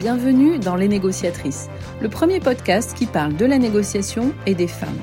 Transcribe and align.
Bienvenue 0.00 0.58
dans 0.58 0.76
Les 0.76 0.88
Négociatrices, 0.88 1.68
le 2.00 2.08
premier 2.08 2.40
podcast 2.40 2.94
qui 2.96 3.04
parle 3.04 3.36
de 3.36 3.44
la 3.44 3.58
négociation 3.58 4.32
et 4.46 4.54
des 4.54 4.66
femmes. 4.66 4.98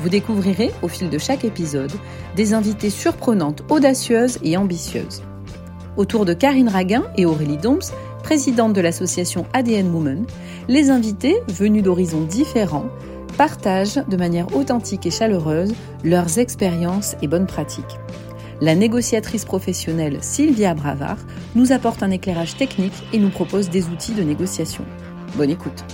Vous 0.00 0.08
découvrirez, 0.08 0.70
au 0.80 0.88
fil 0.88 1.10
de 1.10 1.18
chaque 1.18 1.44
épisode, 1.44 1.92
des 2.34 2.54
invités 2.54 2.88
surprenantes, 2.88 3.64
audacieuses 3.68 4.38
et 4.42 4.56
ambitieuses. 4.56 5.22
Autour 5.98 6.24
de 6.24 6.32
Karine 6.32 6.70
Raguin 6.70 7.04
et 7.18 7.26
Aurélie 7.26 7.58
Dombs, 7.58 7.92
présidente 8.22 8.72
de 8.72 8.80
l'association 8.80 9.44
ADN 9.52 9.94
Women, 9.94 10.24
les 10.68 10.88
invités, 10.88 11.36
venus 11.46 11.82
d'horizons 11.82 12.22
différents, 12.22 12.88
partagent 13.36 14.02
de 14.08 14.16
manière 14.16 14.56
authentique 14.56 15.04
et 15.04 15.10
chaleureuse 15.10 15.74
leurs 16.02 16.38
expériences 16.38 17.14
et 17.20 17.28
bonnes 17.28 17.46
pratiques 17.46 17.98
la 18.60 18.74
négociatrice 18.74 19.44
professionnelle 19.44 20.18
Sylvia 20.20 20.74
Bravard 20.74 21.18
nous 21.54 21.72
apporte 21.72 22.02
un 22.02 22.10
éclairage 22.10 22.56
technique 22.56 23.04
et 23.12 23.18
nous 23.18 23.30
propose 23.30 23.70
des 23.70 23.86
outils 23.86 24.14
de 24.14 24.22
négociation. 24.22 24.84
Bonne 25.36 25.50
écoute. 25.50 25.84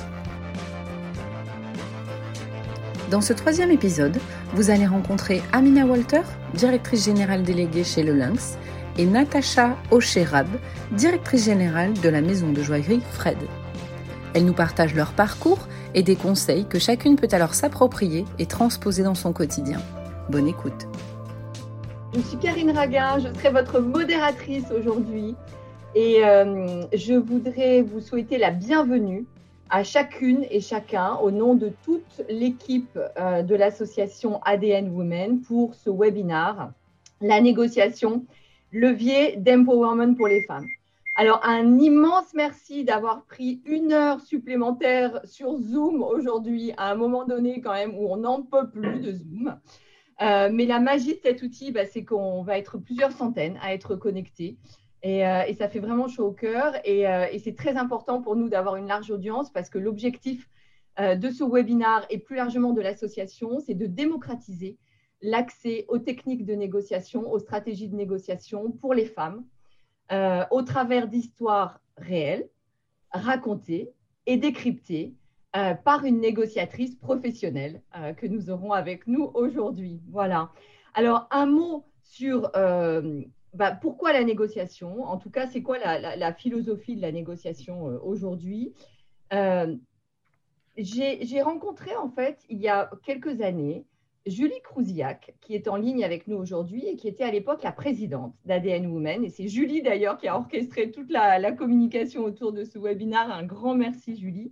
Dans 3.11 3.21
ce 3.21 3.33
troisième 3.33 3.71
épisode, 3.71 4.17
vous 4.55 4.71
allez 4.71 4.87
rencontrer 4.87 5.43
Amina 5.53 5.85
Walter, 5.85 6.23
directrice 6.55 7.05
générale 7.05 7.43
déléguée 7.43 7.85
chez 7.85 8.03
Le 8.03 8.15
Lynx, 8.15 8.59
et 8.97 9.05
Natacha 9.05 9.77
Ocherab, 9.91 10.49
directrice 10.93 11.45
générale 11.45 11.93
de 11.93 12.09
la 12.09 12.23
maison 12.23 12.51
de 12.51 12.63
joaillerie 12.63 13.03
Fred. 13.13 13.39
Elles 14.33 14.45
nous 14.45 14.55
partagent 14.55 14.95
leur 14.95 15.13
parcours 15.13 15.69
et 15.95 16.03
des 16.03 16.17
conseils 16.17 16.65
que 16.65 16.79
chacune 16.79 17.17
peut 17.17 17.29
alors 17.31 17.55
s'approprier 17.55 18.25
et 18.39 18.47
transposer 18.47 19.03
dans 19.03 19.15
son 19.15 19.33
quotidien. 19.33 19.81
Bonne 20.31 20.49
écoute. 20.49 20.87
Je 22.15 22.21
suis 22.21 22.39
Karine 22.39 22.71
Raguin, 22.71 23.19
je 23.19 23.27
serai 23.37 23.51
votre 23.51 23.81
modératrice 23.81 24.71
aujourd'hui 24.71 25.35
et 25.97 26.25
euh, 26.25 26.85
je 26.93 27.15
voudrais 27.15 27.83
vous 27.83 28.01
souhaiter 28.01 28.39
la 28.39 28.53
bienvenue 28.53 29.27
à 29.69 29.83
chacune 29.83 30.47
et 30.49 30.61
chacun 30.61 31.17
au 31.17 31.33
nom 31.33 31.55
de 31.57 31.73
toute 31.85 32.23
l'équipe 32.29 32.97
euh, 33.19 33.43
de 33.43 33.57
l'association 33.57 34.41
ADN 34.45 34.91
Women 34.91 35.41
pour 35.41 35.75
ce 35.75 35.91
webinaire, 35.91 36.71
la 37.21 37.41
négociation, 37.41 38.25
levier 38.71 39.35
d'empowerment 39.37 40.15
pour 40.15 40.29
les 40.29 40.45
femmes. 40.45 40.67
Alors, 41.17 41.41
un 41.45 41.81
immense 41.81 42.33
merci 42.33 42.85
d'avoir 42.85 43.25
pris 43.25 43.61
une 43.67 43.93
heure 43.93 44.21
supplémentaire 44.21 45.21
sur 45.25 45.59
Zoom 45.59 46.01
aujourd'hui, 46.01 46.75
à 46.77 46.93
un 46.93 46.95
moment 46.95 47.25
donné 47.25 47.61
quand 47.61 47.73
même 47.73 47.97
où 47.99 48.07
on 48.09 48.19
n'en 48.19 48.43
peut 48.43 48.69
plus 48.71 49.01
de 49.01 49.13
Zoom. 49.13 49.57
Euh, 50.23 50.49
mais 50.53 50.67
la 50.67 50.81
magie 50.81 51.15
de 51.15 51.21
cet 51.23 51.43
outil, 51.43 51.73
bah, 51.73 51.85
c'est 51.87 52.05
qu'on 52.05 52.43
va 52.43 52.59
être 52.59 52.79
plusieurs 52.79 53.13
centaines 53.13 53.59
à 53.63 53.75
être 53.75 53.97
connectés. 53.97 54.59
Et, 55.03 55.27
euh, 55.27 55.53
ça 55.55 55.69
fait 55.69 55.81
vraiment 55.81 56.09
chaud 56.09 56.27
au 56.27 56.33
cœur. 56.33 56.75
Euh, 56.87 57.27
et, 57.31 57.39
c'est 57.39 57.57
très 57.57 57.77
important 57.77 58.23
pour 58.23 58.37
nous 58.37 58.49
d'avoir 58.49 58.77
une 58.77 58.87
large 58.87 59.11
audience 59.11 59.51
parce 59.53 59.69
que 59.69 59.79
l'objectif 59.79 60.49
de 60.97 61.29
ce 61.29 61.43
webinaire 61.43 62.07
et 62.09 62.21
plus 62.21 62.37
largement 62.37 62.73
de 62.73 62.81
l'association, 62.81 63.59
c'est 63.59 63.75
de 63.75 63.87
démocratiser 63.87 64.79
l'accès 65.23 65.87
aux 65.89 65.99
techniques 65.99 66.47
de 66.47 66.55
négociation, 66.55 67.33
aux 67.33 67.41
stratégies 67.41 67.89
de 67.89 67.97
négociation 67.97 68.71
pour 68.71 68.95
les 68.95 69.07
femmes 69.07 69.45
au 70.53 70.63
travers 70.63 71.09
d'histoires 71.09 71.81
réelles, 71.97 72.49
racontées 73.11 73.91
et 74.27 74.37
décryptées 74.37 75.15
euh, 75.57 75.75
par 75.75 76.05
une 76.05 76.19
négociatrice 76.19 76.97
professionnelle 76.97 77.81
euh, 77.97 78.13
que 78.13 78.27
nous 78.27 78.51
aurons 78.51 78.73
avec 78.73 79.07
nous 79.07 79.31
aujourd'hui. 79.35 80.01
Voilà. 80.11 80.51
Alors, 80.95 81.29
un 81.31 81.47
mot 81.47 81.85
sur 82.03 82.51
euh, 82.57 83.23
bah, 83.53 83.71
pourquoi 83.71 84.13
la 84.13 84.25
négociation? 84.25 85.05
En 85.05 85.17
tout 85.17 85.31
cas, 85.31 85.47
c'est 85.47 85.63
quoi 85.63 85.79
la, 85.79 86.35
philosophie 86.35 86.97
de 86.97 87.03
la 87.03 87.13
négociation 87.13 87.85
aujourd'hui? 88.03 88.75
J'ai 90.77 91.43
rencontré, 91.43 91.95
en 91.95 92.11
fait, 92.11 92.41
il 92.49 92.59
y 92.59 92.67
a 92.67 92.91
quelques 93.05 93.41
années, 93.41 93.87
Julie 94.27 94.61
Crouziac, 94.65 95.37
qui 95.41 95.55
est 95.55 95.69
en 95.69 95.77
ligne 95.77 96.03
avec 96.03 96.27
nous 96.27 96.37
aujourd'hui 96.37 96.85
et 96.89 96.97
qui 96.97 97.07
était 97.07 97.23
à 97.23 97.31
l'époque 97.31 97.63
la 97.63 97.71
présidente 97.71 98.35
d'ADN 98.45 98.89
Women. 98.89 99.23
Et 99.23 99.29
c'est 99.29 99.47
Julie 99.47 99.83
d'ailleurs 99.83 100.19
qui 100.19 100.27
a 100.27 100.37
orchestré 100.37 100.91
toute 100.91 101.13
la, 101.13 101.39
la, 101.39 101.53
communication 101.53 102.25
autour 102.25 102.53
de 102.53 102.65
ce 102.65 102.77
webinaire. 102.77 103.31
Un 103.31 103.45
grand 103.45 103.77
merci, 103.77 104.17
Julie. 104.17 104.51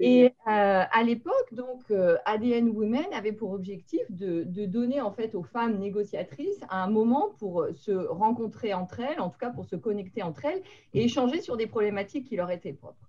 Et 0.00 0.26
euh, 0.26 0.30
à 0.46 1.02
l'époque, 1.04 1.52
donc, 1.52 1.82
euh, 1.90 2.16
ADN 2.24 2.70
Women 2.70 3.06
avait 3.12 3.32
pour 3.32 3.52
objectif 3.52 4.00
de, 4.10 4.44
donner 4.66 5.00
en 5.00 5.12
fait 5.12 5.34
aux 5.34 5.42
femmes 5.42 5.78
négociatrices 5.78 6.60
un 6.70 6.88
moment 6.88 7.30
pour 7.38 7.66
se 7.74 7.92
rencontrer 7.92 8.74
entre 8.74 9.00
elles, 9.00 9.20
en 9.20 9.30
tout 9.30 9.38
cas 9.38 9.50
pour 9.50 9.64
se 9.64 9.76
connecter 9.76 10.22
entre 10.22 10.44
elles 10.46 10.62
et 10.94 11.04
échanger 11.04 11.40
sur 11.40 11.56
des 11.56 11.66
problématiques 11.66 12.28
qui 12.28 12.36
leur 12.36 12.50
étaient 12.50 12.72
propres. 12.72 13.08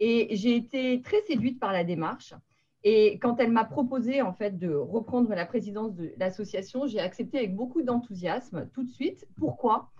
Et 0.00 0.34
j'ai 0.36 0.56
été 0.56 1.00
très 1.02 1.22
séduite 1.22 1.58
par 1.58 1.72
la 1.72 1.84
démarche. 1.84 2.34
Et 2.82 3.18
quand 3.18 3.40
elle 3.40 3.50
m'a 3.50 3.64
proposé 3.64 4.20
en 4.20 4.34
fait 4.34 4.58
de 4.58 4.74
reprendre 4.74 5.30
la 5.30 5.46
présidence 5.46 5.94
de 5.94 6.12
l'association, 6.18 6.86
j'ai 6.86 7.00
accepté 7.00 7.38
avec 7.38 7.56
beaucoup 7.56 7.80
d'enthousiasme 7.80 8.68
tout 8.74 8.84
de 8.84 8.90
suite. 8.90 9.26
Pourquoi? 9.38 9.90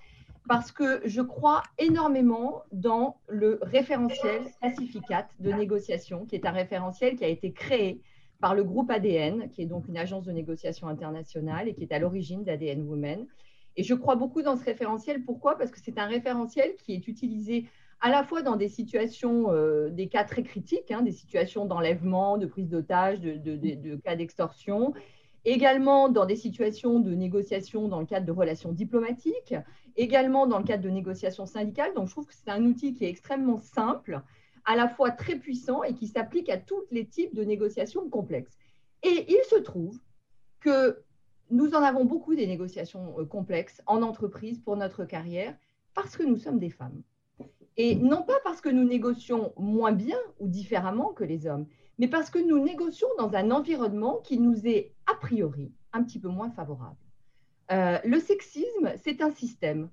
Parce 0.47 0.72
que 0.72 1.00
je 1.05 1.22
crois 1.22 1.62
énormément 1.78 2.62
dans 2.72 3.16
le 3.28 3.59
référentiel 3.62 4.43
classificate 4.60 5.31
de 5.41 5.53
négociation, 5.53 6.27
qui 6.27 6.34
est 6.34 6.47
un 6.47 6.53
référentiel 6.53 7.16
qui 7.16 7.25
a 7.25 7.28
été 7.28 7.53
créé 7.53 8.03
par 8.41 8.54
le 8.54 8.62
groupe 8.62 8.91
ADN, 8.91 9.49
qui 9.49 9.62
est 9.62 9.66
donc 9.66 9.88
une 9.88 9.97
agence 9.97 10.25
de 10.25 10.33
négociation 10.33 10.88
internationale 10.88 11.69
et 11.69 11.75
qui 11.75 11.83
est 11.83 11.93
à 11.93 11.99
l'origine 11.99 12.44
d'ADN 12.44 12.83
Women. 12.83 13.27
Et 13.77 13.83
je 13.83 13.94
crois 13.94 14.16
beaucoup 14.16 14.43
dans 14.43 14.56
ce 14.56 14.65
référentiel. 14.65 15.25
Pourquoi? 15.25 15.56
Parce 15.56 15.71
que 15.71 15.81
c'est 15.83 15.99
un 15.99 16.06
référentiel 16.06 16.75
qui 16.77 16.93
est 16.94 17.09
utilisé 17.09 17.66
à 18.00 18.10
la 18.10 18.22
fois 18.22 18.43
dans 18.43 18.56
des 18.56 18.69
situations, 18.69 19.50
euh, 19.50 19.88
des 19.88 20.09
cas 20.09 20.25
très 20.25 20.43
critiques, 20.43 20.91
hein, 20.91 21.00
des 21.00 21.12
situations 21.12 21.65
d'enlèvement, 21.65 22.37
de 22.37 22.44
prise 22.44 22.69
d'otage, 22.69 23.21
de, 23.21 23.97
cas 23.97 24.15
d'extorsion, 24.15 24.93
également 25.47 26.10
dans 26.10 26.27
des 26.27 26.37
situations 26.37 27.00
de 27.00 27.15
négociation 27.15 27.88
dans 27.88 28.00
le 28.00 28.06
cadre 28.06 28.27
de 28.27 28.33
relations 28.33 28.72
diplomatiques, 28.72 29.54
également 29.97 30.47
dans 30.47 30.59
le 30.59 30.65
cadre 30.65 30.82
de 30.82 30.91
négociations 30.91 31.47
syndicales. 31.47 31.94
Donc, 31.94 32.06
je 32.09 32.12
trouve 32.12 32.27
que 32.27 32.34
c'est 32.34 32.50
un 32.50 32.65
outil 32.65 32.94
qui 32.94 33.05
est 33.05 33.10
extrêmement 33.10 33.59
simple, 33.59 34.22
à 34.65 34.77
la 34.77 34.88
fois 34.88 35.10
très 35.10 35.37
puissant 35.37 35.82
et 35.82 35.94
qui 35.94 36.06
s'applique 36.06 36.49
à 36.49 36.56
tous 36.56 36.82
les 36.91 37.06
types 37.06 37.34
de 37.34 37.44
négociations 37.44 38.09
complexes. 38.09 38.56
Et 39.03 39.27
il 39.28 39.43
se 39.49 39.56
trouve 39.56 39.99
que 40.60 41.03
nous 41.50 41.75
en 41.75 41.83
avons 41.83 42.04
beaucoup 42.04 42.34
des 42.34 42.47
négociations 42.47 43.19
euh, 43.19 43.25
complexes 43.27 43.83
en 43.87 44.03
entreprise 44.03 44.59
pour 44.59 44.77
notre 44.77 45.04
carrière 45.04 45.54
parce 45.94 46.16
que 46.16 46.22
nous 46.22 46.37
sommes 46.37 46.59
des 46.59 46.71
femmes. 46.71 47.03
Et 47.77 47.97
non 47.97 48.22
pas 48.22 48.38
parce 48.44 48.60
que 48.60 48.69
nous 48.69 48.84
négocions 48.84 49.53
moins 49.56 49.93
bien 49.93 50.19
ou 50.38 50.49
différemment 50.49 51.12
que 51.12 51.25
les 51.25 51.47
hommes, 51.47 51.66
mais 51.99 52.09
parce 52.09 52.31
que 52.31 52.38
nous 52.38 52.59
négocions 52.59 53.09
dans 53.19 53.34
un 53.34 53.50
environnement 53.50 54.21
qui 54.25 54.38
nous 54.38 54.66
est 54.66 54.93
a 55.06 55.15
priori 55.15 55.72
un 55.93 56.03
petit 56.03 56.19
peu 56.19 56.28
moins 56.28 56.50
favorable. 56.50 56.97
Euh, 57.70 57.98
le 58.04 58.20
sexisme, 58.20 58.92
c'est 59.02 59.22
un 59.22 59.30
système. 59.30 59.88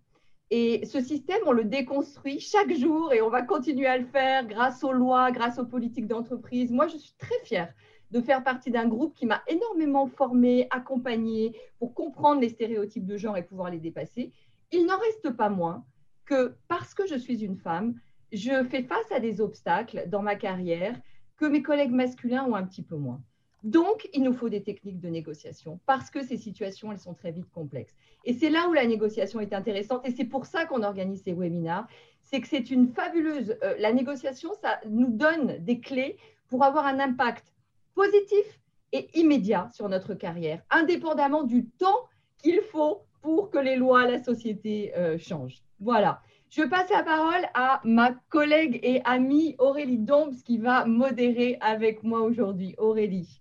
Et 0.49 0.85
ce 0.85 0.99
système, 0.99 1.39
on 1.45 1.53
le 1.53 1.63
déconstruit 1.63 2.39
chaque 2.39 2.73
jour 2.73 3.13
et 3.13 3.21
on 3.21 3.29
va 3.29 3.41
continuer 3.41 3.87
à 3.87 3.97
le 3.97 4.05
faire 4.05 4.45
grâce 4.45 4.83
aux 4.83 4.91
lois, 4.91 5.31
grâce 5.31 5.57
aux 5.59 5.65
politiques 5.65 6.07
d'entreprise. 6.07 6.71
Moi, 6.71 6.87
je 6.87 6.97
suis 6.97 7.13
très 7.17 7.39
fière 7.45 7.73
de 8.11 8.19
faire 8.19 8.43
partie 8.43 8.69
d'un 8.69 8.87
groupe 8.87 9.15
qui 9.15 9.25
m'a 9.25 9.41
énormément 9.47 10.07
formée, 10.07 10.67
accompagnée 10.69 11.55
pour 11.79 11.93
comprendre 11.93 12.41
les 12.41 12.49
stéréotypes 12.49 13.05
de 13.05 13.15
genre 13.15 13.37
et 13.37 13.43
pouvoir 13.43 13.69
les 13.69 13.79
dépasser. 13.79 14.33
Il 14.73 14.85
n'en 14.85 14.97
reste 14.97 15.31
pas 15.31 15.49
moins 15.49 15.85
que 16.25 16.55
parce 16.67 16.93
que 16.93 17.07
je 17.07 17.15
suis 17.15 17.43
une 17.45 17.57
femme, 17.57 17.95
je 18.33 18.65
fais 18.65 18.83
face 18.83 19.11
à 19.11 19.21
des 19.21 19.39
obstacles 19.39 20.03
dans 20.07 20.21
ma 20.21 20.35
carrière 20.35 20.99
que 21.37 21.45
mes 21.45 21.63
collègues 21.63 21.91
masculins 21.91 22.45
ont 22.45 22.55
un 22.55 22.65
petit 22.65 22.83
peu 22.83 22.97
moins. 22.97 23.21
Donc, 23.63 24.09
il 24.13 24.23
nous 24.23 24.33
faut 24.33 24.49
des 24.49 24.63
techniques 24.63 24.99
de 24.99 25.09
négociation 25.09 25.79
parce 25.85 26.09
que 26.09 26.23
ces 26.23 26.37
situations, 26.37 26.91
elles 26.91 26.99
sont 26.99 27.13
très 27.13 27.31
vite 27.31 27.49
complexes. 27.51 27.95
Et 28.25 28.33
c'est 28.33 28.49
là 28.49 28.67
où 28.67 28.73
la 28.73 28.85
négociation 28.85 29.39
est 29.39 29.53
intéressante 29.53 30.07
et 30.07 30.11
c'est 30.11 30.25
pour 30.25 30.45
ça 30.45 30.65
qu'on 30.65 30.83
organise 30.83 31.23
ces 31.23 31.33
webinaires. 31.33 31.87
C'est 32.21 32.41
que 32.41 32.47
c'est 32.47 32.71
une 32.71 32.87
fabuleuse, 32.87 33.55
euh, 33.63 33.75
la 33.77 33.93
négociation, 33.93 34.51
ça 34.61 34.79
nous 34.87 35.09
donne 35.09 35.57
des 35.59 35.79
clés 35.79 36.17
pour 36.47 36.63
avoir 36.63 36.85
un 36.85 36.99
impact 36.99 37.53
positif 37.93 38.59
et 38.93 39.07
immédiat 39.13 39.69
sur 39.73 39.89
notre 39.89 40.13
carrière, 40.13 40.61
indépendamment 40.69 41.43
du 41.43 41.65
temps 41.65 42.07
qu'il 42.39 42.61
faut 42.61 43.03
pour 43.21 43.51
que 43.51 43.59
les 43.59 43.75
lois, 43.75 44.07
la 44.07 44.23
société 44.23 44.93
euh, 44.95 45.17
changent. 45.17 45.61
Voilà. 45.79 46.21
Je 46.49 46.63
passe 46.63 46.89
la 46.89 47.03
parole 47.03 47.47
à 47.53 47.79
ma 47.85 48.11
collègue 48.29 48.79
et 48.83 49.01
amie 49.05 49.55
Aurélie 49.57 49.99
Dombs 49.99 50.35
qui 50.45 50.57
va 50.57 50.85
modérer 50.85 51.57
avec 51.61 52.03
moi 52.03 52.21
aujourd'hui. 52.21 52.75
Aurélie. 52.77 53.40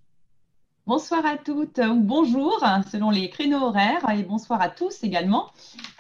Bonsoir 0.91 1.25
à 1.25 1.37
toutes 1.37 1.79
ou 1.79 2.01
bonjour 2.01 2.65
selon 2.91 3.11
les 3.11 3.31
créneaux 3.31 3.61
horaires 3.61 4.11
et 4.11 4.25
bonsoir 4.25 4.61
à 4.61 4.69
tous 4.69 5.05
également. 5.05 5.47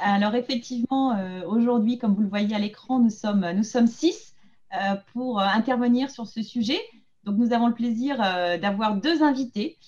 Alors 0.00 0.34
effectivement, 0.34 1.12
euh, 1.12 1.46
aujourd'hui, 1.46 1.96
comme 1.96 2.12
vous 2.12 2.22
le 2.22 2.28
voyez 2.28 2.56
à 2.56 2.58
l'écran, 2.58 2.98
nous 2.98 3.08
sommes, 3.08 3.62
six 3.86 4.34
euh, 4.74 4.96
pour 5.12 5.38
intervenir 5.38 6.10
sur 6.10 6.26
ce 6.26 6.42
sujet. 6.42 6.80
Donc 7.22 7.36
nous 7.36 7.52
avons 7.52 7.68
le 7.68 7.74
plaisir 7.74 8.20
euh, 8.20 8.58
d'avoir 8.58 8.96
deux 8.96 9.22
invités 9.22 9.78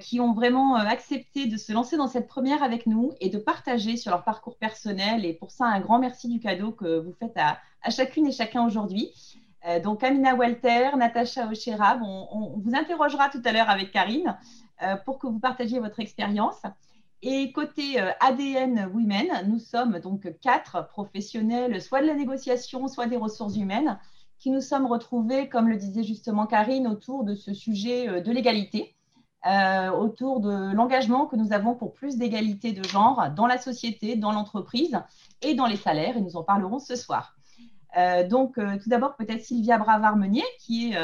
qui 0.00 0.18
ont 0.18 0.32
vraiment 0.32 0.74
accepté 0.74 1.46
de 1.46 1.56
se 1.56 1.72
lancer 1.72 1.96
dans 1.96 2.08
cette 2.08 2.26
première 2.26 2.64
avec 2.64 2.86
nous 2.86 3.12
et 3.20 3.30
de 3.30 3.38
partager 3.38 3.96
sur 3.96 4.10
leur 4.10 4.24
parcours 4.24 4.56
personnel. 4.56 5.24
Et 5.24 5.32
pour 5.32 5.52
ça, 5.52 5.66
un 5.66 5.78
grand 5.78 6.00
merci 6.00 6.28
du 6.28 6.40
cadeau 6.40 6.72
que 6.72 6.98
vous 6.98 7.14
faites 7.20 7.36
à, 7.36 7.60
chacune 7.88 8.26
et 8.26 8.32
chacun 8.32 8.66
aujourd'hui. 8.66 9.12
Donc, 9.82 10.02
Amina 10.02 10.34
Walter, 10.34 10.90
Natacha 10.96 11.48
Ocherab, 11.48 12.02
on, 12.02 12.58
vous 12.58 12.74
interrogera 12.74 13.28
tout 13.28 13.42
à 13.44 13.52
l'heure 13.52 13.68
avec 13.68 13.90
Karine 13.90 14.38
pour 15.04 15.18
que 15.18 15.26
vous 15.26 15.38
partagiez 15.38 15.80
votre 15.80 16.00
expérience. 16.00 16.62
Et 17.22 17.52
côté 17.52 18.00
euh, 18.00 18.10
ADN 18.20 18.90
Women, 18.94 19.46
nous 19.46 19.58
sommes 19.58 20.00
donc 20.00 20.32
quatre 20.40 20.88
professionnels, 20.88 21.82
soit 21.82 22.00
de 22.00 22.06
la 22.06 22.14
négociation, 22.14 22.88
soit 22.88 23.06
des 23.06 23.18
ressources 23.18 23.56
humaines, 23.56 23.98
qui 24.38 24.50
nous 24.50 24.62
sommes 24.62 24.86
retrouvés, 24.86 25.50
comme 25.50 25.68
le 25.68 25.76
disait 25.76 26.02
justement 26.02 26.46
Karine, 26.46 26.86
autour 26.86 27.24
de 27.24 27.34
ce 27.34 27.52
sujet 27.52 28.08
euh, 28.08 28.20
de 28.22 28.32
l'égalité, 28.32 28.94
euh, 29.46 29.90
autour 29.90 30.40
de 30.40 30.72
l'engagement 30.72 31.26
que 31.26 31.36
nous 31.36 31.52
avons 31.52 31.74
pour 31.74 31.92
plus 31.92 32.16
d'égalité 32.16 32.72
de 32.72 32.82
genre 32.84 33.28
dans 33.36 33.46
la 33.46 33.58
société, 33.58 34.16
dans 34.16 34.32
l'entreprise 34.32 34.98
et 35.42 35.54
dans 35.54 35.66
les 35.66 35.76
salaires, 35.76 36.16
et 36.16 36.22
nous 36.22 36.36
en 36.36 36.42
parlerons 36.42 36.78
ce 36.78 36.96
soir. 36.96 37.36
Donc, 38.28 38.54
tout 38.54 38.88
d'abord, 38.88 39.16
peut-être 39.16 39.42
Sylvia 39.42 39.78
Bravard-Meunier, 39.78 40.44
qui 40.60 40.92
est 40.92 40.96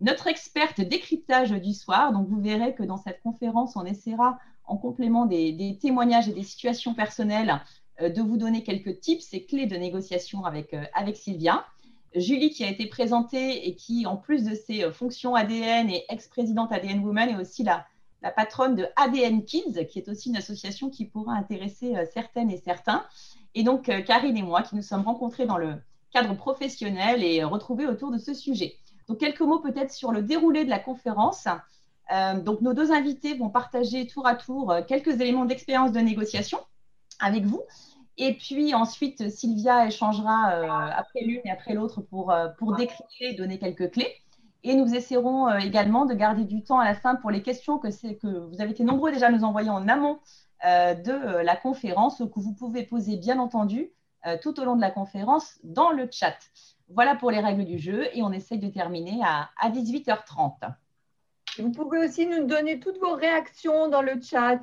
notre 0.00 0.26
experte 0.26 0.80
décryptage 0.80 1.50
du 1.50 1.74
soir. 1.74 2.12
Donc, 2.12 2.28
vous 2.28 2.40
verrez 2.40 2.74
que 2.74 2.82
dans 2.82 2.96
cette 2.96 3.22
conférence, 3.22 3.76
on 3.76 3.84
essaiera 3.84 4.38
en 4.64 4.76
complément 4.76 5.26
des, 5.26 5.78
témoignages 5.80 6.28
et 6.28 6.32
des 6.32 6.44
situations 6.44 6.94
personnelles, 6.94 7.60
euh, 8.00 8.08
de 8.08 8.22
vous 8.22 8.36
donner 8.36 8.62
quelques 8.62 9.00
tips 9.00 9.34
et 9.34 9.44
clés 9.44 9.66
de 9.66 9.76
négociation 9.76 10.44
avec, 10.44 10.72
euh, 10.74 10.84
avec 10.94 11.16
Sylvia. 11.16 11.66
Julie, 12.14 12.50
qui 12.50 12.64
a 12.64 12.68
été 12.68 12.86
présentée 12.86 13.68
et 13.68 13.74
qui, 13.74 14.06
en 14.06 14.16
plus 14.16 14.44
de 14.44 14.54
ses 14.54 14.84
euh, 14.84 14.92
fonctions 14.92 15.34
ADN 15.34 15.90
et 15.90 16.04
ex-présidente 16.08 16.72
ADN 16.72 17.00
Women, 17.00 17.30
est 17.30 17.36
aussi 17.36 17.64
la, 17.64 17.84
la, 18.22 18.30
patronne 18.30 18.76
de 18.76 18.86
ADN 18.96 19.44
Kids, 19.44 19.86
qui 19.88 19.98
est 19.98 20.08
aussi 20.08 20.28
une 20.28 20.36
association 20.36 20.88
qui 20.88 21.04
pourra 21.04 21.34
intéresser 21.34 21.94
certaines 22.12 22.50
et 22.50 22.58
certains. 22.58 23.04
Et 23.54 23.64
donc, 23.64 23.90
Karine 24.06 24.36
et 24.36 24.42
moi, 24.42 24.62
qui 24.62 24.76
nous 24.76 24.82
sommes 24.82 25.02
rencontrés 25.02 25.46
dans 25.46 25.58
le 25.58 25.74
cadre 26.12 26.34
professionnel 26.34 27.22
et 27.24 27.42
retrouvés 27.44 27.86
autour 27.86 28.10
de 28.10 28.18
ce 28.18 28.34
sujet. 28.34 28.74
Donc, 29.10 29.18
quelques 29.18 29.40
mots 29.40 29.58
peut-être 29.58 29.92
sur 29.92 30.12
le 30.12 30.22
déroulé 30.22 30.64
de 30.64 30.70
la 30.70 30.78
conférence. 30.78 31.48
Euh, 32.12 32.40
donc, 32.40 32.60
nos 32.60 32.74
deux 32.74 32.92
invités 32.92 33.34
vont 33.34 33.50
partager 33.50 34.06
tour 34.06 34.24
à 34.24 34.36
tour 34.36 34.70
euh, 34.70 34.82
quelques 34.86 35.20
éléments 35.20 35.46
d'expérience 35.46 35.90
de 35.90 35.98
négociation 35.98 36.60
avec 37.18 37.44
vous. 37.44 37.60
Et 38.18 38.34
puis 38.34 38.72
ensuite, 38.72 39.28
Sylvia 39.28 39.86
échangera 39.86 40.52
euh, 40.52 40.68
après 40.94 41.22
l'une 41.22 41.40
et 41.44 41.50
après 41.50 41.74
l'autre 41.74 42.02
pour, 42.02 42.32
pour 42.58 42.76
décrypter 42.76 43.30
et 43.30 43.34
donner 43.34 43.58
quelques 43.58 43.90
clés. 43.90 44.14
Et 44.62 44.74
nous 44.74 44.94
essaierons 44.94 45.48
également 45.56 46.04
de 46.04 46.14
garder 46.14 46.44
du 46.44 46.62
temps 46.62 46.78
à 46.78 46.84
la 46.84 46.94
fin 46.94 47.16
pour 47.16 47.30
les 47.30 47.42
questions 47.42 47.78
que, 47.78 47.88
que 47.88 48.26
vous 48.26 48.60
avez 48.60 48.72
été 48.72 48.84
nombreux 48.84 49.10
déjà 49.10 49.26
à 49.26 49.30
nous 49.30 49.42
envoyer 49.42 49.70
en 49.70 49.88
amont 49.88 50.18
de 50.62 51.42
la 51.42 51.56
conférence, 51.56 52.18
que 52.18 52.40
vous 52.40 52.52
pouvez 52.52 52.82
poser 52.82 53.16
bien 53.16 53.38
entendu 53.38 53.90
tout 54.42 54.60
au 54.60 54.64
long 54.64 54.76
de 54.76 54.80
la 54.80 54.90
conférence 54.90 55.58
dans 55.62 55.90
le 55.90 56.08
chat. 56.10 56.36
Voilà 56.88 57.14
pour 57.14 57.30
les 57.30 57.40
règles 57.40 57.64
du 57.64 57.78
jeu 57.78 58.08
et 58.12 58.22
on 58.22 58.32
essaye 58.32 58.58
de 58.58 58.68
terminer 58.68 59.20
à, 59.24 59.50
à 59.58 59.70
18h30. 59.70 60.72
Vous 61.58 61.72
pouvez 61.72 61.98
aussi 61.98 62.26
nous 62.26 62.44
donner 62.44 62.78
toutes 62.78 62.98
vos 62.98 63.14
réactions 63.14 63.88
dans 63.88 64.02
le 64.02 64.20
chat. 64.20 64.60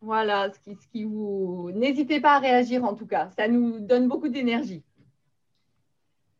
Voilà, 0.00 0.50
ce 0.52 0.58
qui, 0.60 0.76
ce 0.76 0.86
qui 0.88 1.04
vous. 1.04 1.70
N'hésitez 1.74 2.20
pas 2.20 2.36
à 2.36 2.38
réagir 2.38 2.84
en 2.84 2.94
tout 2.94 3.06
cas. 3.06 3.30
Ça 3.36 3.48
nous 3.48 3.80
donne 3.80 4.08
beaucoup 4.08 4.28
d'énergie. 4.28 4.82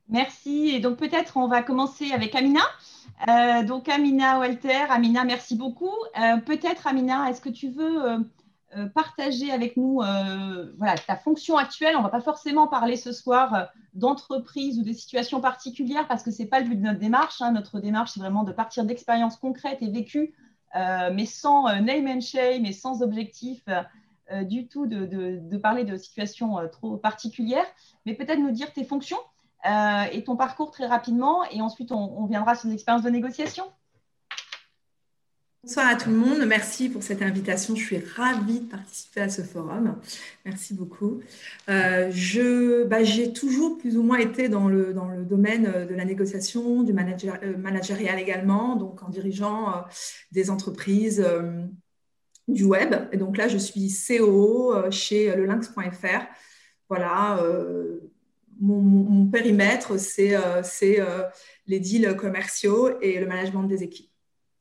Merci. 0.09 0.71
Et 0.75 0.81
donc 0.81 0.97
peut-être 0.97 1.37
on 1.37 1.49
va 1.49 1.63
commencer 1.63 2.13
avec 2.13 2.35
Amina. 2.35 2.61
Euh, 3.29 3.63
donc 3.65 3.89
Amina 3.89 4.39
Walter, 4.39 4.87
Amina, 4.89 5.25
merci 5.25 5.57
beaucoup. 5.57 5.95
Euh, 6.21 6.39
peut-être 6.39 6.87
Amina, 6.87 7.29
est-ce 7.31 7.41
que 7.41 7.49
tu 7.49 7.69
veux 7.69 8.25
euh, 8.77 8.81
euh, 8.81 8.87
partager 8.87 9.51
avec 9.51 9.77
nous 9.77 10.01
euh, 10.01 10.73
voilà, 10.79 10.97
ta 10.97 11.17
fonction 11.17 11.57
actuelle. 11.57 11.97
On 11.97 11.99
ne 11.99 12.05
va 12.05 12.11
pas 12.11 12.21
forcément 12.21 12.69
parler 12.69 12.97
ce 12.97 13.13
soir 13.13 13.55
euh, 13.55 13.65
d'entreprise 13.95 14.79
ou 14.79 14.83
de 14.83 14.93
situations 14.93 15.41
particulières 15.41 16.07
parce 16.07 16.23
que 16.23 16.31
ce 16.31 16.43
n'est 16.43 16.49
pas 16.49 16.61
le 16.61 16.69
but 16.69 16.77
de 16.77 16.83
notre 16.83 16.99
démarche. 16.99 17.43
Hein. 17.43 17.53
Notre 17.53 17.81
démarche, 17.81 18.13
c'est 18.13 18.21
vraiment 18.21 18.45
de 18.45 18.53
partir 18.53 18.85
d'expériences 18.85 19.37
concrètes 19.37 19.83
et 19.83 19.91
vécues, 19.91 20.35
mais 20.75 21.27
sans 21.27 21.65
name 21.81 22.07
and 22.07 22.21
shame 22.21 22.65
et 22.65 22.73
sans 22.73 23.03
objectif 23.03 23.65
du 24.43 24.69
tout 24.69 24.87
de, 24.87 25.05
de, 25.43 25.57
parler 25.57 25.83
de 25.85 25.97
situations 25.97 26.57
trop 26.71 26.97
particulières. 26.97 27.67
Mais 28.07 28.15
peut-être 28.15 28.39
nous 28.39 28.53
dire 28.53 28.73
tes 28.73 28.85
fonctions 28.85 29.19
et 29.65 30.23
ton 30.25 30.37
parcours 30.37 30.71
très 30.71 30.87
rapidement 30.87 31.43
et 31.51 31.61
ensuite 31.61 31.91
on, 31.91 32.17
on 32.17 32.27
viendra 32.27 32.55
sur 32.55 32.69
les 32.69 32.75
expériences 32.75 33.03
de 33.03 33.11
négociation. 33.11 33.65
Bonsoir 35.63 35.89
à 35.89 35.95
tout 35.95 36.09
le 36.09 36.17
monde. 36.17 36.43
Merci 36.47 36.89
pour 36.89 37.03
cette 37.03 37.21
invitation. 37.21 37.77
Je 37.77 37.85
suis 37.85 37.99
ravie 37.99 38.61
de 38.61 38.71
participer 38.71 39.21
à 39.21 39.29
ce 39.29 39.43
forum. 39.43 40.01
Merci 40.47 40.73
beaucoup. 40.73 41.21
Euh, 41.69 42.85
bah, 42.87 43.05
j'ai 43.05 43.35
toujours 43.35 43.77
plus 43.77 43.99
ou 43.99 44.03
moins 44.03 44.17
été 44.17 44.49
dans 44.49 44.69
le, 44.69 44.95
dans 44.95 45.05
le 45.05 45.23
domaine 45.23 45.87
de 45.87 45.95
la 45.95 46.07
négociation, 46.07 46.83
du 46.83 46.95
manager, 46.95 47.39
euh, 47.43 47.59
managérial 47.59 48.19
également, 48.19 48.75
donc 48.77 49.03
en 49.03 49.11
dirigeant 49.11 49.69
euh, 49.69 49.81
des 50.33 50.49
entreprises 50.49 51.23
du 52.49 52.65
web. 52.65 52.95
Et 53.13 53.19
donc 53.19 53.37
là, 53.37 53.47
je 53.47 53.59
suis 53.59 53.91
CEO 53.91 54.91
chez 54.91 55.37
lelynx.fr. 55.37 56.25
Voilà. 56.89 57.39
Mon, 58.61 58.81
mon, 58.81 59.27
périmètre, 59.27 59.99
c'est 59.99 60.39
les 61.67 61.81
deals 61.81 62.17
commerciaux 62.17 62.99
et 63.03 63.21
le 63.21 63.27
management 63.27 63.65
des 63.65 63.83
équipes. 63.83 64.11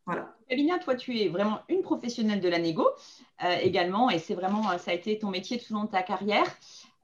Voilà. 0.06 0.39
Kalina, 0.50 0.80
toi, 0.80 0.96
tu 0.96 1.20
es 1.20 1.28
vraiment 1.28 1.60
une 1.70 1.84
professionnelle 1.84 2.42
de 2.42 2.50
la 2.50 2.58
négo 2.58 2.88
euh, 3.44 3.56
également, 3.62 4.10
et 4.10 4.18
c'est 4.18 4.34
vraiment, 4.34 4.64
ça 4.80 4.92
a 4.92 4.94
été 4.96 5.20
ton 5.20 5.30
métier 5.30 5.60
tout 5.60 5.72
au 5.74 5.78
long 5.78 5.84
de 5.84 5.92
ta 5.92 6.02
carrière. 6.02 6.46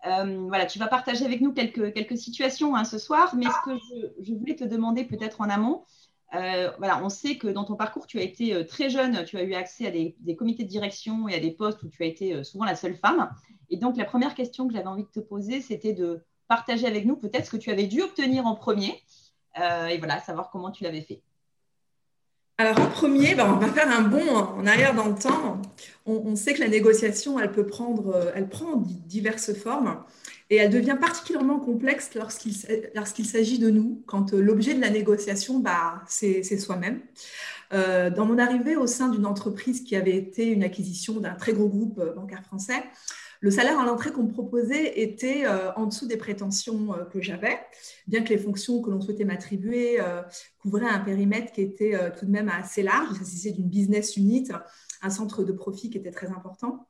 Euh, 0.07 0.45
voilà, 0.47 0.65
tu 0.65 0.79
vas 0.79 0.87
partager 0.87 1.25
avec 1.25 1.41
nous 1.41 1.53
quelques, 1.53 2.17
situations 2.17 2.75
hein, 2.75 2.83
ce 2.83 2.97
soir, 2.97 3.35
mais 3.35 3.45
ce 3.45 3.69
que 3.69 3.77
je, 4.19 4.33
voulais 4.33 4.55
te 4.55 4.63
demander 4.63 5.03
peut-être 5.03 5.41
en 5.41 5.49
amont, 5.49 5.83
euh, 6.33 6.71
voilà, 6.79 7.03
on 7.03 7.09
sait 7.09 7.37
que 7.37 7.47
dans 7.47 7.65
ton 7.65 7.75
parcours, 7.75 8.07
tu 8.07 8.17
as 8.17 8.23
été 8.23 8.65
très 8.65 8.89
jeune, 8.89 9.23
tu 9.25 9.37
as 9.37 9.43
eu 9.43 9.53
accès 9.53 9.85
à 9.85 9.91
des, 9.91 10.15
des, 10.19 10.35
comités 10.35 10.63
de 10.63 10.69
direction 10.69 11.29
et 11.29 11.35
à 11.35 11.39
des 11.39 11.51
postes 11.51 11.83
où 11.83 11.87
tu 11.87 12.01
as 12.01 12.07
été 12.07 12.43
souvent 12.43 12.65
la 12.65 12.75
seule 12.75 12.95
femme. 12.95 13.29
Et 13.69 13.77
donc, 13.77 13.95
la 13.95 14.05
première 14.05 14.33
question 14.33 14.67
que 14.67 14.73
j'avais 14.73 14.87
envie 14.87 15.03
de 15.03 15.09
te 15.09 15.19
poser, 15.19 15.61
c'était 15.61 15.93
de 15.93 16.23
partager 16.47 16.87
avec 16.87 17.05
nous 17.05 17.15
peut-être 17.15 17.45
ce 17.45 17.51
que 17.51 17.57
tu 17.57 17.69
avais 17.69 17.85
dû 17.85 18.01
obtenir 18.01 18.47
en 18.47 18.55
premier, 18.55 19.03
et 19.55 19.97
voilà, 19.99 20.19
savoir 20.19 20.49
comment 20.49 20.71
tu 20.71 20.83
l'avais 20.83 21.01
fait. 21.01 21.21
Alors 22.57 22.79
en 22.79 22.87
premier, 22.87 23.35
ben, 23.35 23.53
on 23.53 23.57
va 23.59 23.67
faire 23.67 23.91
un 23.91 24.03
bond 24.03 24.33
en 24.33 24.65
arrière 24.65 24.95
dans 24.95 25.09
le 25.09 25.15
temps. 25.15 25.61
On, 26.05 26.37
sait 26.37 26.53
que 26.53 26.61
la 26.61 26.69
négociation, 26.69 27.37
elle 27.37 27.51
peut 27.51 27.65
prendre, 27.65 28.15
euh, 28.15 28.31
elle 28.33 28.47
prend 28.47 28.77
diverses 28.77 29.53
formes 29.53 30.01
et 30.49 30.55
elle 30.55 30.69
devient 30.69 30.95
particulièrement 30.99 31.59
complexe 31.59 32.11
lorsqu'il 32.15 33.25
s'agit 33.25 33.59
de 33.59 33.69
nous, 33.69 34.03
quand 34.05 34.33
euh, 34.33 34.39
l'objet 34.39 34.73
de 34.73 34.79
la 34.79 34.89
négociation, 34.89 35.59
bah, 35.59 36.01
c'est 36.07 36.43
soi-même. 36.57 37.01
Euh, 37.73 38.09
dans 38.09 38.25
mon 38.25 38.37
arrivée 38.37 38.77
au 38.77 38.87
sein 38.87 39.09
d'une 39.09 39.25
entreprise 39.25 39.83
qui 39.83 39.97
avait 39.97 40.15
été 40.15 40.45
une 40.45 40.63
acquisition 40.63 41.19
d'un 41.19 41.33
très 41.33 41.51
gros 41.51 41.67
groupe 41.67 42.01
bancaire 42.15 42.43
français, 42.43 42.85
le 43.41 43.51
salaire 43.51 43.79
à 43.79 43.85
l'entrée 43.85 44.11
qu'on 44.11 44.23
me 44.23 44.31
proposait 44.31 44.99
était 44.99 45.45
euh, 45.45 45.71
en 45.73 45.85
dessous 45.85 46.07
des 46.07 46.17
prétentions 46.17 46.93
euh, 46.93 47.05
que 47.05 47.21
j'avais, 47.21 47.59
bien 48.07 48.23
que 48.23 48.29
les 48.29 48.37
fonctions 48.37 48.81
que 48.81 48.89
l'on 48.89 49.01
souhaitait 49.01 49.25
m'attribuer 49.25 49.99
euh, 49.99 50.21
couvraient 50.59 50.87
un 50.87 50.99
périmètre 50.99 51.51
qui 51.51 51.61
était 51.61 51.93
tout 52.17 52.25
de 52.25 52.31
même 52.31 52.49
assez 52.49 52.83
large. 52.83 53.09
Il 53.19 53.25
s'agissait 53.25 53.51
d'une 53.51 53.67
business 53.67 54.17
unit, 54.17 54.47
un 55.01 55.09
centre 55.09 55.43
de 55.43 55.51
profit 55.51 55.89
qui 55.89 55.97
était 55.97 56.11
très 56.11 56.27
important. 56.27 56.87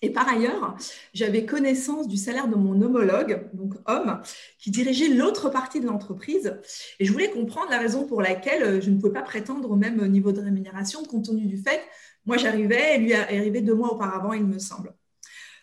Et 0.00 0.10
par 0.10 0.28
ailleurs, 0.28 0.76
j'avais 1.12 1.44
connaissance 1.44 2.06
du 2.06 2.16
salaire 2.16 2.46
de 2.46 2.54
mon 2.54 2.80
homologue, 2.82 3.48
donc 3.52 3.74
homme, 3.86 4.20
qui 4.58 4.70
dirigeait 4.70 5.08
l'autre 5.08 5.50
partie 5.50 5.80
de 5.80 5.86
l'entreprise. 5.86 6.56
Et 7.00 7.04
je 7.04 7.12
voulais 7.12 7.30
comprendre 7.30 7.70
la 7.70 7.78
raison 7.78 8.06
pour 8.06 8.22
laquelle 8.22 8.80
je 8.80 8.90
ne 8.90 9.00
pouvais 9.00 9.12
pas 9.12 9.22
prétendre 9.22 9.70
au 9.70 9.76
même 9.76 10.06
niveau 10.06 10.30
de 10.30 10.40
rémunération, 10.40 11.02
compte 11.02 11.24
tenu 11.24 11.46
du 11.46 11.56
fait 11.56 11.78
que 11.78 12.26
moi 12.26 12.36
j'arrivais 12.36 12.96
et 12.96 12.98
lui 12.98 13.14
arrivait 13.14 13.62
deux 13.62 13.74
mois 13.74 13.92
auparavant, 13.92 14.32
il 14.32 14.44
me 14.44 14.58
semble. 14.58 14.94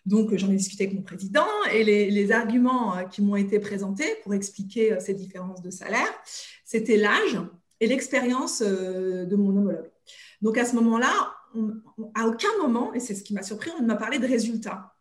Donc, 0.05 0.35
j'en 0.35 0.51
ai 0.51 0.55
discuté 0.55 0.83
avec 0.83 0.95
mon 0.95 1.01
président 1.01 1.47
et 1.71 1.83
les, 1.83 2.31
arguments 2.31 2.95
euh, 2.95 3.03
qui 3.03 3.21
m'ont 3.21 3.35
été 3.35 3.59
présentés 3.59 4.15
pour 4.23 4.33
expliquer 4.33 4.93
euh, 4.93 4.99
ces 4.99 5.13
différences 5.13 5.61
de 5.61 5.71
salaire, 5.71 6.07
c'était 6.63 6.97
l'âge 6.97 7.39
et 7.79 7.87
l'expérience 7.87 8.61
euh, 8.65 9.25
de 9.25 9.35
mon 9.35 9.49
homologue. 9.49 9.89
Donc, 10.41 10.57
à 10.57 10.65
ce 10.65 10.75
moment-là, 10.75 11.11
à 12.13 12.27
aucun 12.27 12.49
moment, 12.61 12.93
et 12.93 12.99
c'est 12.99 13.15
ce 13.15 13.23
qui 13.23 13.33
m'a 13.33 13.41
surpris, 13.41 13.71
on 13.77 13.81
ne 13.81 13.87
m'a 13.87 13.95
parlé 13.95 14.19
de 14.19 14.27
résultats. 14.27 14.91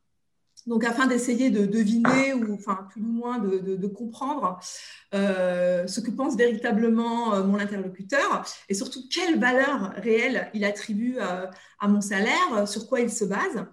Donc, 0.67 0.85
afin 0.85 1.07
d'essayer 1.07 1.51
de 1.51 1.67
deviner 1.67 2.33
ou, 2.33 2.55
enfin, 2.55 2.87
plus 2.91 3.03
ou 3.03 3.09
moins 3.09 3.39
de, 3.39 3.87
comprendre 3.89 4.59
ce 5.13 6.01
que 6.01 6.11
pense 6.11 6.37
véritablement 6.37 7.45
mon 7.45 7.59
interlocuteur 7.59 8.47
et 8.71 8.75
surtout 8.75 9.01
quelle 9.11 9.39
valeur 9.39 9.93
réelle 9.97 10.51
il 10.55 10.65
attribue 10.65 11.19
à 11.19 11.89
mon 11.89 12.01
salaire, 12.01 12.67
sur 12.67 12.89
quoi 12.89 13.01
il 13.01 13.11
se 13.11 13.27
base, 13.27 13.67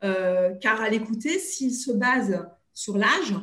car 0.00 0.80
à 0.80 0.88
l'écouter, 0.88 1.38
s'il 1.38 1.74
se 1.74 1.92
base 1.92 2.46
sur 2.72 2.98
l'âge, 2.98 3.34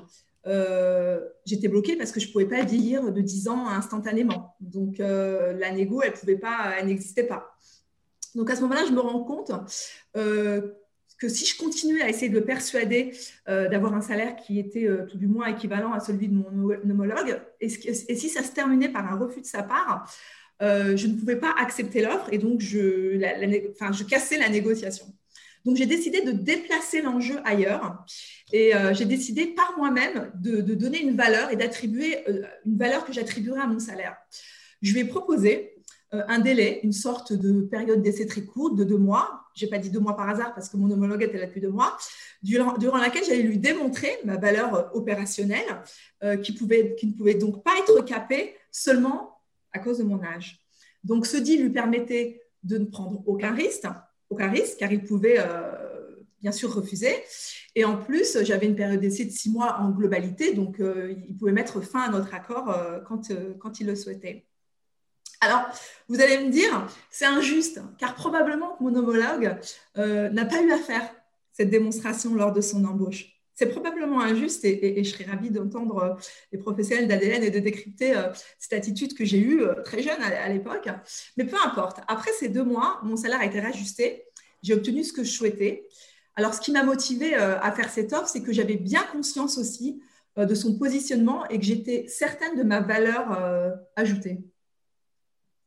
euh, 0.46 1.22
j'étais 1.46 1.68
bloquée 1.68 1.96
parce 1.96 2.12
que 2.12 2.20
je 2.20 2.28
ne 2.28 2.32
pouvais 2.32 2.46
pas 2.46 2.64
vieillir 2.64 3.12
de 3.12 3.22
10 3.22 3.48
ans 3.48 3.68
instantanément. 3.68 4.56
Donc, 4.60 5.00
euh, 5.00 5.54
la 5.54 5.72
négo, 5.72 6.02
elle 6.02 6.14
pouvait 6.14 6.38
pas, 6.38 6.74
elle 6.78 6.88
n'existait 6.88 7.24
pas. 7.24 7.56
Donc 8.36 8.50
à 8.50 8.56
ce 8.56 8.62
moment-là, 8.62 8.84
je 8.88 8.92
me 8.92 9.00
rends 9.00 9.24
compte 9.24 9.52
que 10.14 11.30
si 11.30 11.46
je 11.46 11.58
continuais 11.58 12.02
à 12.02 12.10
essayer 12.10 12.30
de 12.30 12.40
le 12.40 12.44
persuader 12.44 13.16
d'avoir 13.46 13.94
un 13.94 14.02
salaire 14.02 14.36
qui 14.36 14.58
était 14.58 14.88
tout 15.08 15.20
du 15.20 15.28
moins 15.28 15.46
équivalent 15.46 15.94
à 15.94 16.00
celui 16.00 16.30
de 16.30 16.34
mon 16.34 16.72
homologue, 16.90 17.40
et, 17.62 17.70
si 17.70 18.30
ça 18.30 18.42
se 18.42 18.52
terminait 18.52 18.90
par 18.90 19.10
un 19.12 19.18
refus 19.18 19.42
de 19.42 19.46
sa 19.46 19.62
part, 19.62 20.12
je 20.60 21.08
ne 21.08 21.14
pouvais 21.14 21.36
pas 21.36 21.54
accepter 21.60 22.02
l'offre 22.02 22.28
et 22.32 22.40
donc 22.40 22.60
je 22.60 24.04
cassais 24.04 24.40
la 24.40 24.50
négociation. 24.50 25.06
Donc, 25.66 25.78
j'ai 25.78 25.86
décidé 25.86 26.22
de 26.22 26.32
déplacer 26.32 27.02
l'enjeu 27.02 27.40
ailleurs 27.46 28.06
et 28.52 28.76
euh, 28.76 28.94
j'ai 28.94 29.06
décidé 29.06 29.48
par 29.48 29.76
moi-même 29.78 30.32
de, 30.36 30.62
donner 30.74 31.02
une 31.02 31.16
valeur 31.16 31.52
et 31.52 31.56
d'attribuer 31.56 32.28
euh, 32.28 32.44
une 32.66 32.78
valeur 32.78 33.06
que 33.06 33.14
j'attribuerai 33.14 33.62
à 33.62 33.68
mon 33.68 33.80
salaire. 33.80 34.18
Je 34.82 34.94
lui 34.94 35.02
ai 35.02 35.06
proposé 35.06 35.76
euh, 36.14 36.24
un 36.28 36.40
délai, 36.40 36.82
une 36.84 36.92
sorte 36.92 37.32
de 37.32 37.62
période 37.62 38.02
d'essai 38.02 38.26
très 38.26 38.44
courte 38.44 38.76
de 38.76 38.84
deux 38.84 38.98
mois. 38.98 39.46
Je 39.56 39.64
n'ai 39.64 39.72
pas 39.72 39.78
dit 39.78 39.90
deux 39.90 40.02
mois 40.02 40.18
par 40.18 40.30
hasard 40.30 40.54
parce 40.54 40.68
que 40.68 40.76
mon 40.76 40.92
homologue 40.92 41.24
était 41.24 41.38
là 41.38 41.46
depuis 41.46 41.62
deux 41.62 41.70
mois, 41.70 41.98
durant, 42.42 42.98
laquelle 42.98 43.24
j'allais 43.24 43.44
lui 43.44 43.58
démontrer 43.58 44.18
ma 44.26 44.36
valeur 44.36 44.90
opérationnelle 44.94 45.84
qui, 46.42 46.56
qui 46.56 47.08
ne 47.08 47.12
pouvait 47.14 47.36
donc 47.36 47.64
pas 47.64 47.72
être 47.80 48.04
capée 48.04 48.56
seulement 48.72 49.40
à 49.72 49.80
cause 49.80 50.00
de 50.00 50.04
mon 50.04 50.24
âge. 50.24 50.60
Donc, 51.04 51.26
ce 51.26 51.38
deal 51.38 51.62
lui 51.62 51.70
permettait 51.70 52.42
de 52.64 52.78
ne 52.78 52.86
prendre 52.86 53.22
aucun 53.28 53.54
risque, 53.54 53.86
car 54.36 54.92
il 54.92 55.04
pouvait 55.04 55.38
euh, 55.40 55.72
bien 56.42 56.52
sûr 56.52 56.74
refuser. 56.74 57.16
Et 57.76 57.86
en 57.86 57.98
plus, 57.98 58.38
j'avais 58.44 58.68
une 58.68 58.76
période 58.76 59.00
d'essai 59.00 59.26
de 59.26 59.32
six 59.32 59.50
mois 59.50 59.80
en 59.80 59.90
globalité, 59.90 60.54
donc 60.54 60.80
euh, 60.80 61.16
il 61.28 61.36
pouvait 61.36 61.52
mettre 61.52 61.82
fin 61.82 62.02
à 62.02 62.10
notre 62.10 62.34
accord 62.34 62.70
euh, 62.70 63.00
quand, 63.00 63.80
il 63.80 63.88
le 63.88 63.96
souhaitait. 63.96 64.46
Alors, 65.42 65.62
vous 66.08 66.22
allez 66.22 66.46
me 66.46 66.52
dire, 66.52 66.88
c'est 67.10 67.26
injuste, 67.26 67.82
car 67.98 68.16
probablement 68.16 68.78
mon 68.80 68.96
homologue 68.96 69.58
n'a 69.96 70.46
pas 70.46 70.62
eu 70.62 70.72
à 70.72 70.78
faire 70.78 71.10
cette 71.52 71.70
démonstration 71.70 72.34
lors 72.34 72.54
de 72.54 72.62
son 72.62 72.86
embauche. 72.86 73.33
C'est 73.56 73.70
probablement 73.70 74.22
injuste 74.22 74.66
et, 74.66 75.04
je 75.04 75.10
serais 75.10 75.26
ravie 75.26 75.52
d'entendre 75.52 76.18
les 76.52 76.58
professionnels 76.58 77.08
d'ADN 77.08 77.44
et 77.44 77.52
de 77.52 77.60
décrypter 77.60 78.14
cette 78.58 78.74
attitude 78.74 79.16
que 79.16 79.26
j'ai 79.26 79.40
eue 79.40 79.62
très 79.86 80.02
jeune 80.02 80.20
à, 80.22 80.50
l'époque. 80.50 80.90
Mais 81.38 81.46
peu 81.46 81.58
importe. 81.64 82.00
Après 82.08 82.32
ces 82.32 82.50
deux 82.50 82.64
mois, 82.64 83.00
mon 83.04 83.16
salaire 83.16 83.42
a 83.42 83.46
été 83.46 83.60
réajusté 83.60 84.24
j'ai 84.64 84.74
obtenu 84.74 85.04
ce 85.04 85.14
que 85.14 85.24
je 85.24 85.32
souhaitais. 85.32 85.88
Alors, 86.36 86.54
ce 86.54 86.62
qui 86.62 86.72
m'a 86.72 86.84
motivée 86.84 87.36
euh, 87.36 87.60
à 87.60 87.72
faire 87.74 87.90
cette 87.90 88.14
offre, 88.14 88.28
c'est 88.28 88.42
que 88.42 88.54
j'avais 88.54 88.78
bien 88.78 89.04
conscience 89.04 89.58
aussi 89.58 90.02
euh, 90.40 90.46
de 90.46 90.56
son 90.56 90.80
positionnement 90.80 91.48
et 91.50 91.60
que 91.60 91.66
j'étais 91.66 92.08
certaine 92.08 92.58
de 92.58 92.64
ma 92.64 92.80
valeur 92.80 93.32
euh, 93.34 93.72
ajoutée. 93.96 94.40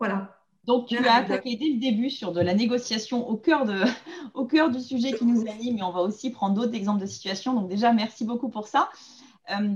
Voilà. 0.01 0.36
Donc, 0.67 0.87
tu 0.87 0.99
as 0.99 1.15
attaqué 1.15 1.57
dès 1.57 1.69
le 1.69 1.79
début 1.79 2.11
sur 2.11 2.33
de 2.33 2.41
la 2.41 2.55
négociation 2.55 3.29
au 3.29 3.37
cœur, 3.37 3.65
de, 3.65 3.83
au 4.35 4.47
cœur 4.47 4.71
du 4.71 4.81
sujet 4.81 5.13
qui 5.13 5.25
nous 5.25 5.43
anime, 5.49 5.77
mais 5.77 5.83
on 5.83 5.93
va 5.93 6.01
aussi 6.01 6.31
prendre 6.31 6.55
d'autres 6.55 6.75
exemples 6.75 7.01
de 7.01 7.07
situations. 7.07 7.55
Donc, 7.55 7.69
déjà, 7.69 7.93
merci 7.93 8.25
beaucoup 8.25 8.49
pour 8.49 8.67
ça. 8.67 8.91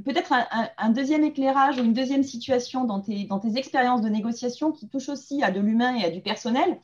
Peut-être 0.04 0.32
un, 0.78 0.90
deuxième 0.90 1.22
éclairage 1.22 1.78
ou 1.78 1.84
une 1.84 1.92
deuxième 1.92 2.24
situation 2.24 2.84
dans 2.84 2.98
tes, 2.98 3.22
dans 3.26 3.38
tes 3.38 3.56
expériences 3.56 4.00
de 4.00 4.08
négociation 4.08 4.72
qui 4.72 4.88
touche 4.88 5.08
aussi 5.08 5.44
à 5.44 5.52
de 5.52 5.60
l'humain 5.60 5.94
et 5.94 6.04
à 6.04 6.10
du 6.10 6.20
personnel. 6.20 6.80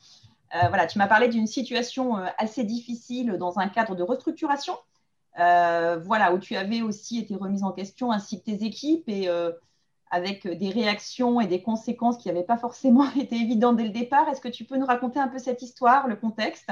Euh, 0.55 0.67
voilà, 0.69 0.87
tu 0.87 0.97
m'as 0.97 1.07
parlé 1.07 1.27
d'une 1.27 1.47
situation 1.47 2.17
euh, 2.17 2.27
assez 2.37 2.63
difficile 2.63 3.33
dans 3.37 3.59
un 3.59 3.67
cadre 3.67 3.95
de 3.95 4.03
restructuration, 4.03 4.77
euh, 5.39 5.97
voilà, 6.05 6.33
où 6.33 6.39
tu 6.39 6.55
avais 6.55 6.81
aussi 6.81 7.19
été 7.19 7.35
remise 7.35 7.63
en 7.63 7.71
question 7.71 8.11
ainsi 8.11 8.39
que 8.39 8.45
tes 8.45 8.63
équipes 8.63 9.09
et 9.09 9.29
avec 10.11 10.47
des 10.47 10.69
réactions 10.69 11.41
et 11.41 11.47
des 11.47 11.61
conséquences 11.61 12.17
qui 12.17 12.27
n'avaient 12.27 12.43
pas 12.43 12.57
forcément 12.57 13.09
été 13.19 13.35
évidentes 13.35 13.77
dès 13.77 13.83
le 13.83 13.89
départ. 13.89 14.27
Est-ce 14.29 14.41
que 14.41 14.47
tu 14.47 14.63
peux 14.63 14.77
nous 14.77 14.85
raconter 14.85 15.19
un 15.19 15.27
peu 15.27 15.39
cette 15.39 15.61
histoire, 15.61 16.07
le 16.07 16.15
contexte, 16.15 16.71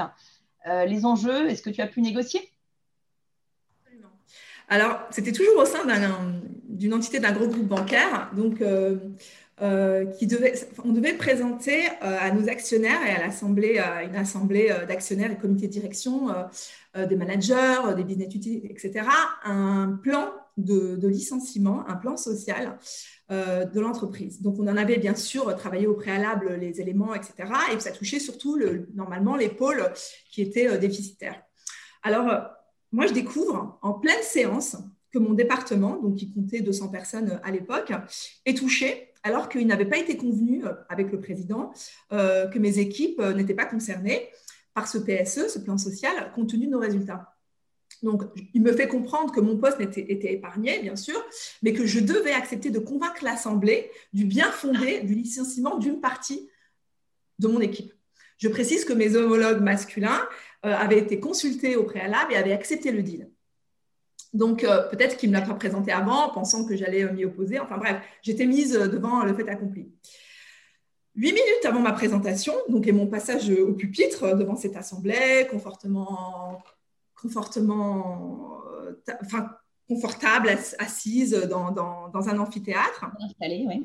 les 0.64 1.04
enjeux 1.04 1.48
Est-ce 1.48 1.62
que 1.62 1.70
tu 1.70 1.80
as 1.80 1.86
pu 1.86 2.00
négocier? 2.00 2.40
Alors, 4.68 5.00
c'était 5.10 5.32
toujours 5.32 5.58
au 5.58 5.64
sein 5.64 5.86
d'une 6.68 6.92
entité 6.92 7.20
d'un 7.20 7.32
gros 7.32 7.46
groupe 7.46 7.68
bancaire. 7.68 8.30
Donc, 8.34 8.60
euh, 9.62 10.04
devait, 10.20 10.54
on 10.84 10.92
devait 10.92 11.14
présenter 11.14 11.86
euh, 12.02 12.18
à 12.20 12.30
nos 12.30 12.48
actionnaires 12.48 13.00
et 13.06 13.10
à 13.10 13.26
l'assemblée, 13.26 13.80
une 14.04 14.16
assemblée 14.16 14.68
euh, 14.70 14.84
d'actionnaires 14.84 15.30
et 15.30 15.36
comités 15.36 15.66
de 15.66 15.72
direction, 15.72 16.28
des 16.96 17.16
managers, 17.16 17.94
des 17.94 18.04
business 18.04 18.34
utilities, 18.34 18.66
etc., 18.70 19.06
un 19.44 19.98
plan 20.02 20.32
de, 20.56 21.06
licenciement, 21.06 21.86
un 21.88 21.96
plan 21.96 22.16
social 22.16 22.78
de 23.28 23.80
l'entreprise. 23.80 24.40
Donc, 24.40 24.56
on 24.58 24.68
en 24.68 24.76
avait 24.76 24.98
bien 24.98 25.14
sûr 25.14 25.54
travaillé 25.56 25.86
au 25.86 25.94
préalable 25.94 26.54
les 26.54 26.80
éléments, 26.80 27.14
etc., 27.14 27.34
et 27.74 27.80
ça 27.80 27.90
touchait 27.90 28.20
surtout 28.20 28.56
le, 28.56 28.88
normalement 28.94 29.36
les 29.36 29.48
pôles 29.48 29.82
qui 30.30 30.42
étaient 30.42 30.78
déficitaires. 30.78 31.42
Alors, 32.02 32.50
moi, 32.92 33.06
je 33.06 33.12
découvre 33.12 33.78
en 33.82 33.94
pleine 33.94 34.22
séance 34.22 34.76
que 35.12 35.18
mon 35.18 35.34
département, 35.34 35.96
donc 35.96 36.16
qui 36.16 36.32
comptait 36.32 36.60
200 36.60 36.88
personnes 36.88 37.40
à 37.42 37.50
l'époque, 37.50 37.92
est 38.44 38.56
touché 38.56 39.12
alors 39.22 39.48
qu'il 39.48 39.66
n'avait 39.66 39.86
pas 39.86 39.98
été 39.98 40.16
convenu 40.16 40.64
euh, 40.64 40.72
avec 40.88 41.10
le 41.10 41.20
président 41.20 41.72
euh, 42.12 42.46
que 42.46 42.58
mes 42.58 42.78
équipes 42.78 43.18
euh, 43.18 43.34
n'étaient 43.34 43.54
pas 43.54 43.66
concernées 43.66 44.28
par 44.72 44.86
ce 44.86 44.98
PSE, 44.98 45.48
ce 45.48 45.58
plan 45.58 45.78
social, 45.78 46.32
compte 46.34 46.50
tenu 46.50 46.66
de 46.66 46.70
nos 46.70 46.78
résultats. 46.78 47.35
Donc, 48.02 48.22
il 48.54 48.62
me 48.62 48.72
fait 48.72 48.88
comprendre 48.88 49.32
que 49.32 49.40
mon 49.40 49.56
poste 49.56 49.80
était, 49.80 50.32
épargné, 50.32 50.80
bien 50.80 50.96
sûr, 50.96 51.22
mais 51.62 51.72
que 51.72 51.86
je 51.86 52.00
devais 52.00 52.32
accepter 52.32 52.70
de 52.70 52.78
convaincre 52.78 53.24
l'Assemblée 53.24 53.90
du 54.12 54.24
bien 54.24 54.50
fondé 54.50 55.00
du 55.00 55.14
licenciement 55.14 55.78
d'une 55.78 56.00
partie 56.00 56.48
de 57.38 57.48
mon 57.48 57.60
équipe. 57.60 57.92
Je 58.38 58.48
précise 58.48 58.84
que 58.84 58.92
mes 58.92 59.16
homologues 59.16 59.62
masculins 59.62 60.20
avaient 60.62 60.98
été 60.98 61.20
consultés 61.20 61.76
au 61.76 61.84
préalable 61.84 62.32
et 62.32 62.36
avaient 62.36 62.52
accepté 62.52 62.92
le 62.92 63.02
deal. 63.02 63.30
Donc, 64.36 64.64
euh, 64.64 64.88
peut-être 64.90 65.16
qu'il 65.16 65.30
ne 65.30 65.36
me 65.36 65.40
l'a 65.40 65.46
pas 65.46 65.54
présenté 65.54 65.92
avant, 65.92 66.28
pensant 66.28 66.64
que 66.66 66.76
j'allais 66.76 67.04
euh, 67.04 67.12
m'y 67.12 67.24
opposer. 67.24 67.58
Enfin 67.58 67.78
bref, 67.78 68.02
j'étais 68.22 68.44
mise 68.44 68.76
euh, 68.76 68.86
devant 68.86 69.24
le 69.24 69.34
fait 69.34 69.48
accompli. 69.48 69.90
Huit 71.14 71.32
minutes 71.32 71.64
avant 71.64 71.80
ma 71.80 71.92
présentation, 71.92 72.52
donc 72.68 72.86
et 72.86 72.92
mon 72.92 73.06
passage 73.06 73.48
au 73.48 73.72
pupitre 73.72 74.36
devant 74.36 74.54
cette 74.54 74.76
assemblée, 74.76 75.46
confortement, 75.50 76.62
confortement, 77.20 78.60
enfin, 79.22 79.50
confortable, 79.88 80.48
assise 80.78 81.32
dans, 81.48 81.70
dans, 81.70 82.28
un 82.28 82.38
amphithéâtre. 82.38 83.06
Installée, 83.20 83.66
oui. 83.68 83.84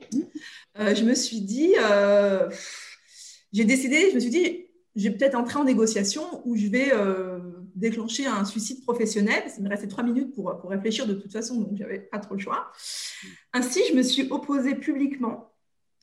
je 0.75 1.03
me 1.03 1.13
suis 1.13 1.41
dit, 1.41 1.73
j'ai 3.53 3.65
décidé, 3.65 4.09
je 4.09 4.15
me 4.15 4.19
suis 4.19 4.29
dit, 4.29 4.65
je 4.95 5.07
vais 5.07 5.15
peut-être 5.15 5.35
entrer 5.35 5.59
en 5.59 5.63
négociation 5.63 6.41
où 6.45 6.55
je 6.55 6.67
vais 6.67 6.91
déclencher 7.75 8.25
un 8.25 8.45
suicide 8.45 8.83
professionnel. 8.83 9.43
Il 9.57 9.63
me 9.63 9.69
restait 9.69 9.87
trois 9.87 10.03
minutes 10.03 10.33
pour, 10.33 10.59
pour 10.59 10.69
réfléchir 10.69 11.07
de 11.07 11.13
toute 11.13 11.31
façon, 11.31 11.55
donc 11.61 11.75
j'avais 11.75 11.99
pas 11.99 12.19
trop 12.19 12.35
le 12.35 12.39
choix. 12.39 12.71
Ainsi, 13.53 13.81
je 13.89 13.95
me 13.95 14.03
suis 14.03 14.27
opposée 14.31 14.75
publiquement 14.75 15.51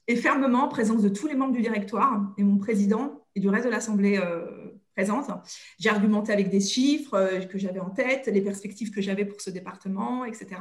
et 0.06 0.16
fermement 0.16 0.64
en 0.64 0.68
présence 0.68 1.02
de 1.02 1.08
tous 1.08 1.26
les 1.26 1.34
membres 1.34 1.52
du 1.52 1.60
directoire 1.60 2.32
et 2.38 2.42
mon 2.42 2.58
président 2.58 3.24
et 3.34 3.40
du 3.40 3.48
reste 3.48 3.66
de 3.66 3.70
l'Assemblée 3.70 4.16
euh, 4.16 4.46
J'ai 5.78 5.88
argumenté 5.88 6.32
avec 6.32 6.50
des 6.50 6.60
chiffres 6.60 7.14
euh, 7.14 7.40
que 7.40 7.58
j'avais 7.58 7.80
en 7.80 7.90
tête, 7.90 8.26
les 8.26 8.42
perspectives 8.42 8.90
que 8.90 9.00
j'avais 9.00 9.24
pour 9.24 9.40
ce 9.40 9.50
département, 9.50 10.24
etc. 10.24 10.60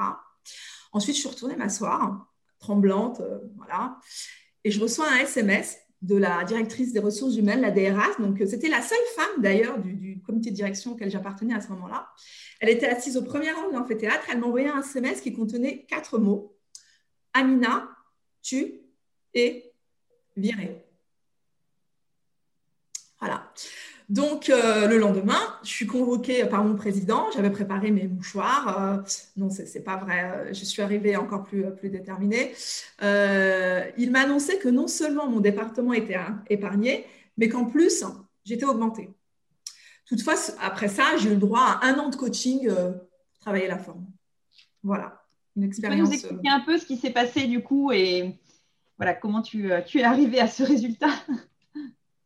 Ensuite, 0.91 1.15
je 1.15 1.21
suis 1.21 1.29
retournée 1.29 1.55
m'asseoir, 1.55 2.31
tremblante, 2.59 3.21
euh, 3.21 3.39
voilà, 3.55 3.97
et 4.63 4.71
je 4.71 4.79
reçois 4.79 5.09
un 5.09 5.17
SMS 5.17 5.77
de 6.01 6.15
la 6.15 6.43
directrice 6.43 6.93
des 6.93 6.99
ressources 6.99 7.35
humaines, 7.35 7.61
la 7.61 7.71
DRH. 7.71 8.19
Donc, 8.19 8.41
c'était 8.47 8.69
la 8.69 8.81
seule 8.81 8.97
femme 9.15 9.41
d'ailleurs 9.41 9.79
du, 9.79 10.21
comité 10.25 10.51
de 10.51 10.55
direction 10.55 10.91
auquel 10.91 11.09
j'appartenais 11.09 11.55
à 11.55 11.61
ce 11.61 11.69
moment-là. 11.69 12.07
Elle 12.59 12.69
était 12.69 12.87
assise 12.87 13.17
au 13.17 13.23
premier 13.23 13.51
rang 13.51 13.69
de 13.69 13.73
l'amphithéâtre. 13.73 14.25
Elle 14.31 14.39
m'a 14.39 14.47
envoyé 14.47 14.67
un 14.67 14.81
SMS 14.81 15.21
qui 15.21 15.33
contenait 15.33 15.85
quatre 15.85 16.19
mots 16.19 16.55
Amina, 17.33 17.89
tu 18.41 18.81
es 19.33 19.73
virée. 20.35 20.83
Voilà. 23.19 23.51
Donc, 24.09 24.49
euh, 24.49 24.87
le 24.87 24.97
lendemain, 24.97 25.39
je 25.63 25.69
suis 25.69 25.85
convoquée 25.85 26.45
par 26.45 26.63
mon 26.63 26.75
président. 26.75 27.29
J'avais 27.35 27.49
préparé 27.49 27.91
mes 27.91 28.07
mouchoirs. 28.07 28.81
Euh, 28.81 28.97
non, 29.35 29.49
ce 29.49 29.61
n'est 29.61 29.83
pas 29.83 29.97
vrai. 29.97 30.23
Euh, 30.23 30.53
je 30.53 30.63
suis 30.63 30.81
arrivée 30.81 31.17
encore 31.17 31.43
plus, 31.43 31.65
plus 31.75 31.89
déterminée. 31.89 32.53
il 33.01 34.11
m'a 34.11 34.21
annoncé 34.21 34.59
que 34.59 34.69
non 34.69 34.87
seulement 34.87 35.27
mon 35.27 35.41
département 35.41 35.91
était 35.91 36.17
épargné, 36.49 37.05
mais 37.37 37.49
qu'en 37.49 37.65
plus, 37.65 38.05
j'étais 38.45 38.65
augmentée. 38.65 39.09
Toutefois, 40.05 40.35
après 40.61 40.87
ça, 40.87 41.17
j'ai 41.17 41.27
eu 41.27 41.33
le 41.33 41.37
droit 41.37 41.79
à 41.81 41.87
un 41.87 41.99
an 41.99 42.07
de 42.07 42.15
coaching 42.15 42.69
pour 42.69 43.39
travailler 43.41 43.67
la 43.67 43.77
forme. 43.77 44.05
Voilà, 44.83 45.21
une 45.57 45.63
expérience. 45.63 45.97
Tu 45.97 46.03
peux 46.03 46.09
nous 46.09 46.13
expliquer 46.13 46.49
un 46.49 46.61
peu 46.61 46.77
ce 46.77 46.85
qui 46.85 46.95
s'est 46.95 47.11
passé 47.11 47.45
du 47.47 47.61
coup 47.61 47.91
et 47.91 48.39
voilà, 48.95 49.13
comment 49.13 49.41
tu, 49.41 49.69
tu 49.85 49.99
es 49.99 50.03
arrivée 50.03 50.39
à 50.39 50.47
ce 50.47 50.63
résultat? 50.63 51.09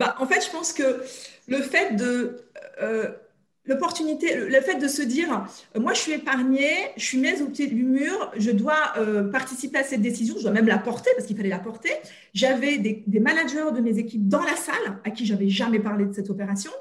Bah, 0.02 0.16
en 0.18 0.26
fait, 0.26 0.44
je 0.44 0.50
pense 0.50 0.74
que 0.74 1.04
le 1.48 1.62
fait 1.62 1.96
de, 1.96 2.44
euh, 2.82 3.10
l'opportunité, 3.66 4.36
le 4.36 4.60
fait 4.62 4.80
de 4.80 4.88
se 4.88 5.04
dire, 5.04 5.46
euh, 5.76 5.80
moi 5.80 5.94
je 5.94 6.00
suis 6.00 6.14
épargnée, 6.14 6.74
je 6.98 7.06
suis 7.06 7.20
mise 7.20 7.44
au 7.44 7.46
pied 7.46 7.68
du 7.68 7.84
mur, 7.84 8.32
je 8.36 8.50
dois 8.50 8.94
euh, 8.98 9.30
participer 9.30 9.78
à 9.78 9.84
cette 9.84 10.02
décision, 10.02 10.34
je 10.40 10.42
dois 10.42 10.54
même 10.54 10.66
la 10.66 10.80
porter 10.80 11.12
parce 11.16 11.28
qu'il 11.28 11.38
fallait 11.38 11.50
la 11.50 11.60
porter. 11.60 11.92
J'avais 12.34 12.80
des, 12.80 13.20
managers 13.20 13.72
de 13.76 13.80
mes 13.80 14.00
équipes 14.00 14.28
dans 14.28 14.42
la 14.42 14.56
salle 14.56 14.98
à 15.06 15.12
qui 15.12 15.28
j'avais 15.28 15.50
jamais 15.50 15.80
parlé 15.80 16.06
de 16.06 16.14
cette 16.14 16.32
opération. 16.32 16.72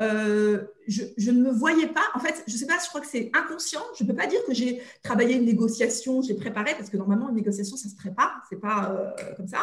Je, 0.00 1.30
ne 1.30 1.42
me 1.42 1.50
voyais 1.50 1.88
pas, 1.88 2.04
en 2.14 2.20
fait, 2.20 2.42
je 2.46 2.54
ne 2.54 2.58
sais 2.58 2.66
pas, 2.66 2.78
je 2.82 2.88
crois 2.88 3.02
que 3.02 3.06
c'est 3.06 3.30
inconscient. 3.34 3.82
Je 3.98 4.04
ne 4.04 4.08
peux 4.08 4.16
pas 4.16 4.26
dire 4.26 4.40
que 4.46 4.54
j'ai 4.54 4.80
travaillé 5.02 5.34
une 5.34 5.44
négociation, 5.44 6.22
j'ai 6.22 6.34
préparé, 6.34 6.72
parce 6.78 6.88
que 6.88 6.96
normalement, 6.96 7.28
une 7.28 7.34
négociation, 7.34 7.76
ça 7.76 7.90
se 7.90 7.96
prépare, 7.96 8.42
c'est 8.48 8.60
pas 8.60 9.14
comme 9.36 9.48
ça. 9.48 9.58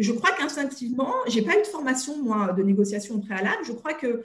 Je 0.00 0.12
crois 0.12 0.30
qu'instinctivement, 0.32 1.12
j'ai 1.26 1.42
pas 1.42 1.58
eu 1.58 1.62
de 1.62 1.66
formation, 1.66 2.22
moi, 2.22 2.52
de 2.52 2.62
négociation 2.62 3.20
préalable. 3.20 3.62
Je 3.64 3.72
crois 3.72 3.94
que 3.94 4.22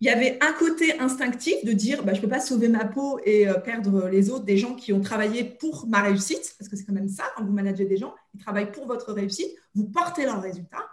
il 0.00 0.06
y 0.06 0.10
avait 0.10 0.36
un 0.40 0.52
côté 0.52 0.98
instinctif 0.98 1.64
de 1.64 1.72
dire 1.72 2.02
bah, 2.02 2.12
je 2.12 2.18
ne 2.18 2.22
peux 2.22 2.28
pas 2.28 2.40
sauver 2.40 2.68
ma 2.68 2.84
peau 2.84 3.20
et 3.24 3.48
euh, 3.48 3.54
perdre 3.54 4.08
les 4.08 4.30
autres, 4.30 4.44
des 4.44 4.56
gens 4.58 4.74
qui 4.74 4.92
ont 4.92 5.00
travaillé 5.00 5.44
pour 5.44 5.86
ma 5.86 6.02
réussite, 6.02 6.56
parce 6.58 6.68
que 6.68 6.74
c'est 6.74 6.84
quand 6.84 6.92
même 6.92 7.08
ça, 7.08 7.22
quand 7.36 7.44
vous 7.44 7.52
managez 7.52 7.84
des 7.84 7.96
gens, 7.96 8.12
ils 8.34 8.40
travaillent 8.40 8.72
pour 8.72 8.88
votre 8.88 9.12
réussite, 9.12 9.56
vous 9.76 9.84
portez 9.84 10.24
leurs 10.24 10.42
résultats. 10.42 10.88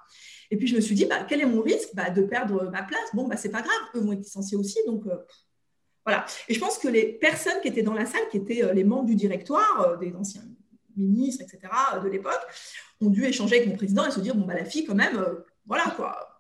Et 0.52 0.58
puis 0.58 0.68
je 0.68 0.76
me 0.76 0.80
suis 0.80 0.94
dit, 0.94 1.06
bah, 1.06 1.26
quel 1.28 1.42
est 1.42 1.48
mon 1.48 1.64
risque 1.64 1.90
bah, 1.96 2.12
De 2.12 2.22
perdre 2.22 2.70
ma 2.72 2.84
place? 2.84 3.10
Bon, 3.16 3.28
bah, 3.28 3.36
c'est 3.36 3.50
pas 3.50 3.64
grave, 3.64 3.80
eux 3.96 4.00
vont 4.00 4.14
être 4.14 4.20
licenciés 4.20 4.58
aussi. 4.58 4.78
Donc 4.86 5.08
euh, 5.08 5.18
voilà. 6.06 6.24
Et 6.48 6.54
je 6.54 6.60
pense 6.60 6.78
que 6.78 6.88
les 6.88 7.14
personnes 7.14 7.60
qui 7.64 7.68
étaient 7.68 7.82
dans 7.82 7.96
la 7.96 8.06
salle, 8.06 8.22
qui 8.30 8.38
étaient 8.38 8.64
euh, 8.64 8.74
les 8.74 8.84
membres 8.84 9.08
du 9.08 9.16
directoire, 9.16 9.98
des 9.98 10.14
anciens 10.14 10.44
ministres, 11.00 11.44
etc., 11.44 11.72
de 12.04 12.10
l'époque, 12.10 12.42
ont 13.02 13.10
dû 13.10 13.26
échanger 13.26 13.58
avec 13.58 13.70
mon 13.70 13.76
président 13.76 14.06
et 14.06 14.12
se 14.12 14.20
dire, 14.20 14.36
bon, 14.36 14.46
bah, 14.46 14.56
la 14.56 14.66
fille, 14.66 14.86
quand 14.86 14.96
même, 14.96 15.24
voilà 15.66 15.86
quoi 15.96 16.40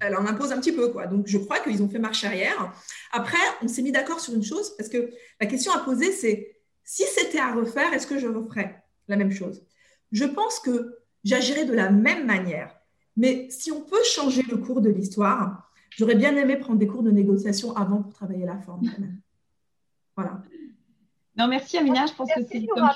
elle 0.00 0.16
en 0.16 0.26
impose 0.26 0.52
un 0.52 0.58
petit 0.58 0.72
peu. 0.72 0.88
Quoi. 0.88 1.06
Donc, 1.06 1.26
je 1.26 1.38
crois 1.38 1.60
qu'ils 1.60 1.82
ont 1.82 1.88
fait 1.88 1.98
marche 1.98 2.24
arrière. 2.24 2.72
Après, 3.12 3.38
on 3.62 3.68
s'est 3.68 3.82
mis 3.82 3.92
d'accord 3.92 4.20
sur 4.20 4.34
une 4.34 4.42
chose, 4.42 4.76
parce 4.76 4.88
que 4.88 5.10
la 5.40 5.46
question 5.46 5.72
à 5.72 5.78
poser, 5.78 6.12
c'est 6.12 6.56
si 6.84 7.04
c'était 7.04 7.38
à 7.38 7.52
refaire, 7.52 7.92
est-ce 7.92 8.06
que 8.06 8.18
je 8.18 8.26
referais 8.26 8.82
la 9.08 9.16
même 9.16 9.30
chose? 9.30 9.64
Je 10.10 10.24
pense 10.24 10.58
que 10.58 10.98
j'agirais 11.24 11.64
de 11.64 11.74
la 11.74 11.90
même 11.90 12.26
manière. 12.26 12.74
Mais 13.16 13.48
si 13.50 13.70
on 13.72 13.82
peut 13.82 14.02
changer 14.04 14.42
le 14.42 14.56
cours 14.56 14.80
de 14.80 14.90
l'histoire, 14.90 15.70
j'aurais 15.90 16.14
bien 16.14 16.36
aimé 16.36 16.56
prendre 16.56 16.78
des 16.78 16.86
cours 16.86 17.02
de 17.02 17.10
négociation 17.10 17.76
avant 17.76 18.02
pour 18.02 18.14
travailler 18.14 18.46
la 18.46 18.58
forme. 18.58 18.90
Voilà. 20.16 20.42
Non, 21.38 21.46
merci 21.46 21.78
Amina. 21.78 22.06
Je 22.06 22.14
pense 22.14 22.32
que 22.32 22.42
c'est. 22.42 22.60
non 22.60 22.86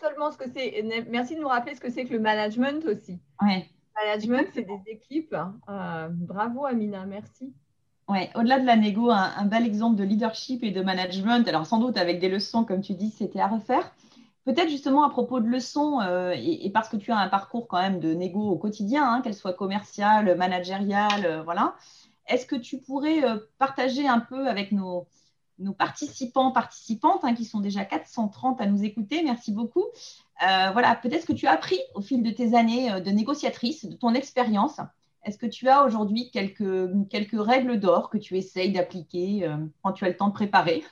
seulement 0.00 0.30
ce 0.30 0.38
que 0.38 0.48
c'est. 0.48 0.84
Merci 1.08 1.34
de 1.34 1.40
nous 1.40 1.48
rappeler 1.48 1.74
ce 1.74 1.80
que 1.80 1.90
c'est 1.90 2.04
que 2.04 2.12
le 2.12 2.20
management 2.20 2.84
aussi. 2.86 3.18
Ouais 3.42 3.66
management, 4.04 4.48
c'est 4.54 4.62
des 4.62 4.80
équipes. 4.86 5.36
Euh, 5.68 6.08
bravo 6.10 6.66
Amina, 6.66 7.04
merci. 7.06 7.52
Ouais, 8.08 8.30
au-delà 8.34 8.58
de 8.58 8.66
la 8.66 8.76
négo, 8.76 9.10
un, 9.10 9.44
bel 9.44 9.64
exemple 9.64 9.96
de 9.96 10.02
leadership 10.02 10.64
et 10.64 10.72
de 10.72 10.82
management, 10.82 11.46
alors 11.46 11.66
sans 11.66 11.78
doute 11.78 11.96
avec 11.96 12.18
des 12.18 12.28
leçons, 12.28 12.64
comme 12.64 12.80
tu 12.80 12.94
dis, 12.94 13.10
c'était 13.10 13.38
à 13.38 13.46
refaire. 13.46 13.92
Peut-être 14.44 14.68
justement 14.68 15.04
à 15.04 15.10
propos 15.10 15.38
de 15.38 15.46
leçons, 15.46 16.00
euh, 16.00 16.34
et, 16.36 16.70
parce 16.70 16.88
que 16.88 16.96
tu 16.96 17.12
as 17.12 17.18
un 17.18 17.28
parcours 17.28 17.68
quand 17.68 17.80
même 17.80 18.00
de 18.00 18.12
négo 18.12 18.40
au 18.40 18.56
quotidien, 18.56 19.08
hein, 19.08 19.20
qu'elle 19.20 19.34
soit 19.34 19.52
commerciale, 19.52 20.36
managériale, 20.36 21.24
euh, 21.24 21.42
voilà, 21.42 21.76
est-ce 22.26 22.46
que 22.46 22.56
tu 22.56 22.78
pourrais 22.78 23.22
partager 23.58 24.08
un 24.08 24.20
peu 24.20 24.48
avec 24.48 24.72
nos, 24.72 25.06
nos 25.60 25.72
participants, 25.72 26.50
participantes, 26.50 27.20
hein, 27.22 27.34
qui 27.34 27.44
sont 27.44 27.60
déjà 27.60 27.84
430 27.84 28.60
à 28.60 28.66
nous 28.66 28.82
écouter, 28.82 29.22
merci 29.22 29.52
beaucoup, 29.52 29.84
euh, 30.42 30.70
voilà, 30.72 30.94
peut-être 30.94 31.26
que 31.26 31.32
tu 31.32 31.46
as 31.46 31.52
appris 31.52 31.78
au 31.94 32.00
fil 32.00 32.22
de 32.22 32.30
tes 32.30 32.56
années 32.56 32.90
euh, 32.90 33.00
de 33.00 33.10
négociatrice, 33.10 33.84
de 33.84 33.94
ton 33.94 34.14
expérience. 34.14 34.80
Est-ce 35.24 35.36
que 35.36 35.46
tu 35.46 35.68
as 35.68 35.84
aujourd'hui 35.84 36.30
quelques, 36.30 37.08
quelques 37.10 37.38
règles 37.38 37.78
d'or 37.78 38.08
que 38.08 38.16
tu 38.16 38.38
essayes 38.38 38.72
d'appliquer 38.72 39.46
euh, 39.46 39.56
quand 39.82 39.92
tu 39.92 40.04
as 40.04 40.08
le 40.08 40.16
temps 40.16 40.28
de 40.28 40.32
préparer? 40.32 40.82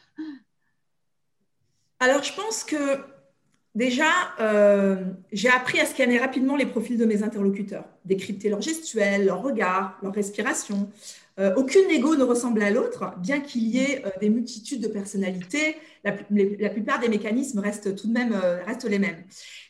Alors, 1.98 2.22
je 2.22 2.32
pense 2.34 2.62
que 2.62 3.00
déjà, 3.74 4.04
j'ai 5.32 5.48
appris 5.48 5.80
à 5.80 5.86
scanner 5.86 6.18
rapidement 6.18 6.54
les 6.54 6.66
profils 6.66 6.96
de 6.96 7.04
mes 7.04 7.24
interlocuteurs, 7.24 7.86
décrypter 8.04 8.50
leurs 8.50 8.60
gestuels, 8.60 9.24
leurs 9.24 9.42
regards, 9.42 9.98
leur 10.02 10.12
respiration, 10.12 10.90
euh, 11.38 11.54
aucune 11.54 11.86
négo 11.86 12.16
ne 12.16 12.24
ressemble 12.24 12.62
à 12.62 12.70
l'autre, 12.70 13.14
bien 13.18 13.40
qu'il 13.40 13.62
y 13.68 13.78
ait 13.78 14.04
euh, 14.04 14.10
des 14.20 14.28
multitudes 14.28 14.82
de 14.82 14.88
personnalités. 14.88 15.76
La, 16.02 16.12
plupart 16.12 16.98
des 16.98 17.08
mécanismes 17.08 17.60
restent 17.60 17.94
tout 17.94 18.08
de 18.08 18.12
même 18.12 18.32
euh, 18.32 18.62
restent 18.64 18.88
les 18.88 18.98
mêmes. 18.98 19.22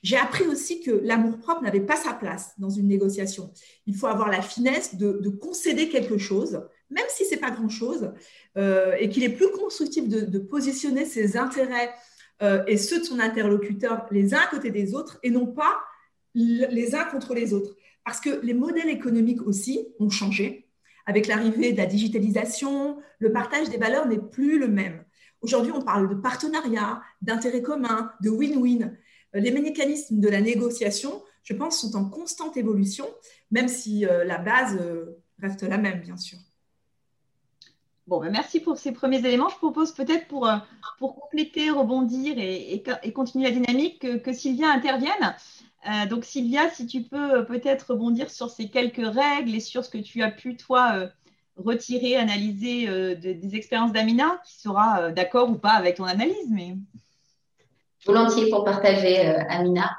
J'ai 0.02 0.16
appris 0.16 0.46
aussi 0.46 0.80
que 0.80 0.90
l'amour-propre 0.90 1.62
n'avait 1.62 1.80
pas 1.80 1.96
sa 1.96 2.14
place 2.14 2.54
dans 2.58 2.70
une 2.70 2.88
négociation. 2.88 3.52
Il 3.86 3.94
faut 3.94 4.06
avoir 4.06 4.30
la 4.30 4.40
finesse 4.40 4.94
de, 4.94 5.28
concéder 5.28 5.90
quelque 5.90 6.16
chose, 6.16 6.62
même 6.90 7.04
si 7.10 7.26
c'est 7.26 7.36
pas 7.36 7.50
grand-chose, 7.50 8.12
et 8.56 9.08
qu'il 9.08 9.22
est 9.22 9.28
plus 9.28 9.50
constructif 9.50 10.08
de, 10.08 10.22
de 10.22 10.38
positionner 10.38 11.04
ses 11.04 11.36
intérêts 11.36 11.90
et 12.66 12.76
ceux 12.76 13.00
de 13.00 13.04
son 13.04 13.20
interlocuteur 13.20 14.06
les 14.10 14.34
uns 14.34 14.38
à 14.38 14.46
côté 14.46 14.70
des 14.70 14.94
autres, 14.94 15.18
et 15.22 15.30
non 15.30 15.46
pas 15.46 15.80
les 16.34 16.94
uns 16.94 17.04
contre 17.04 17.34
les 17.34 17.52
autres. 17.52 17.76
Parce 18.04 18.20
que 18.20 18.40
les 18.42 18.54
modèles 18.54 18.88
économiques 18.88 19.42
aussi 19.46 19.86
ont 19.98 20.10
changé 20.10 20.67
avec 21.08 21.26
l'arrivée 21.26 21.72
de 21.72 21.78
la 21.78 21.86
digitalisation, 21.86 22.98
le 23.18 23.32
partage 23.32 23.70
des 23.70 23.78
valeurs 23.78 24.06
n'est 24.06 24.18
plus 24.18 24.58
le 24.58 24.68
même. 24.68 25.02
Aujourd'hui, 25.40 25.72
on 25.74 25.80
parle 25.80 26.06
de 26.06 26.14
partenariat, 26.14 27.00
d'intérêt 27.22 27.62
commun, 27.62 28.12
de 28.20 28.28
win-win. 28.28 28.94
Euh, 29.34 29.40
les 29.40 29.50
mécanismes 29.50 30.20
de 30.20 30.28
la 30.28 30.42
négociation, 30.42 31.22
je 31.44 31.54
pense, 31.54 31.80
sont 31.80 31.96
en 31.96 32.04
constante 32.04 32.58
évolution, 32.58 33.06
même 33.50 33.68
si 33.68 34.04
euh, 34.04 34.24
la 34.24 34.36
base 34.36 34.76
euh, 34.78 35.18
reste 35.40 35.62
la 35.62 35.78
même, 35.78 36.02
bien 36.02 36.18
sûr. 36.18 36.38
Bon, 38.06 38.20
ben 38.20 38.30
merci 38.30 38.60
pour 38.60 38.76
ces 38.76 38.92
premiers 38.92 39.24
éléments. 39.26 39.48
Je 39.48 39.56
propose 39.56 39.92
peut-être 39.92 40.28
pour, 40.28 40.46
pour 40.98 41.14
compléter, 41.14 41.70
rebondir 41.70 42.34
et, 42.36 42.74
et, 42.74 43.12
continuer 43.14 43.44
la 43.48 43.54
dynamique 43.54 44.02
que, 44.02 44.18
que 44.18 44.34
Sylvia 44.34 44.70
intervienne. 44.70 45.34
Euh, 45.86 46.06
donc 46.06 46.24
Sylvia, 46.24 46.68
si 46.70 46.86
tu 46.86 47.02
peux 47.02 47.38
euh, 47.38 47.42
peut-être 47.42 47.92
rebondir 47.92 48.30
sur 48.30 48.50
ces 48.50 48.68
quelques 48.68 48.96
règles 48.96 49.54
et 49.54 49.60
sur 49.60 49.84
ce 49.84 49.90
que 49.90 49.98
tu 49.98 50.22
as 50.22 50.30
pu, 50.30 50.56
toi, 50.56 50.92
euh, 50.94 51.06
retirer, 51.56 52.16
analyser 52.16 52.86
des 53.16 53.56
expériences 53.56 53.90
d'Amina, 53.90 54.40
qui 54.46 54.60
sera 54.60 55.10
d'accord 55.10 55.50
ou 55.50 55.56
pas 55.56 55.72
avec 55.72 55.96
ton 55.96 56.04
analyse. 56.04 56.48
Mais... 56.52 56.76
Volontiers 58.06 58.48
pour 58.48 58.62
partager, 58.62 59.26
Amina. 59.50 59.90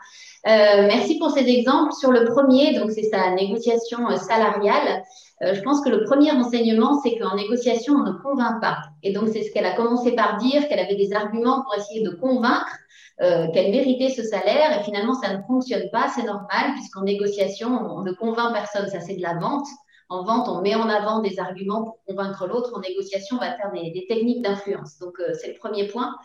merci 0.45 1.19
pour 1.19 1.31
ces 1.31 1.45
exemples. 1.49 1.91
Sur 1.91 2.11
le 2.11 2.23
premier, 2.23 2.79
donc 2.79 2.91
c'est 2.91 3.09
sa 3.09 3.31
négociation 3.31 4.07
salariale. 4.15 5.03
je 5.41 5.59
pense 5.59 5.81
que 5.81 5.89
le 5.89 6.05
premier 6.05 6.31
enseignement, 6.31 6.97
c'est 7.03 7.17
qu'en 7.17 7.35
négociation, 7.35 7.95
on 7.95 8.03
ne 8.03 8.13
convainc 8.13 8.61
pas. 8.61 8.77
Et 9.03 9.11
donc, 9.11 9.27
c'est 9.27 9.43
ce 9.43 9.51
qu'elle 9.51 9.65
a 9.65 9.75
commencé 9.75 10.13
par 10.13 10.37
dire, 10.37 10.65
qu'elle 10.69 10.79
avait 10.79 10.95
des 10.95 11.11
arguments 11.11 11.61
pour 11.63 11.75
essayer 11.75 12.03
de 12.03 12.11
convaincre. 12.11 12.79
Euh, 13.21 13.47
qu'elle 13.51 13.71
méritait 13.71 14.10
ce 14.10 14.23
salaire 14.23 14.79
et 14.79 14.84
finalement 14.86 15.13
ça 15.13 15.36
ne 15.36 15.41
fonctionne 15.43 15.89
pas, 15.91 16.08
c'est 16.15 16.23
normal 16.23 16.71
puisqu'en 16.75 17.01
négociation 17.01 17.67
on 17.67 18.01
ne 18.01 18.13
convainc 18.13 18.53
personne, 18.53 18.88
ça 18.88 19.01
c'est 19.01 19.17
de 19.17 19.21
la 19.21 19.34
vente. 19.34 19.67
En 20.12 20.23
vente, 20.23 20.47
on 20.47 20.62
met 20.62 20.73
en 20.73 20.89
avant 20.89 21.19
des 21.19 21.39
arguments 21.39 21.84
pour 21.84 22.03
convaincre 22.08 22.47
l'autre. 22.47 22.75
En 22.75 22.79
négociation, 22.79 23.38
on 23.38 23.39
va 23.39 23.55
faire 23.58 23.71
des, 23.71 24.05
techniques 24.08 24.41
d'influence. 24.41 24.97
Donc, 24.97 25.19
euh, 25.19 25.34
c'est 25.39 25.49
le 25.49 25.60
premier 25.60 25.86
point. 25.86 26.15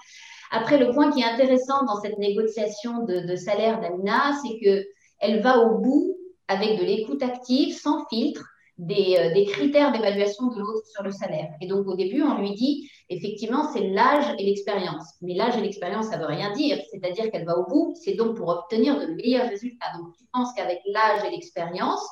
Après, 0.50 0.78
le 0.78 0.90
point 0.90 1.10
qui 1.10 1.20
est 1.20 1.24
intéressant 1.24 1.84
dans 1.84 2.00
cette 2.00 2.16
négociation 2.18 3.04
de, 3.04 3.36
salaire 3.36 3.80
d'Amina, 3.82 4.32
c'est 4.42 4.58
qu'elle 4.58 5.42
va 5.42 5.58
au 5.58 5.78
bout 5.78 6.16
avec 6.48 6.78
de 6.78 6.84
l'écoute 6.84 7.22
active, 7.22 7.76
sans 7.76 8.06
filtre, 8.06 8.46
des, 8.78 9.16
euh, 9.18 9.32
des 9.32 9.44
critères 9.46 9.92
d'évaluation 9.92 10.48
de 10.48 10.58
l'autre 10.58 10.86
sur 10.86 11.02
le 11.02 11.12
salaire. 11.12 11.50
Et 11.60 11.66
donc, 11.66 11.86
au 11.86 11.94
début, 11.94 12.22
on 12.22 12.38
lui 12.38 12.54
dit, 12.54 12.90
effectivement, 13.08 13.70
c'est 13.72 13.88
l'âge 13.88 14.34
et 14.38 14.44
l'expérience. 14.44 15.14
Mais 15.22 15.34
l'âge 15.34 15.56
et 15.56 15.60
l'expérience, 15.60 16.06
ça 16.06 16.16
ne 16.16 16.22
veut 16.22 16.28
rien 16.28 16.52
dire. 16.52 16.78
C'est-à-dire 16.90 17.30
qu'elle 17.30 17.44
va 17.44 17.58
au 17.58 17.66
bout. 17.66 17.94
C'est 18.02 18.14
donc 18.14 18.36
pour 18.36 18.48
obtenir 18.48 18.98
de 18.98 19.06
meilleurs 19.06 19.48
résultats. 19.48 19.96
Donc, 19.98 20.14
tu 20.16 20.24
penses 20.32 20.52
qu'avec 20.54 20.80
l'âge 20.86 21.24
et 21.24 21.30
l'expérience, 21.30 22.04